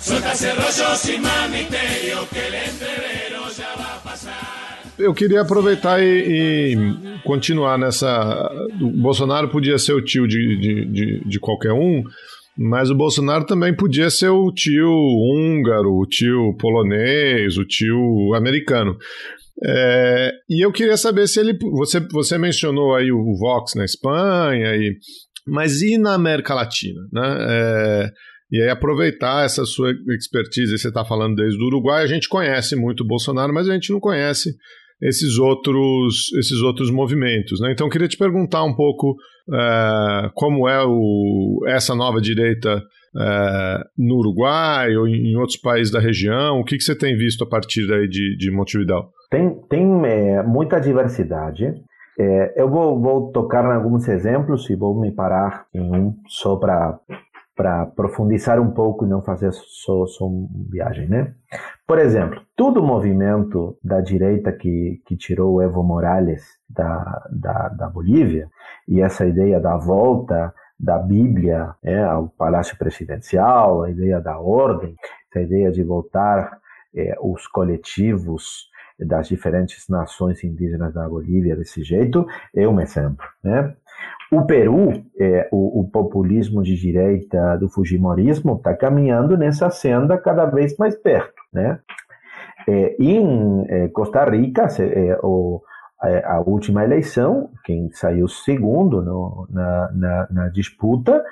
Suelta 0.00 0.32
ese 0.32 0.54
rollo 0.54 0.96
sin 0.96 1.20
más 1.20 1.50
misterio, 1.50 2.26
que 2.32 2.46
el 2.48 2.54
entrevero 2.54 3.50
ya 3.54 3.74
va 3.76 3.96
a 3.96 4.02
pasar. 4.02 4.80
Eu 4.98 5.12
queria 5.12 5.42
aproveitar 5.42 6.02
e, 6.02 6.74
continuar 7.22 7.76
nessa. 7.76 8.50
O 8.80 8.88
Bolsonaro 8.88 9.50
podia 9.50 9.76
ser 9.76 9.92
o 9.92 10.00
tio 10.00 10.26
de, 10.26 10.56
de, 10.58 10.84
de, 10.86 11.28
de 11.28 11.38
qualquer 11.38 11.74
um, 11.74 12.02
mas 12.56 12.88
o 12.88 12.94
Bolsonaro 12.94 13.44
também 13.44 13.76
podia 13.76 14.08
ser 14.08 14.30
o 14.30 14.50
tio 14.50 14.88
húngaro, 14.88 15.92
o 15.92 16.06
tio 16.06 16.56
polonês, 16.58 17.58
o 17.58 17.66
tio 17.66 18.32
americano. 18.34 18.96
É, 19.62 20.32
e 20.48 20.64
eu 20.64 20.72
queria 20.72 20.96
saber 20.96 21.28
se 21.28 21.38
ele. 21.38 21.56
Você, 21.60 22.00
você 22.00 22.38
mencionou 22.38 22.94
aí 22.94 23.12
o 23.12 23.36
Vox 23.36 23.74
na 23.74 23.84
Espanha 23.84 24.74
e 24.74 24.96
mas 25.46 25.82
e 25.82 25.98
na 25.98 26.14
América 26.14 26.54
Latina? 26.54 27.00
Né? 27.12 27.36
É, 27.40 28.10
e 28.50 28.62
aí 28.62 28.70
aproveitar 28.70 29.44
essa 29.44 29.64
sua 29.64 29.92
expertise, 30.16 30.78
você 30.78 30.88
está 30.88 31.04
falando 31.04 31.36
desde 31.36 31.60
o 31.62 31.66
Uruguai, 31.66 32.02
a 32.02 32.06
gente 32.06 32.28
conhece 32.28 32.76
muito 32.76 33.02
o 33.02 33.06
Bolsonaro, 33.06 33.52
mas 33.52 33.68
a 33.68 33.72
gente 33.72 33.92
não 33.92 34.00
conhece 34.00 34.50
esses 35.02 35.38
outros, 35.38 36.32
esses 36.38 36.60
outros 36.62 36.90
movimentos. 36.90 37.60
Né? 37.60 37.72
Então, 37.72 37.88
queria 37.88 38.08
te 38.08 38.16
perguntar 38.16 38.64
um 38.64 38.74
pouco 38.74 39.16
é, 39.52 40.30
como 40.34 40.68
é 40.68 40.82
o, 40.84 41.64
essa 41.66 41.94
nova 41.94 42.20
direita 42.20 42.82
é, 43.16 43.78
no 43.98 44.16
Uruguai 44.16 44.96
ou 44.96 45.06
em 45.06 45.36
outros 45.36 45.58
países 45.58 45.92
da 45.92 46.00
região. 46.00 46.60
O 46.60 46.64
que, 46.64 46.76
que 46.76 46.84
você 46.84 46.96
tem 46.96 47.16
visto 47.16 47.44
a 47.44 47.48
partir 47.48 47.86
daí 47.86 48.08
de, 48.08 48.36
de 48.36 48.50
Montevideo? 48.50 49.04
Tem, 49.30 49.50
tem 49.68 50.06
é, 50.06 50.42
muita 50.42 50.78
diversidade. 50.78 51.74
É, 52.18 52.60
eu 52.60 52.68
vou, 52.68 53.00
vou 53.00 53.32
tocar 53.32 53.64
em 53.64 53.74
alguns 53.74 54.08
exemplos 54.08 54.68
e 54.70 54.76
vou 54.76 54.98
me 55.00 55.10
parar 55.10 55.66
em 55.74 55.80
um 55.80 56.16
só 56.26 56.56
para 56.56 56.98
para 57.56 57.86
profundizar 57.86 58.60
um 58.60 58.72
pouco 58.72 59.04
e 59.04 59.08
não 59.08 59.22
fazer 59.22 59.52
só, 59.52 60.06
só 60.06 60.28
viagem, 60.68 61.08
né? 61.08 61.34
Por 61.86 61.98
exemplo, 61.98 62.40
todo 62.56 62.80
o 62.80 62.86
movimento 62.86 63.78
da 63.82 64.00
direita 64.00 64.50
que, 64.50 65.00
que 65.06 65.16
tirou 65.16 65.54
o 65.54 65.62
Evo 65.62 65.82
Morales 65.82 66.42
da, 66.68 67.22
da, 67.30 67.68
da 67.68 67.88
Bolívia 67.88 68.48
e 68.88 69.00
essa 69.00 69.24
ideia 69.24 69.60
da 69.60 69.76
volta 69.76 70.52
da 70.78 70.98
Bíblia 70.98 71.74
né, 71.82 72.04
ao 72.04 72.28
Palácio 72.28 72.76
Presidencial, 72.76 73.84
a 73.84 73.90
ideia 73.90 74.20
da 74.20 74.38
ordem, 74.38 74.96
essa 75.30 75.44
ideia 75.44 75.70
de 75.70 75.84
voltar 75.84 76.58
é, 76.94 77.14
os 77.20 77.46
coletivos 77.46 78.68
das 78.98 79.28
diferentes 79.28 79.88
nações 79.88 80.42
indígenas 80.44 80.94
da 80.94 81.08
Bolívia 81.08 81.56
desse 81.56 81.82
jeito 81.82 82.26
é 82.54 82.66
um 82.68 82.80
exemplo. 82.80 83.26
Né? 83.42 83.74
O 84.32 84.44
Peru, 84.46 84.92
é, 85.18 85.48
o, 85.52 85.80
o, 85.80 85.90
populismo 85.90 86.62
de 86.62 86.76
direita 86.76 87.56
do 87.56 87.68
Fujimorismo 87.68 88.56
está 88.56 88.74
caminhando 88.74 89.36
nessa 89.36 89.70
senda 89.70 90.18
cada 90.18 90.46
vez 90.46 90.76
mais 90.76 90.96
perto. 90.96 91.34
Né? 91.52 91.78
É, 92.68 92.96
em 92.98 93.64
é, 93.68 93.88
Costa 93.88 94.24
Rica, 94.24 94.66
é, 94.80 95.18
o, 95.22 95.62
é, 96.02 96.24
a 96.24 96.40
última 96.40 96.84
eleição, 96.84 97.50
quem 97.64 97.90
saiu 97.92 98.28
segundo 98.28 99.02
no, 99.02 99.46
na, 99.50 99.92
na, 99.92 100.28
na, 100.30 100.48
disputa 100.48 101.22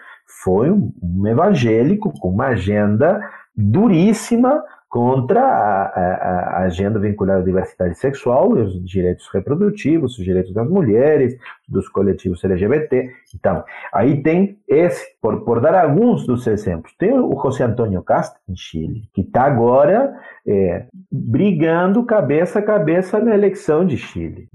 foi 0.42 0.70
um 0.70 1.26
evangélico 1.26 2.12
com 2.20 2.30
uma 2.30 2.48
agenda 2.48 3.20
duríssima 3.56 4.62
contra 4.93 5.40
a, 5.40 5.84
a, 5.84 6.59
a, 6.59 6.59
agenda 6.64 6.99
vinculada 6.99 7.40
à 7.40 7.43
diversidade 7.43 7.99
sexual 7.99 8.59
e 8.59 8.61
os 8.61 8.84
direitos 8.84 9.26
reprodutivos, 9.32 10.18
os 10.18 10.22
direitos 10.22 10.53
das 10.53 10.68
mulheres, 10.68 11.34
dos 11.66 11.88
coletivos 11.88 12.45
LGBT. 12.45 13.11
Então, 13.34 13.64
aí 13.90 14.22
tem 14.22 14.59
esse, 14.68 15.16
por, 15.18 15.47
por 15.47 15.62
dar 15.62 15.82
alguns 15.82 16.26
dos 16.26 16.47
exemplos, 16.47 16.95
tem 16.99 17.11
o 17.11 17.34
José 17.43 17.64
Antônio 17.64 18.03
Castro, 18.03 18.38
em 18.47 18.55
Chile, 18.55 19.09
que 19.14 19.22
está 19.22 19.45
agora 19.45 20.14
é, 20.47 20.84
brigando 21.11 22.05
cabeça 22.05 22.59
a 22.59 22.62
cabeça 22.62 23.18
na 23.18 23.32
eleição 23.32 23.86
de 23.86 23.97
Chile. 23.97 24.51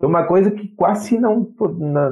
É 0.00 0.06
uma 0.06 0.24
coisa 0.24 0.50
que 0.50 0.68
quase 0.68 1.18
não, 1.18 1.46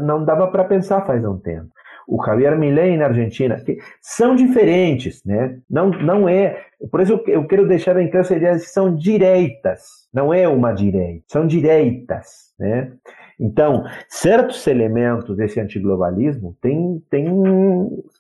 não 0.03 0.23
dava 0.23 0.49
para 0.49 0.65
pensar 0.65 1.07
faz 1.07 1.25
um 1.25 1.39
tempo 1.39 1.71
o 2.11 2.23
Javier 2.25 2.59
Milei 2.59 2.97
na 2.97 3.07
Argentina, 3.07 3.61
que 3.61 3.79
são 4.03 4.35
diferentes, 4.35 5.23
né? 5.25 5.59
Não, 5.71 5.91
não 5.91 6.29
é. 6.29 6.65
Por 6.91 7.01
isso 7.01 7.23
eu 7.29 7.47
quero 7.47 7.69
deixar 7.69 7.97
em 8.01 8.09
claro 8.09 8.27
essa 8.27 8.37
ideia 8.37 8.57
de 8.57 8.63
que 8.63 8.71
são 8.71 8.97
direitas, 8.97 10.09
não 10.13 10.35
é 10.35 10.49
uma 10.49 10.73
direita, 10.73 11.25
são 11.29 11.47
direitas, 11.47 12.53
né? 12.59 12.93
Então, 13.39 13.85
certos 14.09 14.67
elementos 14.67 15.37
desse 15.37 15.61
antiglobalismo 15.61 16.57
têm, 16.61 17.03
têm 17.09 17.27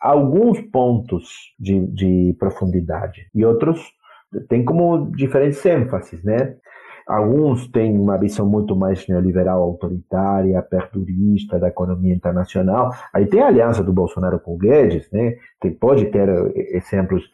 alguns 0.00 0.60
pontos 0.60 1.52
de, 1.58 1.84
de 1.88 2.36
profundidade 2.38 3.26
e 3.34 3.44
outros 3.44 3.92
tem 4.48 4.64
como 4.64 5.10
diferentes 5.10 5.64
ênfases, 5.66 6.22
né? 6.22 6.54
Alguns 7.10 7.66
têm 7.66 7.98
uma 7.98 8.16
visão 8.16 8.46
muito 8.46 8.76
mais 8.76 9.08
neoliberal, 9.08 9.60
autoritária, 9.62 10.56
aperturista 10.56 11.58
da 11.58 11.66
economia 11.66 12.14
internacional. 12.14 12.94
Aí 13.12 13.26
tem 13.26 13.42
a 13.42 13.48
aliança 13.48 13.82
do 13.82 13.92
Bolsonaro 13.92 14.38
com 14.38 14.54
o 14.54 14.56
Guedes, 14.56 15.10
né? 15.10 15.34
Tem, 15.60 15.72
pode 15.72 16.06
ter 16.06 16.28
eh, 16.28 16.76
exemplos 16.76 17.24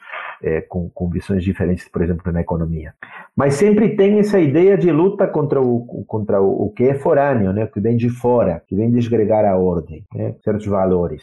é, 0.43 0.63
com, 0.63 0.89
com, 0.89 1.11
visões 1.11 1.45
diferentes, 1.45 1.87
por 1.89 2.01
exemplo, 2.01 2.33
na 2.33 2.41
economia. 2.41 2.95
Mas 3.37 3.55
sempre 3.55 3.95
tem 3.97 4.19
essa 4.19 4.41
ideia 4.41 4.79
de 4.79 4.91
luta 4.91 5.27
contra 5.27 5.61
o, 5.61 6.05
contra 6.07 6.41
o, 6.41 6.69
o 6.69 6.71
que 6.71 6.85
é 6.85 6.95
forâneo, 6.95 7.53
né? 7.53 7.67
que 7.67 7.79
vem 7.79 7.99
de 7.99 8.09
fora, 8.09 8.63
que 8.67 8.75
vem 8.75 8.91
desgregar 8.91 9.45
a 9.45 9.59
ordem, 9.59 10.07
né? 10.15 10.35
certos 10.43 10.67
valores. 10.67 11.23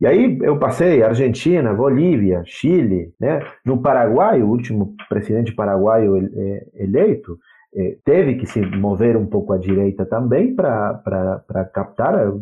E 0.00 0.06
aí 0.06 0.38
eu 0.40 0.58
passei 0.58 1.02
Argentina, 1.02 1.74
Bolívia, 1.74 2.42
Chile, 2.46 3.12
né? 3.20 3.40
No 3.64 3.82
Paraguai, 3.82 4.42
o 4.42 4.48
último 4.48 4.94
presidente 5.08 5.52
paraguaio 5.52 6.16
é, 6.16 6.66
eleito 6.74 7.38
é, 7.74 7.96
teve 8.02 8.36
que 8.36 8.46
se 8.46 8.60
mover 8.60 9.16
um 9.16 9.26
pouco 9.26 9.52
à 9.52 9.58
direita 9.58 10.06
também 10.06 10.54
para 10.54 11.70
captar 11.72 12.32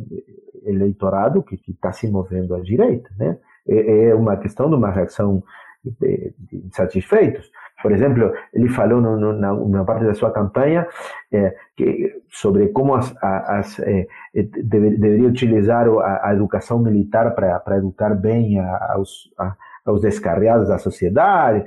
eleitorado 0.64 1.42
que 1.42 1.58
está 1.68 1.92
se 1.92 2.08
movendo 2.08 2.54
à 2.54 2.60
direita, 2.60 3.10
né? 3.18 3.36
É, 3.66 4.08
é 4.10 4.14
uma 4.14 4.36
questão 4.36 4.68
de 4.68 4.76
uma 4.76 4.90
reação 4.90 5.42
de 5.84 6.32
insatisfeitos. 6.52 7.50
Por 7.80 7.92
exemplo, 7.92 8.32
ele 8.52 8.68
falou 8.68 9.00
no, 9.00 9.16
no, 9.16 9.68
na, 9.68 9.84
parte 9.84 10.04
da 10.04 10.14
sua 10.14 10.32
campanha 10.32 10.86
é, 11.30 11.54
que, 11.76 12.12
sobre 12.28 12.68
como 12.68 12.94
as, 12.94 13.14
as, 13.22 13.78
é, 13.80 14.06
deve, 14.34 14.96
deveria 14.96 15.28
utilizar 15.28 15.86
a, 15.88 16.28
a 16.28 16.34
educação 16.34 16.80
militar 16.80 17.34
para 17.34 17.76
educar 17.76 18.14
bem 18.14 18.58
a, 18.58 18.94
aos, 18.94 19.32
a, 19.38 19.54
aos 19.84 20.02
descarreados 20.02 20.68
da 20.68 20.78
sociedade, 20.78 21.64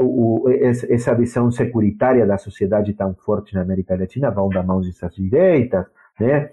o, 0.00 0.48
essa 0.48 1.14
visão 1.14 1.50
securitária 1.50 2.24
da 2.24 2.38
sociedade 2.38 2.94
tão 2.94 3.14
forte 3.14 3.54
na 3.54 3.62
América 3.62 3.96
Latina 3.96 4.30
vão 4.30 4.48
da 4.48 4.62
mão 4.62 4.80
dessas 4.80 5.14
direitas. 5.14 5.86
Né? 6.20 6.50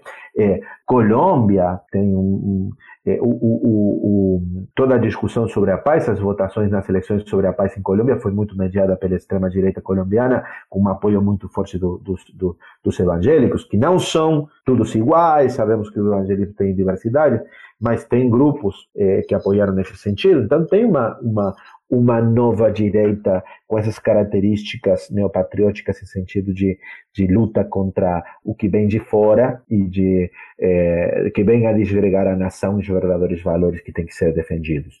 Colômbia 0.84 1.80
tem 1.90 2.14
um, 2.14 2.20
um 2.20 2.70
é, 3.06 3.18
o, 3.20 3.28
o, 3.28 4.36
o, 4.36 4.66
toda 4.74 4.96
a 4.96 4.98
discussão 4.98 5.46
sobre 5.46 5.70
a 5.70 5.78
paz, 5.78 6.08
as 6.08 6.18
votações 6.18 6.70
nas 6.72 6.88
eleições 6.88 7.22
sobre 7.28 7.46
a 7.46 7.52
paz 7.52 7.76
em 7.76 7.82
Colômbia 7.82 8.18
foi 8.18 8.32
muito 8.32 8.58
mediada 8.58 8.96
pela 8.96 9.14
extrema-direita 9.14 9.80
colombiana, 9.80 10.44
com 10.68 10.82
um 10.82 10.88
apoio 10.88 11.22
muito 11.22 11.48
forte 11.48 11.78
do, 11.78 11.98
do, 11.98 12.16
do, 12.34 12.56
dos 12.82 12.98
evangélicos, 12.98 13.64
que 13.64 13.76
não 13.76 13.98
são 14.00 14.48
todos 14.64 14.92
iguais, 14.96 15.52
sabemos 15.52 15.88
que 15.88 16.00
o 16.00 16.08
evangelismo 16.08 16.54
tem 16.54 16.74
diversidade, 16.74 17.40
mas 17.80 18.04
tem 18.04 18.28
grupos 18.28 18.88
é, 18.96 19.22
que 19.22 19.34
apoiaram 19.34 19.72
nesse 19.72 19.96
sentido. 19.96 20.40
Então 20.40 20.66
tem 20.66 20.84
uma, 20.84 21.16
uma, 21.20 21.54
uma 21.88 22.20
nova 22.20 22.70
direita 22.70 23.44
com 23.66 23.78
essas 23.78 23.98
características 23.98 25.08
neopatrióticas 25.10 26.02
em 26.02 26.06
sentido 26.06 26.52
de, 26.52 26.78
de 27.14 27.26
luta 27.26 27.64
contra 27.64 28.24
o 28.44 28.54
que 28.54 28.68
vem 28.68 28.88
de 28.88 28.98
fora 28.98 29.62
e 29.70 29.84
de 29.84 30.30
é, 30.58 31.30
que 31.34 31.44
vem 31.44 31.66
a 31.66 31.72
desgregar 31.72 32.26
a 32.26 32.36
nação 32.36 32.78
e 32.78 32.82
os 32.82 32.88
verdadeiros 32.88 33.42
valores 33.42 33.80
que 33.80 33.92
têm 33.92 34.06
que 34.06 34.14
ser 34.14 34.32
defendidos. 34.32 35.00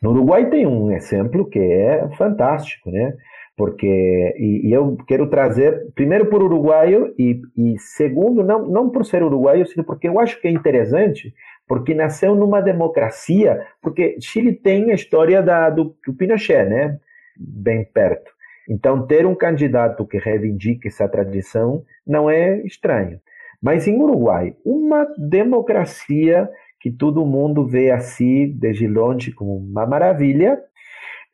No 0.00 0.10
Uruguai 0.10 0.48
tem 0.48 0.66
um 0.66 0.92
exemplo 0.92 1.48
que 1.48 1.58
é 1.58 2.08
fantástico, 2.16 2.90
né? 2.90 3.14
Porque 3.56 3.86
e, 3.86 4.68
e 4.68 4.72
eu 4.72 4.96
quero 5.06 5.28
trazer 5.28 5.92
primeiro 5.94 6.26
por 6.26 6.42
uruguaio 6.42 7.14
e, 7.18 7.40
e 7.56 7.78
segundo 7.78 8.42
não 8.42 8.66
não 8.66 8.90
por 8.90 9.04
ser 9.04 9.22
uruguaio, 9.22 9.66
sino 9.66 9.84
porque 9.84 10.08
eu 10.08 10.18
acho 10.18 10.40
que 10.40 10.48
é 10.48 10.50
interessante 10.50 11.34
porque 11.66 11.94
nasceu 11.94 12.34
numa 12.34 12.60
democracia, 12.60 13.66
porque 13.80 14.16
Chile 14.20 14.52
tem 14.52 14.90
a 14.90 14.94
história 14.94 15.42
da, 15.42 15.70
do, 15.70 15.96
do 16.06 16.12
Pinochet, 16.12 16.68
né? 16.68 16.98
Bem 17.36 17.84
perto. 17.84 18.30
Então, 18.68 19.06
ter 19.06 19.26
um 19.26 19.34
candidato 19.34 20.06
que 20.06 20.18
reivindique 20.18 20.88
essa 20.88 21.08
tradição 21.08 21.82
não 22.06 22.28
é 22.28 22.60
estranho. 22.66 23.18
Mas 23.60 23.86
em 23.86 23.96
Uruguai, 24.00 24.54
uma 24.64 25.06
democracia 25.16 26.48
que 26.80 26.90
todo 26.90 27.24
mundo 27.24 27.66
vê 27.66 27.90
assim, 27.90 28.50
desde 28.50 28.86
longe, 28.86 29.32
como 29.32 29.56
uma 29.56 29.86
maravilha, 29.86 30.60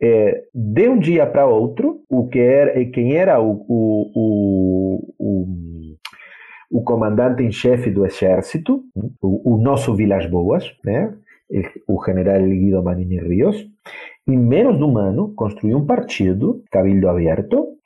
é, 0.00 0.44
de 0.54 0.88
um 0.88 0.98
dia 0.98 1.26
para 1.26 1.46
outro, 1.46 2.00
o 2.08 2.28
que 2.28 2.38
era, 2.38 2.84
quem 2.86 3.16
era 3.16 3.40
o, 3.40 3.64
o, 3.68 5.14
o, 5.18 5.96
o 6.70 6.82
comandante 6.82 7.42
em 7.42 7.50
chefe 7.50 7.90
do 7.90 8.06
exército, 8.06 8.84
o, 9.20 9.54
o 9.54 9.58
nosso 9.58 9.94
Vilas 9.94 10.26
Boas, 10.26 10.72
né? 10.84 11.12
o 11.86 12.04
general 12.04 12.42
Guido 12.42 12.82
Manini 12.82 13.18
Rios, 13.18 13.66
em 14.26 14.36
menos 14.36 14.76
de 14.76 14.84
um 14.84 14.98
ano 14.98 15.32
construiu 15.34 15.78
um 15.78 15.86
partido, 15.86 16.62
Cabildo 16.70 17.08
Aberto, 17.08 17.77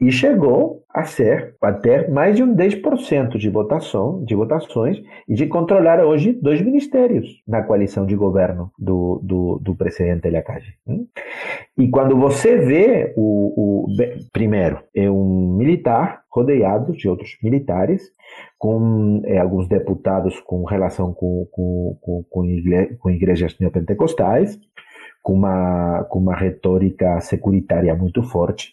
e 0.00 0.10
chegou 0.12 0.82
a 0.92 1.04
ser, 1.04 1.54
a 1.60 1.72
ter 1.72 2.10
mais 2.10 2.36
de 2.36 2.42
um 2.42 2.54
10% 2.54 3.36
de 3.36 3.48
votação, 3.50 4.24
de 4.24 4.34
votações 4.34 5.00
e 5.28 5.34
de 5.34 5.46
controlar 5.46 6.04
hoje 6.04 6.32
dois 6.32 6.60
ministérios 6.60 7.42
na 7.46 7.62
coalição 7.62 8.06
de 8.06 8.16
governo 8.16 8.70
do, 8.78 9.20
do, 9.22 9.58
do 9.62 9.76
presidente 9.76 10.30
Lacage. 10.30 10.74
E 11.76 11.88
quando 11.88 12.16
você 12.16 12.56
vê 12.56 13.12
o, 13.16 13.84
o 13.86 13.86
primeiro 14.32 14.80
é 14.94 15.10
um 15.10 15.56
militar 15.56 16.22
rodeado 16.30 16.92
de 16.92 17.08
outros 17.08 17.36
militares, 17.42 18.02
com 18.58 19.22
é, 19.24 19.38
alguns 19.38 19.68
deputados 19.68 20.40
com 20.40 20.64
relação 20.64 21.12
com, 21.12 21.46
com, 21.50 21.98
com, 22.00 22.24
com, 22.28 22.44
igre, 22.44 22.96
com 22.96 23.10
igrejas 23.10 23.56
neopentecostais, 23.58 24.58
com 25.28 25.34
uma, 25.34 26.06
com 26.08 26.18
uma 26.20 26.34
retórica 26.34 27.20
securitária 27.20 27.94
muito 27.94 28.22
forte. 28.22 28.72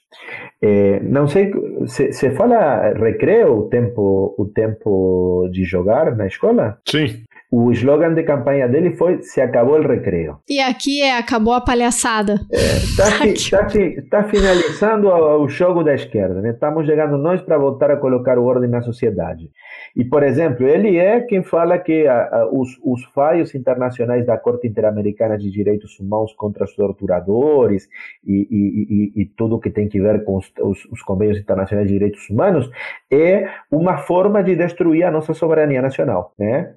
É, 0.61 1.01
não 1.01 1.27
sei, 1.27 1.51
você 1.81 2.31
fala 2.31 2.93
recreio, 2.93 3.57
o 3.57 3.63
tempo, 3.63 4.33
o 4.37 4.45
tempo 4.45 5.49
de 5.51 5.65
jogar 5.65 6.15
na 6.15 6.25
escola? 6.25 6.77
Sim. 6.87 7.23
O 7.51 7.71
slogan 7.73 8.13
de 8.13 8.23
campanha 8.23 8.67
dele 8.67 8.95
foi 8.95 9.21
Se 9.21 9.39
acabou 9.39 9.79
o 9.79 9.87
recreio. 9.87 10.37
E 10.49 10.59
aqui 10.59 11.01
é 11.01 11.17
Acabou 11.17 11.53
a 11.53 11.61
palhaçada. 11.61 12.39
Está 12.49 13.25
é, 13.25 13.33
tá, 13.51 13.67
tá 14.23 14.23
finalizando 14.23 15.09
o 15.09 15.47
jogo 15.49 15.83
da 15.83 15.93
esquerda. 15.93 16.41
Né? 16.41 16.51
Estamos 16.51 16.85
chegando 16.85 17.17
nós 17.17 17.41
para 17.41 17.57
voltar 17.57 17.91
a 17.91 17.97
colocar 17.97 18.39
o 18.39 18.45
ordem 18.45 18.69
na 18.69 18.81
sociedade. 18.81 19.49
E, 19.95 20.03
por 20.03 20.23
exemplo, 20.23 20.67
ele 20.67 20.97
é 20.97 21.21
quem 21.21 21.41
fala 21.41 21.79
que 21.79 22.05
a, 22.05 22.27
a, 22.27 22.49
os, 22.51 22.77
os 22.83 23.05
falhos 23.05 23.55
internacionais 23.55 24.25
da 24.25 24.37
Corte 24.37 24.67
Interamericana 24.67 25.37
de 25.37 25.49
Direitos 25.49 25.97
Humanos 25.99 26.33
contra 26.33 26.65
os 26.65 26.75
torturadores 26.75 27.87
e, 28.25 28.47
e, 28.51 29.13
e, 29.17 29.21
e 29.21 29.25
tudo 29.25 29.59
que 29.59 29.69
tem 29.69 29.87
que 29.87 30.01
ver 30.01 30.25
com 30.25 30.35
os, 30.35 30.51
os, 30.61 30.85
os, 30.91 31.01
convênios 31.01 31.39
internacionais 31.39 31.87
de 31.87 31.93
direitos 31.93 32.29
humanos 32.29 32.69
é 33.09 33.47
uma 33.71 33.97
forma 33.97 34.43
de 34.43 34.55
destruir 34.55 35.03
a 35.03 35.11
nossa 35.11 35.33
soberania 35.33 35.81
nacional. 35.81 36.33
Né? 36.37 36.73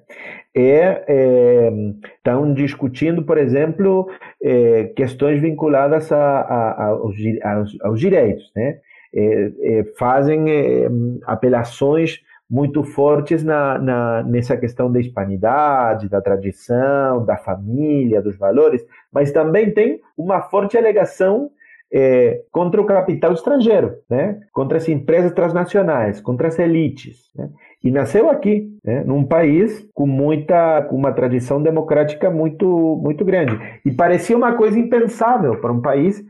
É, 0.55 1.03
é, 1.07 1.71
estão 2.15 2.53
discutindo, 2.53 3.23
por 3.23 3.37
exemplo, 3.37 4.09
é, 4.41 4.85
questões 4.95 5.41
vinculadas 5.41 6.09
a, 6.11 6.39
a, 6.41 6.85
aos, 6.85 7.15
aos, 7.43 7.77
aos, 7.81 7.99
direitos. 7.99 8.49
Né? 8.55 8.79
É, 9.13 9.51
é, 9.61 9.83
fazem 9.97 10.49
é, 10.49 10.87
apelações 11.25 12.21
muito 12.49 12.83
fortes 12.83 13.43
na, 13.43 13.77
na, 13.77 14.23
nessa 14.23 14.57
questão 14.57 14.91
da 14.91 14.99
hispanidade, 14.99 16.09
da 16.09 16.19
tradição, 16.19 17.23
da 17.23 17.37
família, 17.37 18.21
dos 18.21 18.37
valores, 18.37 18.83
mas 19.13 19.31
também 19.31 19.71
tem 19.71 20.01
uma 20.17 20.41
forte 20.41 20.77
alegação 20.77 21.51
é, 21.91 22.41
contra 22.51 22.81
o 22.81 22.85
capital 22.85 23.33
estrangeiro, 23.33 23.95
né? 24.09 24.39
contra 24.51 24.77
as 24.77 24.87
empresas 24.87 25.31
transnacionais, 25.31 26.19
contra 26.19 26.47
as 26.47 26.57
elites. 26.57 27.29
Né? 27.35 27.49
E 27.83 27.91
nasceu 27.91 28.29
aqui, 28.29 28.67
né? 28.83 29.03
num 29.05 29.23
país 29.23 29.87
com 29.93 30.05
muita, 30.05 30.81
com 30.83 30.95
uma 30.95 31.11
tradição 31.11 31.61
democrática 31.61 32.29
muito, 32.29 32.99
muito 33.01 33.25
grande. 33.25 33.59
E 33.85 33.91
parecia 33.91 34.37
uma 34.37 34.53
coisa 34.53 34.77
impensável 34.77 35.59
para 35.59 35.71
um 35.71 35.81
país 35.81 36.23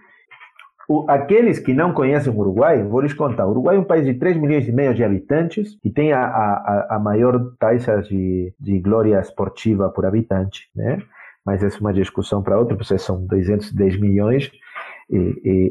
o, 0.90 1.06
aqueles 1.08 1.60
que 1.60 1.72
não 1.72 1.94
conhecem 1.94 2.34
o 2.34 2.38
Uruguai, 2.40 2.84
vou 2.84 3.02
lhes 3.02 3.14
contar. 3.14 3.46
O 3.46 3.52
Uruguai 3.52 3.76
é 3.76 3.80
um 3.80 3.84
país 3.84 4.04
de 4.04 4.16
3 4.16 4.38
milhões 4.38 4.68
e 4.68 4.72
meio 4.72 4.92
de 4.96 5.04
habitantes 5.04 5.78
e 5.84 5.90
tem 5.92 6.12
a, 6.12 6.20
a, 6.20 6.96
a 6.96 7.00
maior 7.00 7.40
taxa 7.60 8.02
de, 8.02 8.52
de 8.60 8.80
glória 8.80 9.20
esportiva 9.20 9.88
por 9.90 10.08
habitante, 10.08 10.68
né? 10.76 11.00
Mas 11.46 11.64
essa 11.64 11.78
é 11.78 11.80
uma 11.80 11.94
discussão 11.94 12.42
para 12.42 12.58
outra, 12.58 12.76
vocês 12.76 13.04
são 13.04 13.24
210 13.24 14.00
milhões 14.00 14.52
e, 15.08 15.18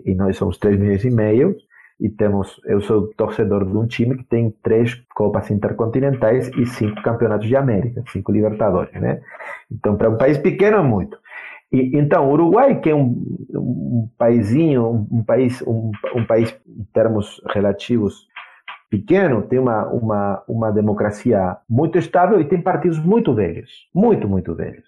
e, 0.07 0.13
e 0.13 0.15
nós 0.15 0.37
somos 0.37 0.57
3 0.57 0.79
milhões 0.79 1.05
e 1.05 1.11
meio 1.11 1.57
e 2.01 2.09
temos, 2.09 2.61
eu 2.65 2.81
sou 2.81 3.09
torcedor 3.17 3.65
de 3.65 3.77
um 3.77 3.87
time 3.87 4.17
que 4.19 4.25
tem 4.25 4.55
três 4.63 4.95
Copas 5.17 5.51
Intercontinentais 5.51 6.49
e 6.57 6.65
cinco 6.65 7.03
Campeonatos 7.03 7.49
de 7.49 7.57
América, 7.57 8.05
cinco 8.13 8.31
Libertadores, 8.31 8.93
né? 9.01 9.21
Então, 9.71 9.97
para 9.97 10.09
um 10.09 10.17
país 10.17 10.39
pequeno 10.39 10.77
é 10.77 10.83
muito. 10.83 11.19
E, 11.73 11.97
então, 11.99 12.29
o 12.29 12.33
Uruguai, 12.33 12.81
que 12.81 12.91
é 12.91 12.95
um, 12.95 13.25
um 13.55 14.09
um, 14.11 15.07
um 15.11 15.25
país, 15.25 15.63
um, 15.63 15.91
um, 16.15 16.25
país 16.25 16.59
em 16.67 16.85
termos 16.93 17.43
relativos 17.55 18.27
pequeno, 18.91 19.43
tem 19.43 19.59
uma, 19.59 19.87
uma, 19.89 20.43
uma 20.49 20.71
democracia 20.73 21.57
muito 21.69 21.99
estável 21.99 22.41
e 22.41 22.45
tem 22.45 22.61
partidos 22.61 22.99
muito 22.99 23.35
velhos, 23.35 23.71
muito, 23.95 24.29
muito 24.29 24.55
velhos. 24.55 24.87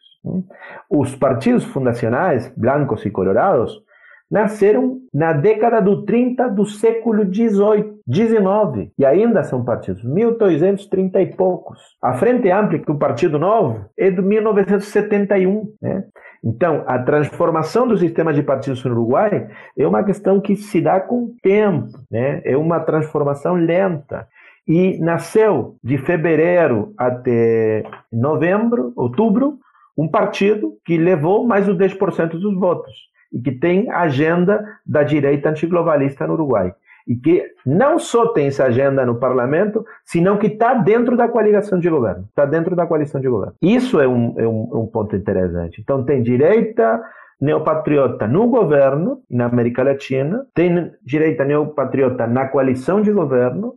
Os 0.89 1.15
partidos 1.15 1.65
fundacionais, 1.65 2.53
blancos 2.57 3.05
e 3.05 3.11
colorados, 3.11 3.83
nasceram 4.31 5.01
na 5.13 5.33
década 5.33 5.81
do 5.81 6.05
30 6.05 6.49
do 6.49 6.65
século 6.65 7.25
18, 7.25 7.99
19 8.07 8.93
e 8.97 9.05
ainda 9.05 9.43
são 9.43 9.65
partidos, 9.65 10.05
1230 10.05 11.21
e 11.21 11.27
poucos. 11.35 11.81
A 12.01 12.13
Frente 12.15 12.49
Ampla, 12.49 12.79
que 12.79 12.91
é 12.91 12.95
o 12.95 12.99
Partido 12.99 13.39
Novo, 13.39 13.87
é 13.99 14.11
de 14.11 14.23
1971, 14.23 15.75
né? 15.83 16.05
Então, 16.43 16.85
a 16.87 16.99
transformação 16.99 17.87
do 17.87 17.99
sistema 17.99 18.33
de 18.33 18.43
partidos 18.43 18.83
no 18.85 18.93
Uruguai 18.93 19.49
é 19.77 19.87
uma 19.87 20.03
questão 20.03 20.41
que 20.41 20.57
se 20.57 20.81
dá 20.81 20.99
com 20.99 21.35
tempo, 21.43 21.99
né? 22.11 22.41
É 22.45 22.57
uma 22.57 22.81
transformação 22.81 23.55
lenta 23.55 24.27
e 24.67 24.99
nasceu 24.99 25.77
de 25.83 25.99
fevereiro 25.99 26.95
até 26.97 27.85
novembro, 28.11 28.93
outubro, 28.97 29.59
um 29.97 30.09
partido 30.09 30.77
que 30.85 30.97
levou 30.97 31.47
mais 31.47 31.67
de 31.67 31.73
10% 31.73 32.31
dos 32.31 32.55
votos 32.59 32.93
e 33.33 33.41
que 33.41 33.53
tem 33.53 33.91
agenda 33.91 34.65
da 34.85 35.03
direita 35.03 35.51
antiglobalista 35.51 36.27
no 36.27 36.35
Uruguai. 36.35 36.73
E 37.07 37.17
que 37.17 37.45
não 37.65 37.99
só 37.99 38.29
tem 38.33 38.47
essa 38.47 38.65
agenda 38.65 39.05
no 39.05 39.19
parlamento, 39.19 39.85
senão 40.05 40.37
que 40.37 40.47
está 40.47 40.75
dentro 40.75 41.17
da 41.17 41.29
coaligação 41.29 41.79
de 41.79 41.89
governo. 41.89 42.25
Está 42.29 42.45
dentro 42.45 42.77
da 42.77 42.87
coalição 42.87 43.21
de 43.21 43.29
governo. 43.29 43.55
Isso 43.61 44.01
é 44.01 44.07
um, 44.07 44.35
é 44.39 44.47
um, 44.47 44.83
um 44.83 44.87
ponto 44.87 45.17
interessante. 45.17 45.81
Então, 45.81 46.05
tem 46.05 46.23
direita 46.23 47.01
neopatriota 47.41 48.29
no 48.29 48.49
governo, 48.49 49.23
na 49.31 49.47
América 49.47 49.83
Latina, 49.83 50.45
tem 50.55 50.93
direita 51.03 51.45
neopatriota 51.45 52.27
na 52.27 52.47
coalição 52.47 53.01
de 53.01 53.11
governo, 53.11 53.75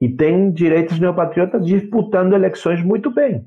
e 0.00 0.08
tem 0.08 0.50
direitos 0.50 0.98
neopatriotas 0.98 1.64
disputando 1.64 2.32
eleições 2.32 2.82
muito 2.82 3.08
bem. 3.08 3.46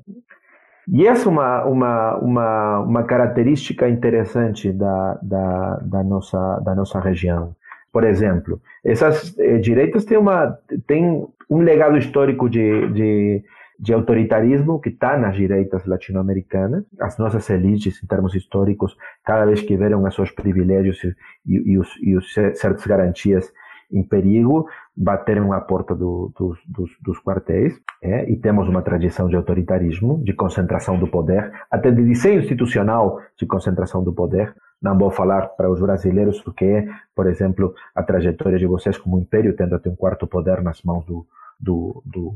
E 0.88 1.06
essa 1.06 1.28
é 1.28 1.30
uma, 1.30 1.64
uma, 1.64 2.16
uma, 2.16 2.78
uma 2.80 3.02
característica 3.02 3.86
interessante 3.88 4.72
da, 4.72 5.18
da, 5.20 5.80
da, 5.82 6.02
nossa, 6.02 6.60
da 6.60 6.74
nossa 6.74 6.98
região. 7.00 7.54
Por 7.92 8.04
exemplo, 8.04 8.60
essas 8.84 9.36
eh, 9.38 9.58
direitas 9.58 10.04
têm, 10.04 10.18
uma, 10.18 10.58
têm 10.86 11.26
um 11.48 11.58
legado 11.58 11.96
histórico 11.96 12.48
de, 12.48 12.88
de, 12.88 13.44
de 13.78 13.92
autoritarismo 13.92 14.80
que 14.80 14.90
está 14.90 15.16
nas 15.16 15.36
direitas 15.36 15.86
latino-americanas. 15.86 16.84
As 17.00 17.18
nossas 17.18 17.48
elites, 17.48 18.02
em 18.02 18.06
termos 18.06 18.34
históricos, 18.34 18.96
cada 19.24 19.46
vez 19.46 19.62
que 19.62 19.76
viram 19.76 20.04
os 20.04 20.14
seus 20.14 20.30
privilégios 20.30 21.02
e, 21.04 21.14
e, 21.46 21.78
os, 21.78 21.88
e 22.02 22.16
os 22.16 22.32
certas 22.32 22.86
garantias 22.86 23.52
em 23.90 24.02
perigo, 24.02 24.68
bateram 24.96 25.52
a 25.52 25.60
porta 25.60 25.94
do, 25.94 26.32
dos, 26.38 26.58
dos, 26.66 26.90
dos, 27.00 27.18
quartéis, 27.20 27.78
é, 28.02 28.28
e 28.30 28.36
temos 28.36 28.68
uma 28.68 28.82
tradição 28.82 29.28
de 29.28 29.36
autoritarismo, 29.36 30.22
de 30.24 30.32
concentração 30.32 30.98
do 30.98 31.06
poder, 31.06 31.52
até 31.70 31.90
de 31.90 32.02
desenho 32.02 32.40
institucional 32.40 33.20
de 33.36 33.46
concentração 33.46 34.02
do 34.02 34.12
poder. 34.12 34.54
Não 34.82 34.98
vou 34.98 35.10
falar 35.10 35.48
para 35.48 35.70
os 35.70 35.80
brasileiros 35.80 36.44
o 36.46 36.52
que 36.52 36.64
é, 36.64 36.88
por 37.14 37.26
exemplo, 37.26 37.74
a 37.94 38.02
trajetória 38.02 38.58
de 38.58 38.66
vocês 38.66 38.98
como 38.98 39.18
império, 39.18 39.56
tendo 39.56 39.74
até 39.74 39.88
um 39.88 39.96
quarto 39.96 40.26
poder 40.26 40.62
nas 40.62 40.82
mãos 40.82 41.04
do, 41.06 41.26
do, 41.58 42.02
do, 42.04 42.34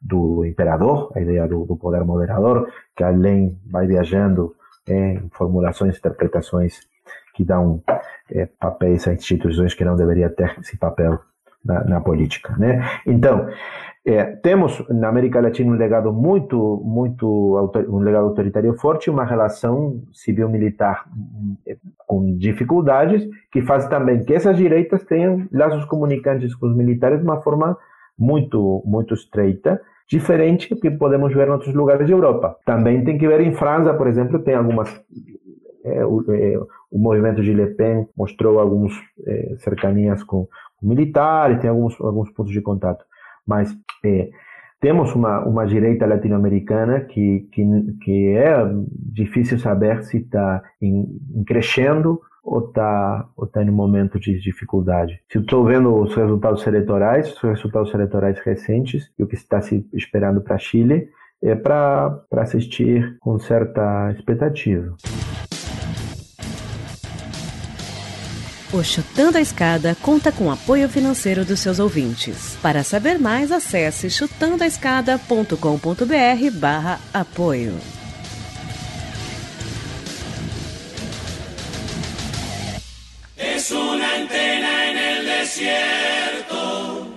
do 0.00 0.44
imperador, 0.44 1.12
a 1.14 1.20
ideia 1.20 1.46
do, 1.46 1.64
do 1.64 1.76
poder 1.76 2.04
moderador, 2.04 2.68
que 2.96 3.04
além 3.04 3.58
vai 3.70 3.86
viajando 3.86 4.54
é, 4.88 5.14
em 5.14 5.28
formulações, 5.30 5.98
interpretações 5.98 6.80
que 7.34 7.44
dão 7.44 7.82
é, 8.30 8.46
papéis 8.58 9.06
a 9.06 9.12
instituições 9.12 9.74
que 9.74 9.84
não 9.84 9.96
deveriam 9.96 10.30
ter 10.30 10.56
esse 10.60 10.76
papel 10.76 11.18
na, 11.64 11.84
na 11.84 12.00
política, 12.00 12.54
né? 12.56 12.88
Então, 13.06 13.48
é, 14.06 14.24
temos 14.24 14.84
na 14.88 15.08
América 15.08 15.40
Latina 15.40 15.72
um 15.72 15.76
legado 15.76 16.12
muito, 16.12 16.80
muito 16.84 17.26
um 17.88 17.98
legado 17.98 18.26
autoritário 18.26 18.72
forte, 18.74 19.10
uma 19.10 19.24
relação 19.24 20.00
civil-militar 20.12 21.04
é, 21.66 21.76
com 22.06 22.36
dificuldades, 22.36 23.28
que 23.50 23.62
faz 23.62 23.88
também 23.88 24.24
que 24.24 24.32
essas 24.32 24.56
direitas 24.56 25.02
tenham 25.04 25.48
laços 25.50 25.84
comunicantes 25.86 26.54
com 26.54 26.68
os 26.68 26.76
militares 26.76 27.18
de 27.18 27.24
uma 27.24 27.40
forma 27.42 27.76
muito, 28.16 28.80
muito 28.86 29.12
estreita, 29.12 29.80
diferente 30.08 30.70
do 30.70 30.80
que 30.80 30.88
podemos 30.88 31.34
ver 31.34 31.48
em 31.48 31.50
outros 31.50 31.74
lugares 31.74 32.06
da 32.06 32.12
Europa. 32.12 32.56
Também 32.64 33.02
tem 33.04 33.18
que 33.18 33.26
ver 33.26 33.40
em 33.40 33.54
França, 33.54 33.92
por 33.92 34.06
exemplo, 34.06 34.38
tem 34.38 34.54
algumas 34.54 34.88
é, 35.84 35.98
é, 35.98 36.60
o, 36.90 36.98
movimento 36.98 37.42
de 37.42 37.52
Le 37.52 37.66
Pen 37.74 38.06
mostrou 38.16 38.58
algumas 38.58 38.92
é, 39.26 39.56
cercanias 39.58 40.22
com, 40.22 40.48
com, 40.76 40.86
militares, 40.88 41.60
tem 41.60 41.70
alguns, 41.70 42.00
alguns 42.00 42.30
pontos 42.30 42.52
de 42.52 42.60
contato. 42.60 43.04
Mas 43.46 43.74
é, 44.04 44.30
temos 44.80 45.14
uma, 45.14 45.44
uma 45.44 45.66
direita 45.66 46.06
latino-americana 46.06 47.00
que, 47.00 47.48
que, 47.52 47.64
que 48.02 48.28
é 48.28 48.56
difícil 49.12 49.58
saber 49.58 50.02
se 50.04 50.18
está 50.18 50.62
crescendo 51.46 52.20
ou 52.46 52.68
está 52.68 53.28
ou 53.36 53.46
tá 53.46 53.62
em 53.62 53.70
um 53.70 53.74
momento 53.74 54.20
de 54.20 54.38
dificuldade. 54.38 55.20
Se 55.30 55.38
estou 55.38 55.64
vendo 55.64 55.94
os 55.94 56.14
resultados 56.14 56.64
eleitorais, 56.66 57.32
os 57.32 57.40
resultados 57.40 57.92
eleitorais 57.92 58.38
recentes 58.38 59.10
e 59.18 59.22
o 59.24 59.26
que 59.26 59.34
está 59.34 59.60
se 59.60 59.84
esperando 59.92 60.40
para 60.40 60.56
Chile, 60.56 61.08
é 61.42 61.54
para 61.54 62.24
assistir 62.32 63.16
com 63.20 63.38
certa 63.38 64.12
expectativa. 64.12 64.94
O 68.76 68.84
Chutando 68.84 69.38
a 69.38 69.40
Escada 69.40 69.96
conta 70.02 70.30
com 70.30 70.50
apoio 70.50 70.86
financeiro 70.86 71.46
dos 71.46 71.60
seus 71.60 71.78
ouvintes. 71.78 72.58
Para 72.60 72.84
saber 72.84 73.18
mais, 73.18 73.50
acesse 73.50 74.10
chutandoaescada.com.br 74.10 76.50
barra 76.52 77.00
apoio. 77.14 77.72
Es 83.38 83.70
una 83.70 84.16
antena 84.16 84.90
en 84.90 84.98
el 84.98 85.24
desierto, 85.24 87.08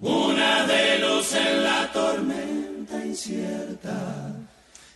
una 0.00 0.66
de 0.66 0.98
luz 1.00 1.34
en 1.34 1.64
la 1.64 1.90
tormenta 1.92 3.04
incierta. 3.04 4.36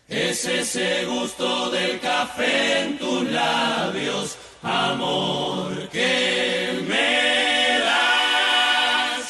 Es 0.08 0.44
ese 0.44 1.04
gusto 1.06 1.68
del 1.70 1.98
café 1.98 2.84
en 2.84 2.96
tus 2.96 3.28
labios 3.28 4.38
amor 4.62 5.88
que 5.90 6.84
me 6.88 7.78
das. 7.84 9.24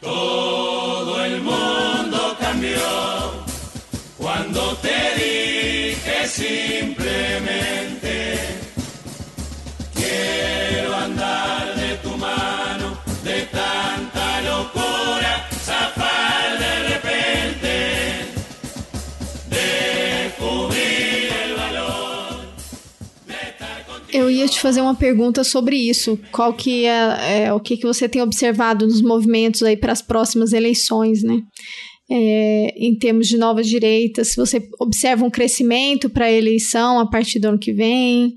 Todo 0.00 1.24
el 1.24 1.40
mundo 1.40 2.36
cambió 2.38 3.44
cuando 4.16 4.76
te 4.76 4.98
dije 5.16 6.26
simplemente 6.26 7.97
ia 24.38 24.48
te 24.48 24.60
fazer 24.60 24.80
uma 24.80 24.94
pergunta 24.94 25.44
sobre 25.44 25.76
isso. 25.76 26.18
Qual 26.32 26.52
que 26.52 26.84
é, 26.84 27.44
é 27.44 27.52
o 27.52 27.60
que, 27.60 27.76
que 27.76 27.86
você 27.86 28.08
tem 28.08 28.22
observado 28.22 28.86
nos 28.86 29.02
movimentos 29.02 29.62
aí 29.62 29.76
para 29.76 29.92
as 29.92 30.02
próximas 30.02 30.52
eleições, 30.52 31.22
né? 31.22 31.42
É, 32.10 32.74
em 32.76 32.94
termos 32.94 33.28
de 33.28 33.36
novas 33.36 33.66
direitas, 33.66 34.28
se 34.28 34.36
você 34.36 34.66
observa 34.80 35.26
um 35.26 35.30
crescimento 35.30 36.08
para 36.08 36.24
a 36.24 36.32
eleição 36.32 36.98
a 36.98 37.06
partir 37.06 37.38
do 37.38 37.48
ano 37.48 37.58
que 37.58 37.72
vem, 37.72 38.34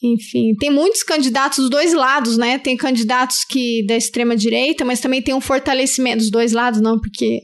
enfim, 0.00 0.54
tem 0.60 0.70
muitos 0.70 1.02
candidatos 1.02 1.58
dos 1.58 1.70
dois 1.70 1.92
lados, 1.92 2.38
né? 2.38 2.56
Tem 2.56 2.76
candidatos 2.76 3.44
que 3.44 3.84
da 3.84 3.96
extrema 3.96 4.36
direita, 4.36 4.84
mas 4.84 5.00
também 5.00 5.20
tem 5.20 5.34
um 5.34 5.40
fortalecimento 5.40 6.18
dos 6.18 6.30
dois 6.30 6.52
lados, 6.52 6.80
não, 6.80 7.00
porque 7.00 7.42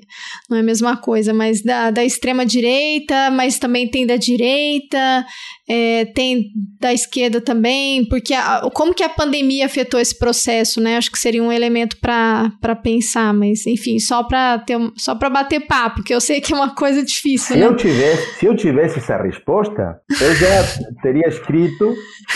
não 0.48 0.58
é 0.58 0.60
a 0.60 0.64
mesma 0.64 0.96
coisa, 0.96 1.34
mas 1.34 1.62
da, 1.62 1.90
da 1.90 2.04
extrema 2.04 2.46
direita, 2.46 3.28
mas 3.32 3.58
também 3.58 3.90
tem 3.90 4.06
da 4.06 4.16
direita, 4.16 5.26
é, 5.68 6.04
tem 6.14 6.52
da 6.78 6.92
esquerda 6.92 7.40
também, 7.40 8.04
porque 8.08 8.32
a, 8.32 8.70
como 8.72 8.94
que 8.94 9.02
a 9.02 9.08
pandemia 9.08 9.66
afetou 9.66 9.98
esse 9.98 10.16
processo, 10.16 10.80
né? 10.80 10.96
Acho 10.96 11.10
que 11.10 11.18
seria 11.18 11.42
um 11.42 11.50
elemento 11.50 11.96
para 12.00 12.76
pensar, 12.84 13.34
mas 13.34 13.66
enfim, 13.66 13.98
só 13.98 14.22
para 14.22 14.60
ter 14.60 14.78
só 14.96 15.16
para 15.16 15.28
bater 15.28 15.66
papo, 15.66 15.96
porque 15.96 16.14
eu 16.14 16.20
sei 16.20 16.40
que 16.40 16.52
é 16.52 16.56
uma 16.56 16.72
coisa 16.72 17.02
difícil. 17.02 17.54
Se 17.54 17.56
né? 17.56 17.66
eu 17.66 17.74
tivesse, 17.74 18.38
se 18.38 18.46
eu 18.46 18.54
tivesse 18.54 18.98
essa 19.00 19.20
resposta, 19.20 19.98
eu 20.20 20.34
já 20.36 20.62
teria 21.02 21.26
escrito 21.26 21.94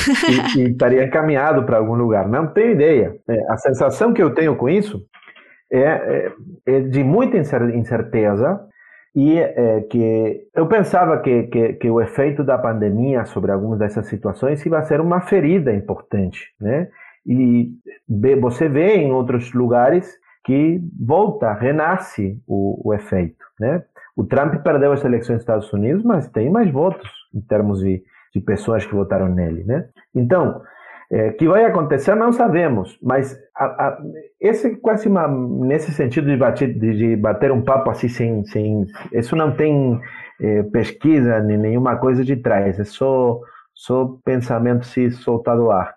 e, 0.08 0.58
e 0.60 0.70
estaria 0.70 1.04
encaminhado 1.04 1.64
para 1.64 1.78
algum 1.78 1.94
lugar. 1.94 2.28
Não 2.28 2.46
tenho 2.46 2.72
ideia. 2.72 3.16
É, 3.28 3.52
a 3.52 3.56
sensação 3.56 4.12
que 4.12 4.22
eu 4.22 4.34
tenho 4.34 4.56
com 4.56 4.68
isso 4.68 5.02
é, 5.70 5.80
é, 5.80 6.32
é 6.66 6.80
de 6.80 7.04
muita 7.04 7.36
incerteza 7.36 8.60
e 9.14 9.38
é, 9.38 9.80
que 9.82 10.46
eu 10.54 10.66
pensava 10.66 11.18
que, 11.18 11.44
que, 11.44 11.72
que, 11.74 11.90
o 11.90 12.00
efeito 12.00 12.44
da 12.44 12.56
pandemia 12.56 13.24
sobre 13.24 13.50
algumas 13.50 13.78
dessas 13.78 14.06
situações 14.06 14.64
ia 14.64 14.82
ser 14.82 15.00
uma 15.00 15.20
ferida 15.20 15.72
importante, 15.72 16.46
né? 16.60 16.88
E 17.26 17.70
você 18.40 18.68
vê 18.68 18.96
em 18.96 19.12
outros 19.12 19.52
lugares 19.52 20.16
que 20.44 20.80
volta, 20.98 21.52
renasce 21.52 22.40
o, 22.46 22.80
o 22.88 22.94
efeito, 22.94 23.44
né? 23.58 23.82
O 24.16 24.24
Trump 24.24 24.62
perdeu 24.62 24.92
as 24.92 25.04
eleições 25.04 25.34
nos 25.34 25.42
Estados 25.42 25.72
Unidos, 25.72 26.02
mas 26.04 26.28
tem 26.28 26.50
mais 26.50 26.70
votos 26.70 27.10
em 27.34 27.40
termos 27.40 27.80
de 27.80 28.02
de 28.34 28.40
pessoas 28.40 28.84
que 28.84 28.94
votaram 28.94 29.28
nele, 29.28 29.64
né? 29.64 29.88
Então, 30.14 30.60
É, 31.10 31.30
que 31.32 31.48
vai 31.48 31.64
acontecer 31.64 32.14
não 32.14 32.30
sabemos, 32.32 32.98
mas 33.02 33.34
a, 33.56 33.64
a, 33.64 33.98
esse 34.38 34.76
quase 34.76 35.08
uma, 35.08 35.26
nesse 35.26 35.90
sentido 35.90 36.26
de 36.26 36.36
bater, 36.36 36.78
de, 36.78 37.16
bater 37.16 37.50
um 37.50 37.62
papo 37.62 37.90
assim 37.90 38.10
sem, 38.10 38.44
sem 38.44 38.84
isso 39.14 39.34
não 39.34 39.56
tem 39.56 39.98
é, 40.38 40.62
pesquisa 40.64 41.40
nem 41.40 41.56
nenhuma 41.56 41.96
coisa 41.96 42.22
de 42.22 42.36
trás, 42.36 42.78
é 42.78 42.84
só 42.84 43.40
só 43.72 44.18
pensamento 44.22 44.84
se 44.84 45.10
soltado 45.10 45.62
ao 45.62 45.70
ar. 45.70 45.94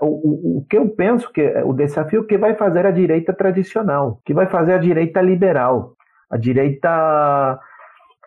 O, 0.00 0.06
o, 0.06 0.58
o, 0.58 0.66
que 0.70 0.78
eu 0.78 0.88
penso 0.90 1.32
que 1.32 1.42
o 1.64 1.72
desafio 1.72 2.24
que 2.24 2.38
vai 2.38 2.54
fazer 2.54 2.86
a 2.86 2.92
direita 2.92 3.32
tradicional, 3.32 4.20
que 4.24 4.32
vai 4.32 4.46
fazer 4.46 4.74
a 4.74 4.78
direita 4.78 5.20
liberal, 5.20 5.96
a 6.30 6.36
direita 6.36 7.58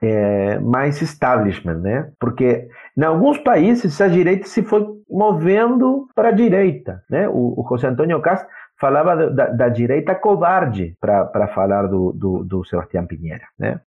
é, 0.01 0.59
mais 0.59 1.01
establishment, 1.01 1.79
né? 1.79 2.11
Porque 2.19 2.67
em 2.97 3.03
alguns 3.03 3.37
países 3.37 3.99
a 4.01 4.07
direita 4.07 4.47
se 4.47 4.63
foi 4.63 4.85
movendo 5.09 6.07
para 6.15 6.29
a 6.29 6.33
direita, 6.33 7.03
né? 7.09 7.27
O, 7.27 7.55
o 7.57 7.65
José 7.69 7.87
Antônio 7.87 8.21
Castro 8.21 8.49
falava 8.79 9.29
da, 9.29 9.47
da 9.47 9.69
direita 9.69 10.15
covarde 10.15 10.95
para 11.01 11.47
falar 11.49 11.87
do, 11.87 12.13
do, 12.13 12.43
do 12.43 12.65
Sebastião 12.65 13.05
Pinheira, 13.05 13.43
né? 13.57 13.79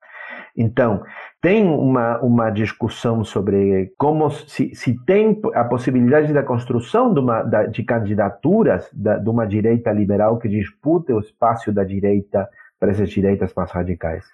Então, 0.56 1.02
tem 1.40 1.66
uma, 1.66 2.18
uma 2.20 2.50
discussão 2.50 3.24
sobre 3.24 3.92
como 3.96 4.30
se, 4.30 4.74
se 4.74 4.94
tem 5.04 5.40
a 5.54 5.64
possibilidade 5.64 6.32
da 6.32 6.42
construção 6.42 7.12
de, 7.12 7.20
uma, 7.20 7.42
de 7.42 7.82
candidaturas 7.82 8.88
da, 8.92 9.16
de 9.16 9.28
uma 9.28 9.46
direita 9.46 9.90
liberal 9.90 10.38
que 10.38 10.48
dispute 10.48 11.12
o 11.12 11.20
espaço 11.20 11.72
da 11.72 11.84
direita 11.84 12.48
para 12.78 12.90
essas 12.90 13.10
direitas 13.10 13.54
mais 13.54 13.70
radicais. 13.70 14.24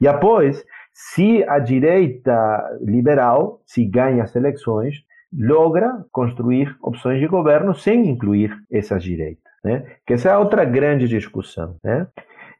E 0.00 0.08
após, 0.08 0.64
se 0.98 1.44
a 1.46 1.58
direita 1.58 2.78
liberal, 2.80 3.60
se 3.66 3.84
ganha 3.84 4.22
as 4.22 4.34
eleições, 4.34 5.04
logra 5.30 6.06
construir 6.10 6.74
opções 6.80 7.20
de 7.20 7.26
governo 7.26 7.74
sem 7.74 8.08
incluir 8.08 8.56
essas 8.72 9.02
direitas. 9.02 9.44
Né? 9.62 9.84
Que 10.06 10.14
essa 10.14 10.30
é 10.30 10.38
outra 10.38 10.64
grande 10.64 11.06
discussão. 11.06 11.76
Né? 11.84 12.06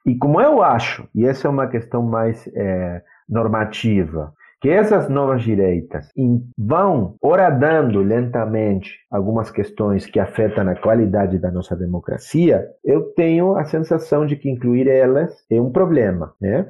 E 0.04 0.14
como 0.16 0.38
eu 0.38 0.62
acho, 0.62 1.08
e 1.14 1.24
essa 1.24 1.48
é 1.48 1.50
uma 1.50 1.66
questão 1.66 2.02
mais 2.02 2.46
é, 2.54 3.00
normativa, 3.26 4.34
que 4.60 4.68
essas 4.68 5.08
novas 5.08 5.42
direitas 5.42 6.10
vão 6.58 7.16
horadando 7.22 8.02
lentamente 8.02 8.98
algumas 9.10 9.50
questões 9.50 10.04
que 10.04 10.20
afetam 10.20 10.68
a 10.68 10.74
qualidade 10.74 11.38
da 11.38 11.50
nossa 11.50 11.74
democracia, 11.74 12.66
eu 12.84 13.14
tenho 13.14 13.56
a 13.56 13.64
sensação 13.64 14.26
de 14.26 14.36
que 14.36 14.50
incluir 14.50 14.88
elas 14.88 15.42
é 15.50 15.58
um 15.58 15.72
problema. 15.72 16.34
Né? 16.38 16.66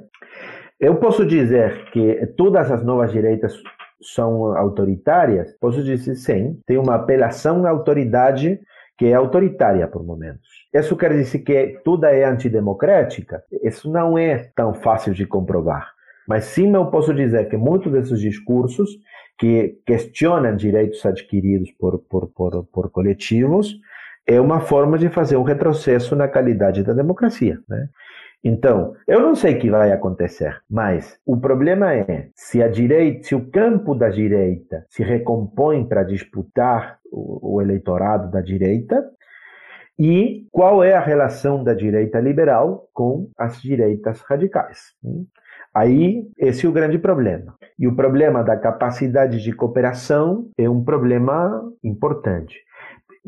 Eu 0.79 0.97
posso 0.97 1.25
dizer 1.25 1.91
que 1.91 2.27
todas 2.37 2.71
as 2.71 2.85
novas 2.85 3.11
direitas 3.11 3.55
são 4.01 4.57
autoritárias? 4.57 5.57
Posso 5.59 5.83
dizer 5.83 6.15
sim. 6.17 6.61
Tem 6.67 6.77
uma 6.77 6.97
apelação 6.97 7.65
à 7.65 7.71
autoridade 7.71 8.61
que 8.99 9.07
é 9.07 9.15
autoritária 9.15 9.87
por 9.87 10.05
momentos. 10.05 10.49
Isso 10.73 10.97
quer 10.97 11.13
dizer 11.13 11.39
que 11.41 11.81
toda 11.85 12.11
é 12.11 12.25
antidemocrática? 12.25 13.43
Isso 13.63 13.91
não 13.91 14.19
é 14.19 14.51
tão 14.55 14.75
fácil 14.75 15.15
de 15.15 15.27
comprovar. 15.27 15.93
Mas 16.29 16.45
sim 16.45 16.75
eu 16.75 16.87
posso 16.87 17.15
dizer 17.15 17.49
que 17.49 17.57
muitos 17.57 17.93
desses 17.93 18.21
discursos 18.21 18.91
que 19.39 19.79
questionam 19.87 20.57
direitos 20.57 21.05
adquiridos 21.05 21.71
por, 21.73 21.99
por, 21.99 22.29
por, 22.29 22.65
por 22.65 22.91
coletivos 22.91 23.79
é 24.27 24.41
uma 24.41 24.61
forma 24.61 24.99
de 24.99 25.09
fazer 25.09 25.37
um 25.37 25.43
retrocesso 25.43 26.17
na 26.17 26.27
qualidade 26.27 26.83
da 26.83 26.93
democracia. 26.93 27.59
Né? 27.69 27.89
Então, 28.45 28.95
eu 29.09 29.21
não 29.21 29.35
sei 29.35 29.55
o 29.55 29.59
que 29.59 29.71
vai 29.71 29.91
acontecer, 29.91 30.61
mas 30.71 31.19
o 31.27 31.37
problema 31.37 31.93
é 31.95 32.29
se 32.35 32.63
a 32.63 32.69
direita, 32.69 33.25
se 33.25 33.35
o 33.35 33.51
campo 33.51 33.95
da 33.95 34.09
direita 34.09 34.85
se 34.89 35.03
recompõe 35.03 35.85
para 35.85 36.05
disputar 36.05 36.99
o, 37.11 37.57
o 37.57 37.63
eleitorado 37.63 38.31
da 38.31 38.41
direita 38.41 39.05
e 39.99 40.47
qual 40.53 40.85
é 40.85 40.95
a 40.95 41.01
relação 41.01 41.65
da 41.65 41.75
direita 41.75 42.21
liberal 42.21 42.89
com 42.93 43.29
as 43.37 43.61
direitas 43.61 44.21
radicais. 44.21 44.95
Aí, 45.75 46.23
esse 46.39 46.65
é 46.65 46.69
o 46.69 46.73
grande 46.73 46.99
problema. 46.99 47.55
E 47.79 47.87
o 47.87 47.95
problema 47.95 48.43
da 48.43 48.57
capacidade 48.57 49.43
de 49.43 49.53
cooperação 49.53 50.49
é 50.57 50.69
um 50.69 50.83
problema 50.83 51.63
importante. 51.85 52.57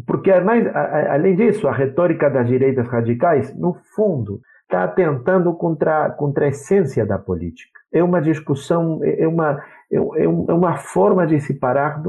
Porque, 0.07 0.31
além 0.31 1.35
disso, 1.35 1.69
a 1.69 1.73
retórica 1.73 2.31
das 2.31 2.47
direitas 2.47 2.87
radicais, 2.89 3.55
no 3.55 3.75
fundo, 3.95 4.41
está 4.69 4.85
atentando 4.85 5.55
contra, 5.55 6.11
contra 6.11 6.45
a 6.45 6.49
essência 6.49 7.05
da 7.05 7.19
política. 7.19 7.81
É 7.91 8.05
uma 8.05 8.21
discussão, 8.21 9.01
é, 9.03 9.23
é 9.23 9.27
uma, 9.27 9.63
é, 9.91 9.97
é, 9.97 10.25
é 10.25 10.29
uma 10.29 10.77
forma 10.77 11.27
de 11.27 11.41
se 11.41 11.55
parar 11.55 12.03
de, 12.03 12.09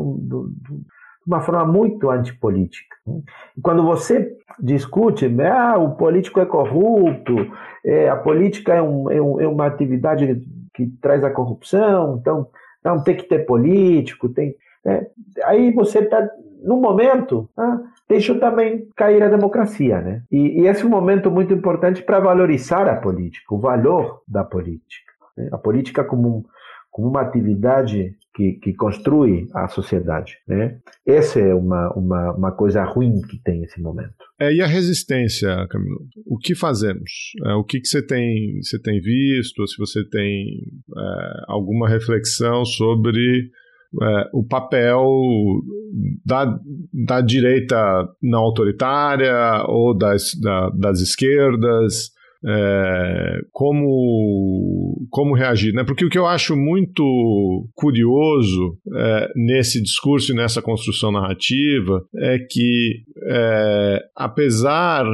uma 1.26 1.42
forma 1.42 1.66
muito 1.66 2.10
antipolítica. 2.10 2.96
Quando 3.62 3.84
você 3.84 4.36
discute, 4.60 5.26
ah, 5.42 5.78
o 5.78 5.96
político 5.96 6.40
é 6.40 6.46
corrupto, 6.46 7.36
é, 7.86 8.10
a 8.10 8.16
política 8.18 8.74
é, 8.74 8.82
um, 8.82 9.10
é, 9.10 9.22
um, 9.22 9.42
é, 9.42 9.48
uma 9.48 9.66
atividade 9.66 10.42
que 10.74 10.88
traz 11.02 11.24
a 11.24 11.30
corrupção, 11.30 12.18
então 12.20 12.48
não 12.84 13.02
tem 13.02 13.16
que 13.16 13.24
ter 13.24 13.46
político, 13.46 14.28
tem. 14.30 14.56
Né? 14.84 15.08
Aí 15.46 15.72
você 15.72 16.00
está 16.00 16.30
no 16.64 16.78
momento, 16.78 17.50
ah, 17.58 17.80
deixa 18.08 18.36
também 18.36 18.88
cair 18.96 19.22
a 19.24 19.30
democracia, 19.30 20.02
né? 20.02 20.24
E, 20.32 20.62
e 20.62 20.68
esse 20.68 20.84
é 20.84 20.86
um 20.86 20.90
momento 20.90 21.32
muito 21.32 21.54
importante 21.54 22.04
para 22.04 22.20
valorizar 22.20 22.88
a 22.88 22.96
política, 22.96 23.54
o 23.54 23.60
valor 23.60 24.22
da 24.28 24.44
política. 24.44 25.12
Né? 25.38 25.50
A 25.52 25.58
política 25.58 26.04
como, 26.04 26.28
um, 26.28 26.44
como 26.92 27.10
uma 27.10 27.22
atividade 27.22 28.16
que, 28.36 28.54
que 28.54 28.74
constrói 28.74 29.48
a 29.54 29.68
sociedade, 29.68 30.38
né? 30.48 30.80
Essa 31.06 31.40
é 31.40 31.54
uma, 31.54 31.92
uma, 31.94 32.34
uma 32.34 32.52
coisa 32.52 32.84
ruim 32.84 33.22
que 33.22 33.38
tem 33.44 33.64
esse 33.64 33.82
momento. 33.82 34.14
É, 34.40 34.54
e 34.54 34.62
a 34.62 34.68
resistência, 34.68 35.68
Camilo? 35.70 36.08
O 36.26 36.38
que 36.38 36.56
fazemos? 36.56 37.34
É, 37.46 37.54
o 37.54 37.64
que, 37.64 37.82
que 37.82 37.88
você, 37.88 38.02
tem, 38.02 38.62
você 38.62 38.80
tem 38.80 39.02
visto? 39.02 39.68
Se 39.68 39.78
você 39.78 40.08
tem 40.08 40.62
é, 40.98 41.44
alguma 41.48 41.90
reflexão 41.90 42.64
sobre 42.64 43.52
é, 44.02 44.30
o 44.34 44.44
papel 44.44 45.04
da, 46.26 46.60
da 46.94 47.22
direita 47.22 48.08
não 48.22 48.42
autoritária 48.42 49.64
ou 49.68 49.98
das, 49.98 50.36
da, 50.40 50.70
das 50.70 51.02
esquerdas, 51.02 52.12
é, 52.46 53.40
como, 53.52 55.08
como 55.10 55.36
reagir. 55.36 55.74
Né? 55.74 55.84
Porque 55.84 56.06
o 56.06 56.10
que 56.10 56.18
eu 56.18 56.26
acho 56.26 56.56
muito 56.56 57.04
curioso 57.76 58.78
é, 58.96 59.32
nesse 59.36 59.82
discurso 59.82 60.32
e 60.32 60.36
nessa 60.36 60.62
construção 60.62 61.12
narrativa 61.12 62.02
é 62.18 62.40
que, 62.40 63.04
é, 63.28 64.04
apesar 64.16 65.06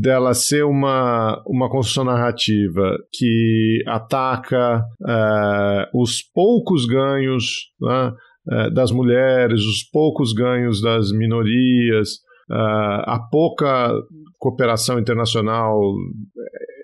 dela 0.00 0.34
ser 0.34 0.64
uma, 0.64 1.42
uma 1.46 1.68
construção 1.68 2.04
narrativa 2.04 2.96
que 3.12 3.82
ataca 3.86 4.82
é, 5.08 5.88
os 5.94 6.22
poucos 6.22 6.86
ganhos 6.86 7.70
né, 7.80 8.12
é, 8.50 8.70
das 8.70 8.90
mulheres, 8.90 9.60
os 9.60 9.82
poucos 9.90 10.32
ganhos 10.32 10.80
das 10.80 11.10
minorias, 11.12 12.20
uh, 12.52 13.02
a 13.06 13.18
pouca 13.30 13.92
cooperação 14.38 14.98
internacional 14.98 15.80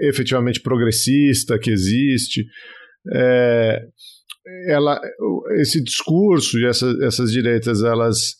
eh, 0.01 0.09
efetivamente 0.09 0.61
progressista 0.61 1.59
que 1.59 1.71
existe. 1.71 2.47
É, 3.13 3.81
ela, 4.67 5.01
esse 5.61 5.83
discurso 5.83 6.59
e 6.59 6.67
essa, 6.67 6.87
essas 7.03 7.31
direitas 7.31 7.83
elas 7.83 8.37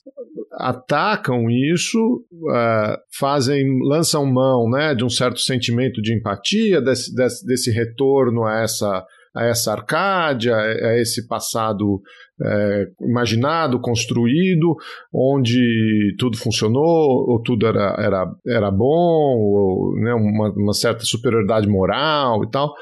atacam 0.53 1.51
isso, 1.51 2.25
uh, 2.33 2.97
fazem, 3.19 3.65
lançam 3.83 4.25
mão 4.27 4.69
né, 4.69 4.95
de 4.95 5.05
um 5.05 5.09
certo 5.09 5.39
sentimento 5.41 6.01
de 6.01 6.15
empatia, 6.15 6.81
desse, 6.81 7.15
desse, 7.15 7.47
desse 7.47 7.71
retorno 7.71 8.45
a 8.45 8.63
essa 8.63 9.05
a 9.39 9.47
essa 9.47 9.73
Arcádia, 9.73 10.57
a 10.57 10.99
esse 11.01 11.27
passado 11.27 12.01
é, 12.43 12.87
imaginado, 13.01 13.81
construído, 13.81 14.77
onde 15.13 16.15
tudo 16.19 16.37
funcionou, 16.37 17.29
ou 17.29 17.43
tudo 17.43 17.67
era, 17.67 17.95
era, 17.99 18.27
era 18.47 18.71
bom, 18.71 19.37
ou 19.39 19.95
né, 19.97 20.13
uma, 20.15 20.51
uma 20.51 20.73
certa 20.73 21.05
superioridade 21.05 21.69
moral 21.69 22.45
e 22.45 22.51
tal. 22.51 22.75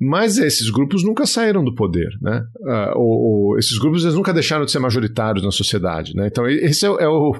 Mas 0.00 0.38
esses 0.38 0.70
grupos 0.70 1.04
nunca 1.04 1.24
saíram 1.24 1.64
do 1.64 1.74
poder, 1.74 2.08
né? 2.20 2.42
Uh, 2.60 2.98
ou, 2.98 3.50
ou, 3.52 3.58
esses 3.58 3.78
grupos 3.78 4.02
eles 4.02 4.16
nunca 4.16 4.34
deixaram 4.34 4.64
de 4.64 4.72
ser 4.72 4.80
majoritários 4.80 5.44
na 5.44 5.52
sociedade, 5.52 6.14
né? 6.16 6.26
Então 6.26 6.48
esse 6.48 6.84
é, 6.84 6.88
é 6.88 7.08
o 7.08 7.32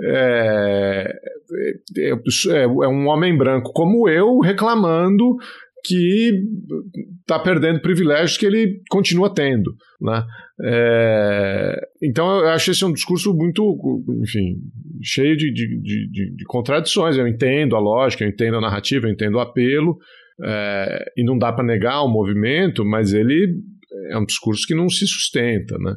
é, 0.00 1.12
é, 1.98 2.10
é, 2.10 2.62
é, 2.62 2.66
um 2.66 3.06
homem 3.08 3.36
branco 3.36 3.72
como 3.74 4.08
eu 4.08 4.40
reclamando 4.40 5.36
que 5.84 6.42
está 7.20 7.38
perdendo 7.38 7.80
privilégios 7.80 8.36
que 8.36 8.46
ele 8.46 8.80
continua 8.88 9.32
tendo. 9.34 9.74
Né? 10.00 10.24
É, 10.64 11.88
então 12.02 12.40
eu 12.40 12.48
acho 12.48 12.70
esse 12.70 12.84
um 12.84 12.92
discurso 12.92 13.34
muito, 13.34 14.04
enfim, 14.22 14.56
cheio 15.02 15.36
de, 15.36 15.52
de, 15.52 15.80
de, 15.80 16.34
de, 16.36 16.44
contradições. 16.46 17.16
Eu 17.16 17.26
entendo 17.26 17.74
a 17.76 17.80
lógica, 17.80 18.24
eu 18.24 18.28
entendo 18.28 18.56
a 18.56 18.60
narrativa, 18.60 19.06
eu 19.06 19.12
entendo 19.12 19.36
o 19.36 19.40
apelo, 19.40 19.98
é, 20.44 21.04
e 21.16 21.24
não 21.24 21.36
dá 21.36 21.52
para 21.52 21.64
negar 21.64 22.02
o 22.02 22.08
movimento, 22.08 22.84
mas 22.84 23.12
ele 23.12 23.54
é 24.10 24.18
um 24.18 24.24
discurso 24.24 24.66
que 24.66 24.74
não 24.74 24.88
se 24.88 25.06
sustenta. 25.06 25.76
Né? 25.78 25.94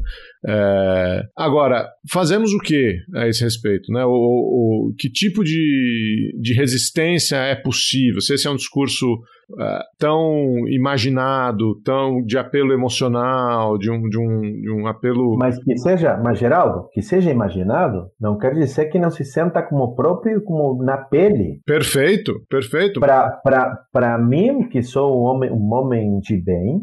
É, 0.47 1.21
agora, 1.37 1.87
fazemos 2.11 2.53
o 2.53 2.59
que 2.59 2.97
a 3.15 3.27
esse 3.27 3.43
respeito? 3.43 3.91
Né? 3.91 4.05
O, 4.05 4.09
o, 4.09 4.93
que 4.97 5.09
tipo 5.09 5.43
de, 5.43 6.35
de 6.39 6.53
resistência 6.53 7.37
é 7.37 7.55
possível? 7.55 8.21
Se 8.21 8.33
esse 8.33 8.47
é 8.47 8.51
um 8.51 8.55
discurso 8.55 9.05
uh, 9.51 9.83
tão 9.97 10.67
imaginado, 10.67 11.79
tão 11.83 12.21
de 12.23 12.37
apelo 12.37 12.73
emocional, 12.73 13.77
de 13.77 13.89
um, 13.89 14.07
de 14.09 14.19
um, 14.19 14.41
de 14.41 14.71
um 14.71 14.87
apelo. 14.87 15.35
Mas 15.37 15.61
que 15.63 15.77
seja, 15.77 16.17
mas 16.17 16.39
Geraldo, 16.39 16.87
que 16.91 17.01
seja 17.01 17.31
imaginado, 17.31 18.09
não 18.19 18.37
quer 18.37 18.53
dizer 18.53 18.85
que 18.85 18.99
não 18.99 19.09
se 19.09 19.23
senta 19.23 19.61
como 19.63 19.95
próprio, 19.95 20.43
como 20.43 20.83
na 20.83 20.97
pele. 20.97 21.61
Perfeito, 21.65 22.33
perfeito. 22.49 22.99
Para 22.99 24.17
mim, 24.17 24.67
que 24.69 24.81
sou 24.81 25.19
um 25.19 25.23
homem, 25.23 25.51
um 25.51 25.73
homem 25.73 26.19
de 26.19 26.41
bem, 26.41 26.81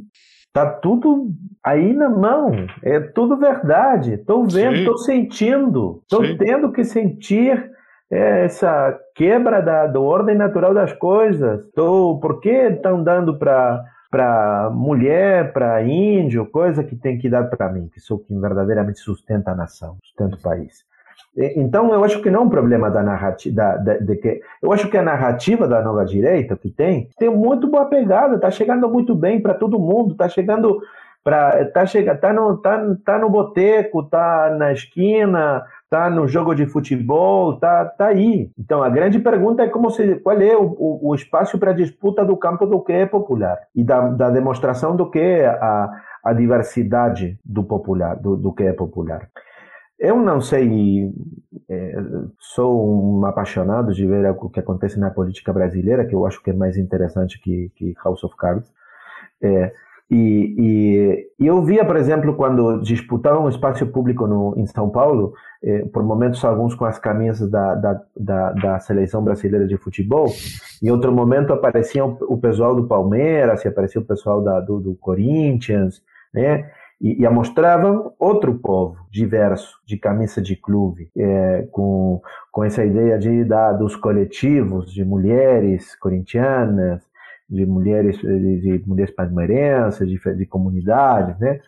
Tá 0.52 0.66
tudo 0.66 1.30
aí 1.64 1.94
na 1.94 2.10
mão, 2.10 2.50
é 2.82 3.00
tudo 3.00 3.36
verdade. 3.36 4.14
Estou 4.14 4.46
vendo, 4.46 4.76
estou 4.76 4.98
sentindo, 4.98 6.02
estou 6.02 6.36
tendo 6.36 6.70
que 6.70 6.84
sentir 6.84 7.72
é 8.12 8.44
essa 8.44 8.94
quebra 9.14 9.62
da, 9.62 9.86
da 9.86 9.98
ordem 9.98 10.36
natural 10.36 10.74
das 10.74 10.92
coisas. 10.92 11.66
Tô, 11.74 12.18
por 12.20 12.40
que 12.40 12.50
estão 12.50 13.02
dando 13.02 13.38
para 13.38 13.82
para 14.10 14.68
mulher, 14.68 15.54
para 15.54 15.82
índio, 15.82 16.44
coisa 16.44 16.84
que 16.84 16.94
tem 16.94 17.16
que 17.16 17.30
dar 17.30 17.44
para 17.44 17.72
mim, 17.72 17.88
que 17.88 17.98
sou 17.98 18.18
quem 18.18 18.38
verdadeiramente 18.38 18.98
sustenta 18.98 19.52
a 19.52 19.54
nação, 19.54 19.96
sustenta 20.04 20.36
o 20.36 20.42
país. 20.42 20.84
Então, 21.36 21.92
eu 21.92 22.04
acho 22.04 22.20
que 22.20 22.30
não 22.30 22.40
é 22.40 22.42
um 22.44 22.48
problema 22.48 22.90
da 22.90 23.02
narrativa, 23.02 23.54
da, 23.54 23.76
da, 23.76 23.94
de 23.98 24.16
que 24.16 24.40
eu 24.60 24.70
acho 24.70 24.88
que 24.88 24.98
a 24.98 25.02
narrativa 25.02 25.66
da 25.66 25.80
nova 25.80 26.04
direita 26.04 26.56
que 26.56 26.70
tem 26.70 27.08
tem 27.18 27.30
muito 27.30 27.68
boa 27.68 27.86
pegada, 27.86 28.36
está 28.36 28.50
chegando 28.50 28.88
muito 28.88 29.14
bem 29.14 29.40
para 29.40 29.54
todo 29.54 29.78
mundo, 29.78 30.12
está 30.12 30.28
chegando 30.28 30.82
para 31.24 31.64
tá 31.66 31.86
chega 31.86 32.16
tá 32.16 32.32
no 32.32 32.56
tá, 32.58 32.78
tá 33.04 33.18
no 33.18 33.30
boteco, 33.30 34.02
tá 34.02 34.54
na 34.58 34.72
esquina, 34.72 35.64
tá 35.88 36.10
no 36.10 36.26
jogo 36.26 36.54
de 36.54 36.66
futebol, 36.66 37.56
tá, 37.58 37.84
tá 37.84 38.06
aí. 38.08 38.50
Então 38.58 38.82
a 38.82 38.90
grande 38.90 39.18
pergunta 39.18 39.62
é 39.62 39.68
como 39.68 39.90
se, 39.90 40.16
qual 40.16 40.40
é 40.40 40.56
o, 40.56 40.64
o, 40.64 41.10
o 41.10 41.14
espaço 41.14 41.58
para 41.58 41.72
disputa 41.72 42.24
do 42.24 42.36
campo 42.36 42.66
do 42.66 42.80
que 42.80 42.92
é 42.92 43.06
popular 43.06 43.58
e 43.74 43.84
da, 43.84 44.08
da 44.08 44.30
demonstração 44.30 44.96
do 44.96 45.08
que 45.08 45.18
é 45.18 45.46
a, 45.46 45.90
a 46.24 46.32
diversidade 46.32 47.38
do 47.44 47.62
popular, 47.62 48.16
do, 48.16 48.36
do 48.36 48.52
que 48.52 48.64
é 48.64 48.72
popular. 48.72 49.28
Eu 50.02 50.16
não 50.16 50.40
sei, 50.40 51.12
é, 51.68 51.94
sou 52.40 53.20
um 53.20 53.24
apaixonado 53.24 53.94
de 53.94 54.04
ver 54.04 54.28
o 54.32 54.50
que 54.50 54.58
acontece 54.58 54.98
na 54.98 55.10
política 55.10 55.52
brasileira, 55.52 56.04
que 56.04 56.12
eu 56.12 56.26
acho 56.26 56.42
que 56.42 56.50
é 56.50 56.52
mais 56.52 56.76
interessante 56.76 57.40
que, 57.40 57.70
que 57.76 57.94
House 58.04 58.24
of 58.24 58.34
Cards. 58.36 58.68
É, 59.40 59.72
e, 60.10 61.28
e, 61.38 61.46
eu 61.46 61.62
via, 61.62 61.84
por 61.84 61.96
exemplo, 61.96 62.34
quando 62.34 62.80
disputavam 62.80 63.44
um 63.44 63.48
espaço 63.48 63.86
público 63.86 64.26
no, 64.26 64.54
em 64.56 64.66
São 64.66 64.90
Paulo, 64.90 65.34
eh, 65.62 65.86
por 65.92 66.02
momentos 66.02 66.44
alguns 66.44 66.74
com 66.74 66.84
as 66.84 66.98
camisas 66.98 67.48
da, 67.48 67.76
da, 67.76 68.02
da, 68.16 68.52
da, 68.52 68.80
seleção 68.80 69.22
brasileira 69.22 69.68
de 69.68 69.76
futebol, 69.76 70.26
em 70.82 70.90
outro 70.90 71.12
momento 71.12 71.52
aparecia 71.52 72.04
o, 72.04 72.18
o 72.28 72.36
pessoal 72.36 72.74
do 72.74 72.88
Palmeiras, 72.88 73.64
aparecia 73.64 74.00
o 74.00 74.04
pessoal 74.04 74.42
da, 74.42 74.58
do, 74.60 74.80
do 74.80 74.94
Corinthians, 74.96 76.02
né? 76.34 76.68
E, 77.02 77.24
e 77.24 77.28
mostravam 77.28 78.12
outro 78.16 78.54
povo 78.54 79.04
diverso, 79.10 79.80
de 79.84 79.96
camisa 79.96 80.40
de 80.40 80.54
clube, 80.54 81.10
é, 81.18 81.66
com, 81.72 82.22
com 82.52 82.62
essa 82.62 82.84
ideia 82.84 83.18
de, 83.18 83.44
da, 83.44 83.72
dos 83.72 83.96
coletivos 83.96 84.92
de 84.92 85.04
mulheres 85.04 85.96
corintianas, 85.96 87.02
de 87.50 87.66
mulheres 87.66 88.18
de, 88.18 88.78
de 88.78 88.88
mulheres 88.88 89.12
palmeirenses, 89.14 90.08
de, 90.08 90.18
de 90.36 90.46
comunidades, 90.46 91.38
né? 91.40 91.60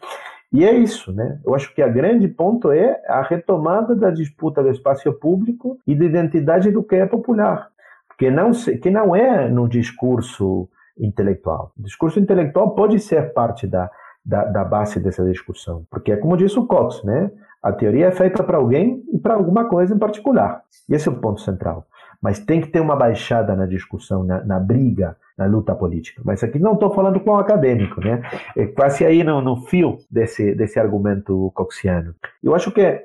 E 0.53 0.65
é 0.65 0.73
isso, 0.73 1.13
né? 1.13 1.41
Eu 1.45 1.53
acho 1.53 1.75
que 1.75 1.83
a 1.83 1.89
grande 1.89 2.29
ponto 2.29 2.71
é 2.71 3.03
a 3.09 3.23
retomada 3.23 3.97
da 3.97 4.11
disputa 4.13 4.63
do 4.63 4.71
espaço 4.71 5.13
público 5.15 5.79
e 5.85 5.97
da 5.97 6.05
identidade 6.05 6.71
do 6.71 6.85
que 6.85 6.95
é 6.95 7.07
popular, 7.07 7.71
que 8.17 8.31
não 8.31 8.53
que 8.53 8.89
não 8.89 9.17
é 9.17 9.49
no 9.49 9.69
discurso 9.69 10.69
intelectual. 10.97 11.73
O 11.77 11.83
discurso 11.83 12.21
intelectual 12.21 12.73
pode 12.73 13.01
ser 13.01 13.33
parte 13.33 13.67
da, 13.67 13.91
da, 14.25 14.45
da 14.45 14.65
base 14.65 14.99
dessa 15.01 15.25
discussão, 15.25 15.85
porque 15.91 16.13
é 16.13 16.17
como 16.17 16.37
disse 16.37 16.59
o 16.59 16.67
Cox, 16.67 17.03
né? 17.05 17.31
A 17.63 17.73
teoria 17.73 18.07
é 18.07 18.11
feita 18.11 18.43
para 18.43 18.59
alguém 18.59 19.03
e 19.13 19.19
para 19.19 19.35
alguma 19.35 19.65
coisa 19.67 19.95
em 19.95 19.99
particular. 19.99 20.63
E 20.89 20.95
esse 20.95 21.09
é 21.09 21.13
o 21.13 21.17
ponto 21.17 21.41
central. 21.41 21.87
Mas 22.21 22.39
tem 22.39 22.61
que 22.61 22.69
ter 22.69 22.81
uma 22.81 22.95
baixada 22.95 23.57
na 23.57 23.65
discussão, 23.65 24.23
na, 24.23 24.45
na 24.45 24.61
briga, 24.61 25.17
na 25.37 25.47
luta 25.47 25.75
política. 25.75 26.21
Mas 26.25 26.43
aqui 26.43 26.59
não 26.59 26.75
estou 26.75 26.93
falando 26.93 27.21
com 27.21 27.31
um 27.31 27.39
acadêmico, 27.39 28.01
né? 28.01 28.23
É 28.57 28.67
quase 28.67 29.05
aí 29.05 29.25
no, 29.25 29.41
no 29.41 29.57
fio 29.67 29.99
desse, 30.11 30.55
desse 30.55 30.79
argumento 30.79 31.51
coxiano. 31.55 32.15
Eu 32.43 32.55
acho 32.55 32.71
que 32.71 33.03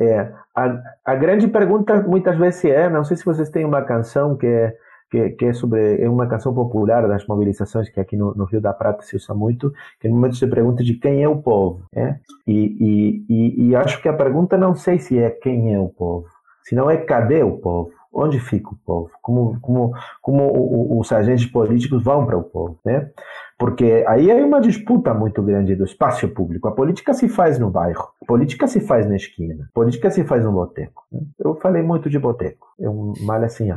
é, 0.00 0.32
a, 0.54 0.80
a 1.04 1.14
grande 1.16 1.48
pergunta 1.48 2.00
muitas 2.02 2.38
vezes 2.38 2.64
é, 2.66 2.88
não 2.88 3.02
sei 3.04 3.16
se 3.16 3.24
vocês 3.24 3.50
têm 3.50 3.64
uma 3.64 3.82
canção 3.82 4.36
que 4.36 4.46
é 4.46 4.76
que, 5.10 5.30
que, 5.30 5.44
é 5.46 5.52
sobre 5.52 6.00
é 6.00 6.08
uma 6.08 6.26
canção 6.26 6.54
popular 6.54 7.06
das 7.08 7.26
mobilizações 7.26 7.88
que 7.88 8.00
aqui 8.00 8.16
no, 8.16 8.34
no, 8.34 8.44
Rio 8.44 8.60
da 8.60 8.72
Prata 8.72 9.02
se 9.02 9.16
usa 9.16 9.34
muito, 9.34 9.72
que 10.00 10.08
no 10.08 10.14
momento 10.14 10.36
se 10.36 10.46
pergunta 10.46 10.84
de 10.84 10.94
quem 10.94 11.22
é 11.22 11.28
o 11.28 11.40
povo, 11.40 11.82
né? 11.92 12.20
E, 12.46 12.76
e, 12.80 13.24
e, 13.28 13.68
e 13.68 13.76
acho 13.76 14.00
que 14.00 14.08
a 14.08 14.12
pergunta 14.12 14.56
não 14.56 14.74
sei 14.74 14.98
se 14.98 15.18
é 15.18 15.30
quem 15.30 15.74
é 15.74 15.80
o 15.80 15.88
povo, 15.88 16.26
senão 16.62 16.90
é 16.90 16.96
cadê 16.96 17.42
o 17.42 17.58
povo. 17.58 17.90
Onde 18.12 18.40
fica 18.40 18.70
o 18.70 18.76
povo? 18.84 19.10
Como, 19.20 19.60
como, 19.60 19.92
como 20.22 20.98
os 20.98 21.12
agentes 21.12 21.46
políticos 21.46 22.02
vão 22.02 22.26
para 22.26 22.36
o 22.36 22.42
povo? 22.42 22.78
Né? 22.84 23.10
Porque 23.58 24.04
aí 24.06 24.30
é 24.30 24.44
uma 24.44 24.60
disputa 24.60 25.12
muito 25.12 25.42
grande 25.42 25.74
do 25.74 25.84
espaço 25.84 26.28
público. 26.28 26.68
A 26.68 26.72
política 26.72 27.12
se 27.12 27.28
faz 27.28 27.58
no 27.58 27.70
bairro, 27.70 28.08
a 28.22 28.24
política 28.24 28.66
se 28.66 28.80
faz 28.80 29.08
na 29.08 29.16
esquina, 29.16 29.68
a 29.68 29.74
política 29.74 30.10
se 30.10 30.24
faz 30.24 30.44
no 30.44 30.52
boteco. 30.52 31.04
Né? 31.12 31.20
Eu 31.38 31.54
falei 31.56 31.82
muito 31.82 32.08
de 32.08 32.18
boteco, 32.18 32.66
é 32.80 32.88
um 32.88 33.12
mal 33.22 33.42
assim, 33.42 33.68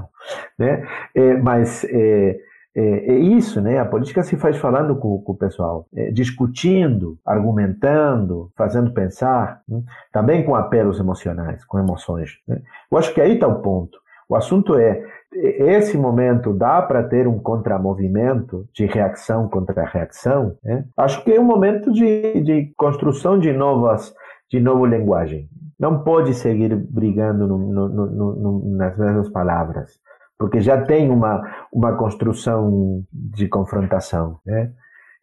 né? 0.57 0.87
É, 1.15 1.33
mas 1.37 1.83
é, 1.85 2.37
é, 2.73 2.81
é, 2.83 3.13
isso, 3.17 3.59
né? 3.59 3.79
A 3.79 3.85
política 3.85 4.23
se 4.23 4.37
faz 4.37 4.55
falando 4.57 4.95
com, 4.95 5.21
com 5.21 5.33
o 5.33 5.37
pessoal, 5.37 5.87
é, 5.93 6.09
discutindo, 6.11 7.17
argumentando, 7.25 8.49
fazendo 8.55 8.93
pensar, 8.93 9.61
né? 9.67 9.81
também 10.11 10.43
com 10.43 10.55
apelos 10.55 10.99
emocionais, 10.99 11.65
com 11.65 11.79
emoções. 11.79 12.37
Né? 12.47 12.61
Eu 12.89 12.97
acho 12.97 13.13
que 13.13 13.19
aí 13.19 13.33
está 13.33 13.47
o 13.47 13.61
ponto. 13.61 13.99
O 14.31 14.35
assunto 14.37 14.75
é, 14.77 15.03
esse 15.33 15.97
momento 15.97 16.53
dá 16.53 16.81
para 16.81 17.03
ter 17.03 17.27
um 17.27 17.37
contramovimento 17.37 18.65
de 18.73 18.85
reação 18.85 19.49
contra 19.49 19.83
reação? 19.83 20.55
Né? 20.63 20.85
Acho 20.95 21.21
que 21.25 21.33
é 21.33 21.39
um 21.39 21.43
momento 21.43 21.91
de, 21.91 22.39
de 22.39 22.73
construção 22.77 23.37
de 23.37 23.51
novas, 23.51 24.15
de 24.49 24.61
nova 24.61 24.87
linguagem. 24.87 25.49
Não 25.77 26.01
pode 26.01 26.33
seguir 26.33 26.73
brigando 26.77 27.45
no, 27.45 27.57
no, 27.57 27.89
no, 27.89 28.75
nas 28.77 28.97
mesmas 28.97 29.27
palavras, 29.27 29.99
porque 30.39 30.61
já 30.61 30.81
tem 30.81 31.09
uma, 31.09 31.43
uma 31.69 31.97
construção 31.97 33.03
de 33.11 33.49
confrontação. 33.49 34.39
Né? 34.45 34.71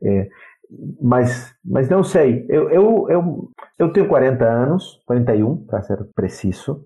É, 0.02 0.28
mas, 1.00 1.54
mas 1.64 1.88
não 1.88 2.04
sei, 2.04 2.44
eu, 2.46 2.68
eu, 2.68 3.06
eu, 3.08 3.50
eu 3.78 3.90
tenho 3.90 4.06
40 4.06 4.44
anos, 4.44 5.02
41 5.06 5.64
para 5.64 5.80
ser 5.80 5.96
preciso, 6.14 6.84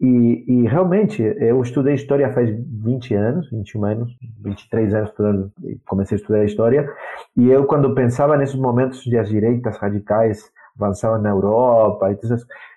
e, 0.00 0.44
e, 0.48 0.66
realmente, 0.66 1.22
eu 1.22 1.60
estudei 1.60 1.94
história 1.94 2.32
faz 2.32 2.48
20 2.48 3.14
anos, 3.14 3.50
21 3.50 3.84
anos, 3.84 4.16
23 4.42 4.94
anos 4.94 5.10
estudando, 5.10 5.52
comecei 5.86 6.16
a 6.16 6.20
estudar 6.20 6.44
história, 6.44 6.90
e 7.36 7.50
eu 7.50 7.66
quando 7.66 7.94
pensava 7.94 8.36
nesses 8.36 8.54
momentos 8.54 9.02
de 9.04 9.18
as 9.18 9.28
direitas 9.28 9.76
radicais 9.76 10.50
avançavam 10.74 11.20
na 11.20 11.28
Europa, 11.28 12.10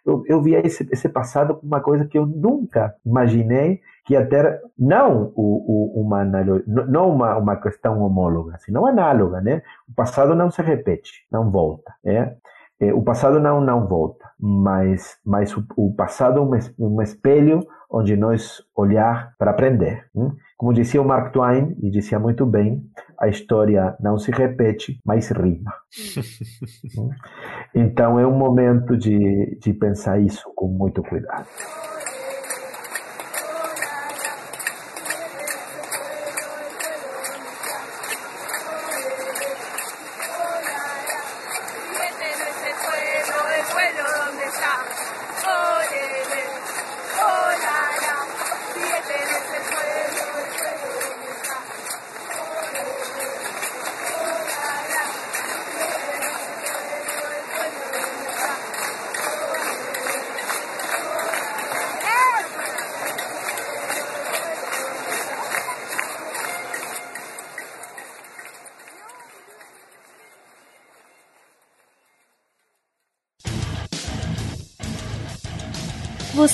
eu, 0.05 0.23
eu 0.27 0.41
via 0.41 0.59
esse, 0.65 0.87
esse 0.91 1.07
passado 1.07 1.55
como 1.55 1.67
uma 1.67 1.79
coisa 1.79 2.05
que 2.05 2.17
eu 2.17 2.25
nunca 2.25 2.93
imaginei 3.05 3.79
que 4.05 4.13
ia 4.13 4.25
ter, 4.25 4.61
não 4.77 5.31
o, 5.33 5.95
o, 5.97 6.01
uma, 6.01 6.25
não 6.25 7.09
uma, 7.09 7.37
uma 7.37 7.55
questão 7.55 8.01
homóloga, 8.01 8.57
senão 8.59 8.85
análoga, 8.85 9.39
né? 9.39 9.61
O 9.87 9.93
passado 9.93 10.35
não 10.35 10.51
se 10.51 10.61
repete, 10.61 11.25
não 11.31 11.49
volta, 11.49 11.93
né? 12.03 12.35
É, 12.79 12.93
o 12.93 13.01
passado 13.01 13.39
não 13.39 13.61
não 13.61 13.87
volta, 13.87 14.25
mas 14.39 15.17
mas 15.25 15.55
o, 15.55 15.65
o 15.77 15.95
passado 15.95 16.39
é 16.39 16.41
um, 16.41 16.95
um 16.95 17.01
espelho 17.01 17.61
onde 17.89 18.17
nós 18.17 18.61
olhar 18.75 19.35
para 19.37 19.51
aprender. 19.51 20.05
Hein? 20.15 20.31
Como 20.57 20.73
dizia 20.73 21.01
o 21.01 21.05
Mark 21.05 21.31
Twain 21.31 21.75
e 21.81 21.91
dizia 21.91 22.17
muito 22.17 22.45
bem, 22.45 22.83
a 23.19 23.27
história 23.27 23.95
não 23.99 24.17
se 24.17 24.31
repete, 24.31 24.99
mas 25.05 25.29
rima. 25.29 25.71
então 27.75 28.19
é 28.19 28.25
um 28.25 28.35
momento 28.35 28.97
de, 28.97 29.57
de 29.61 29.73
pensar 29.73 30.19
isso 30.19 30.51
com 30.55 30.67
muito 30.67 31.03
cuidado. 31.03 31.47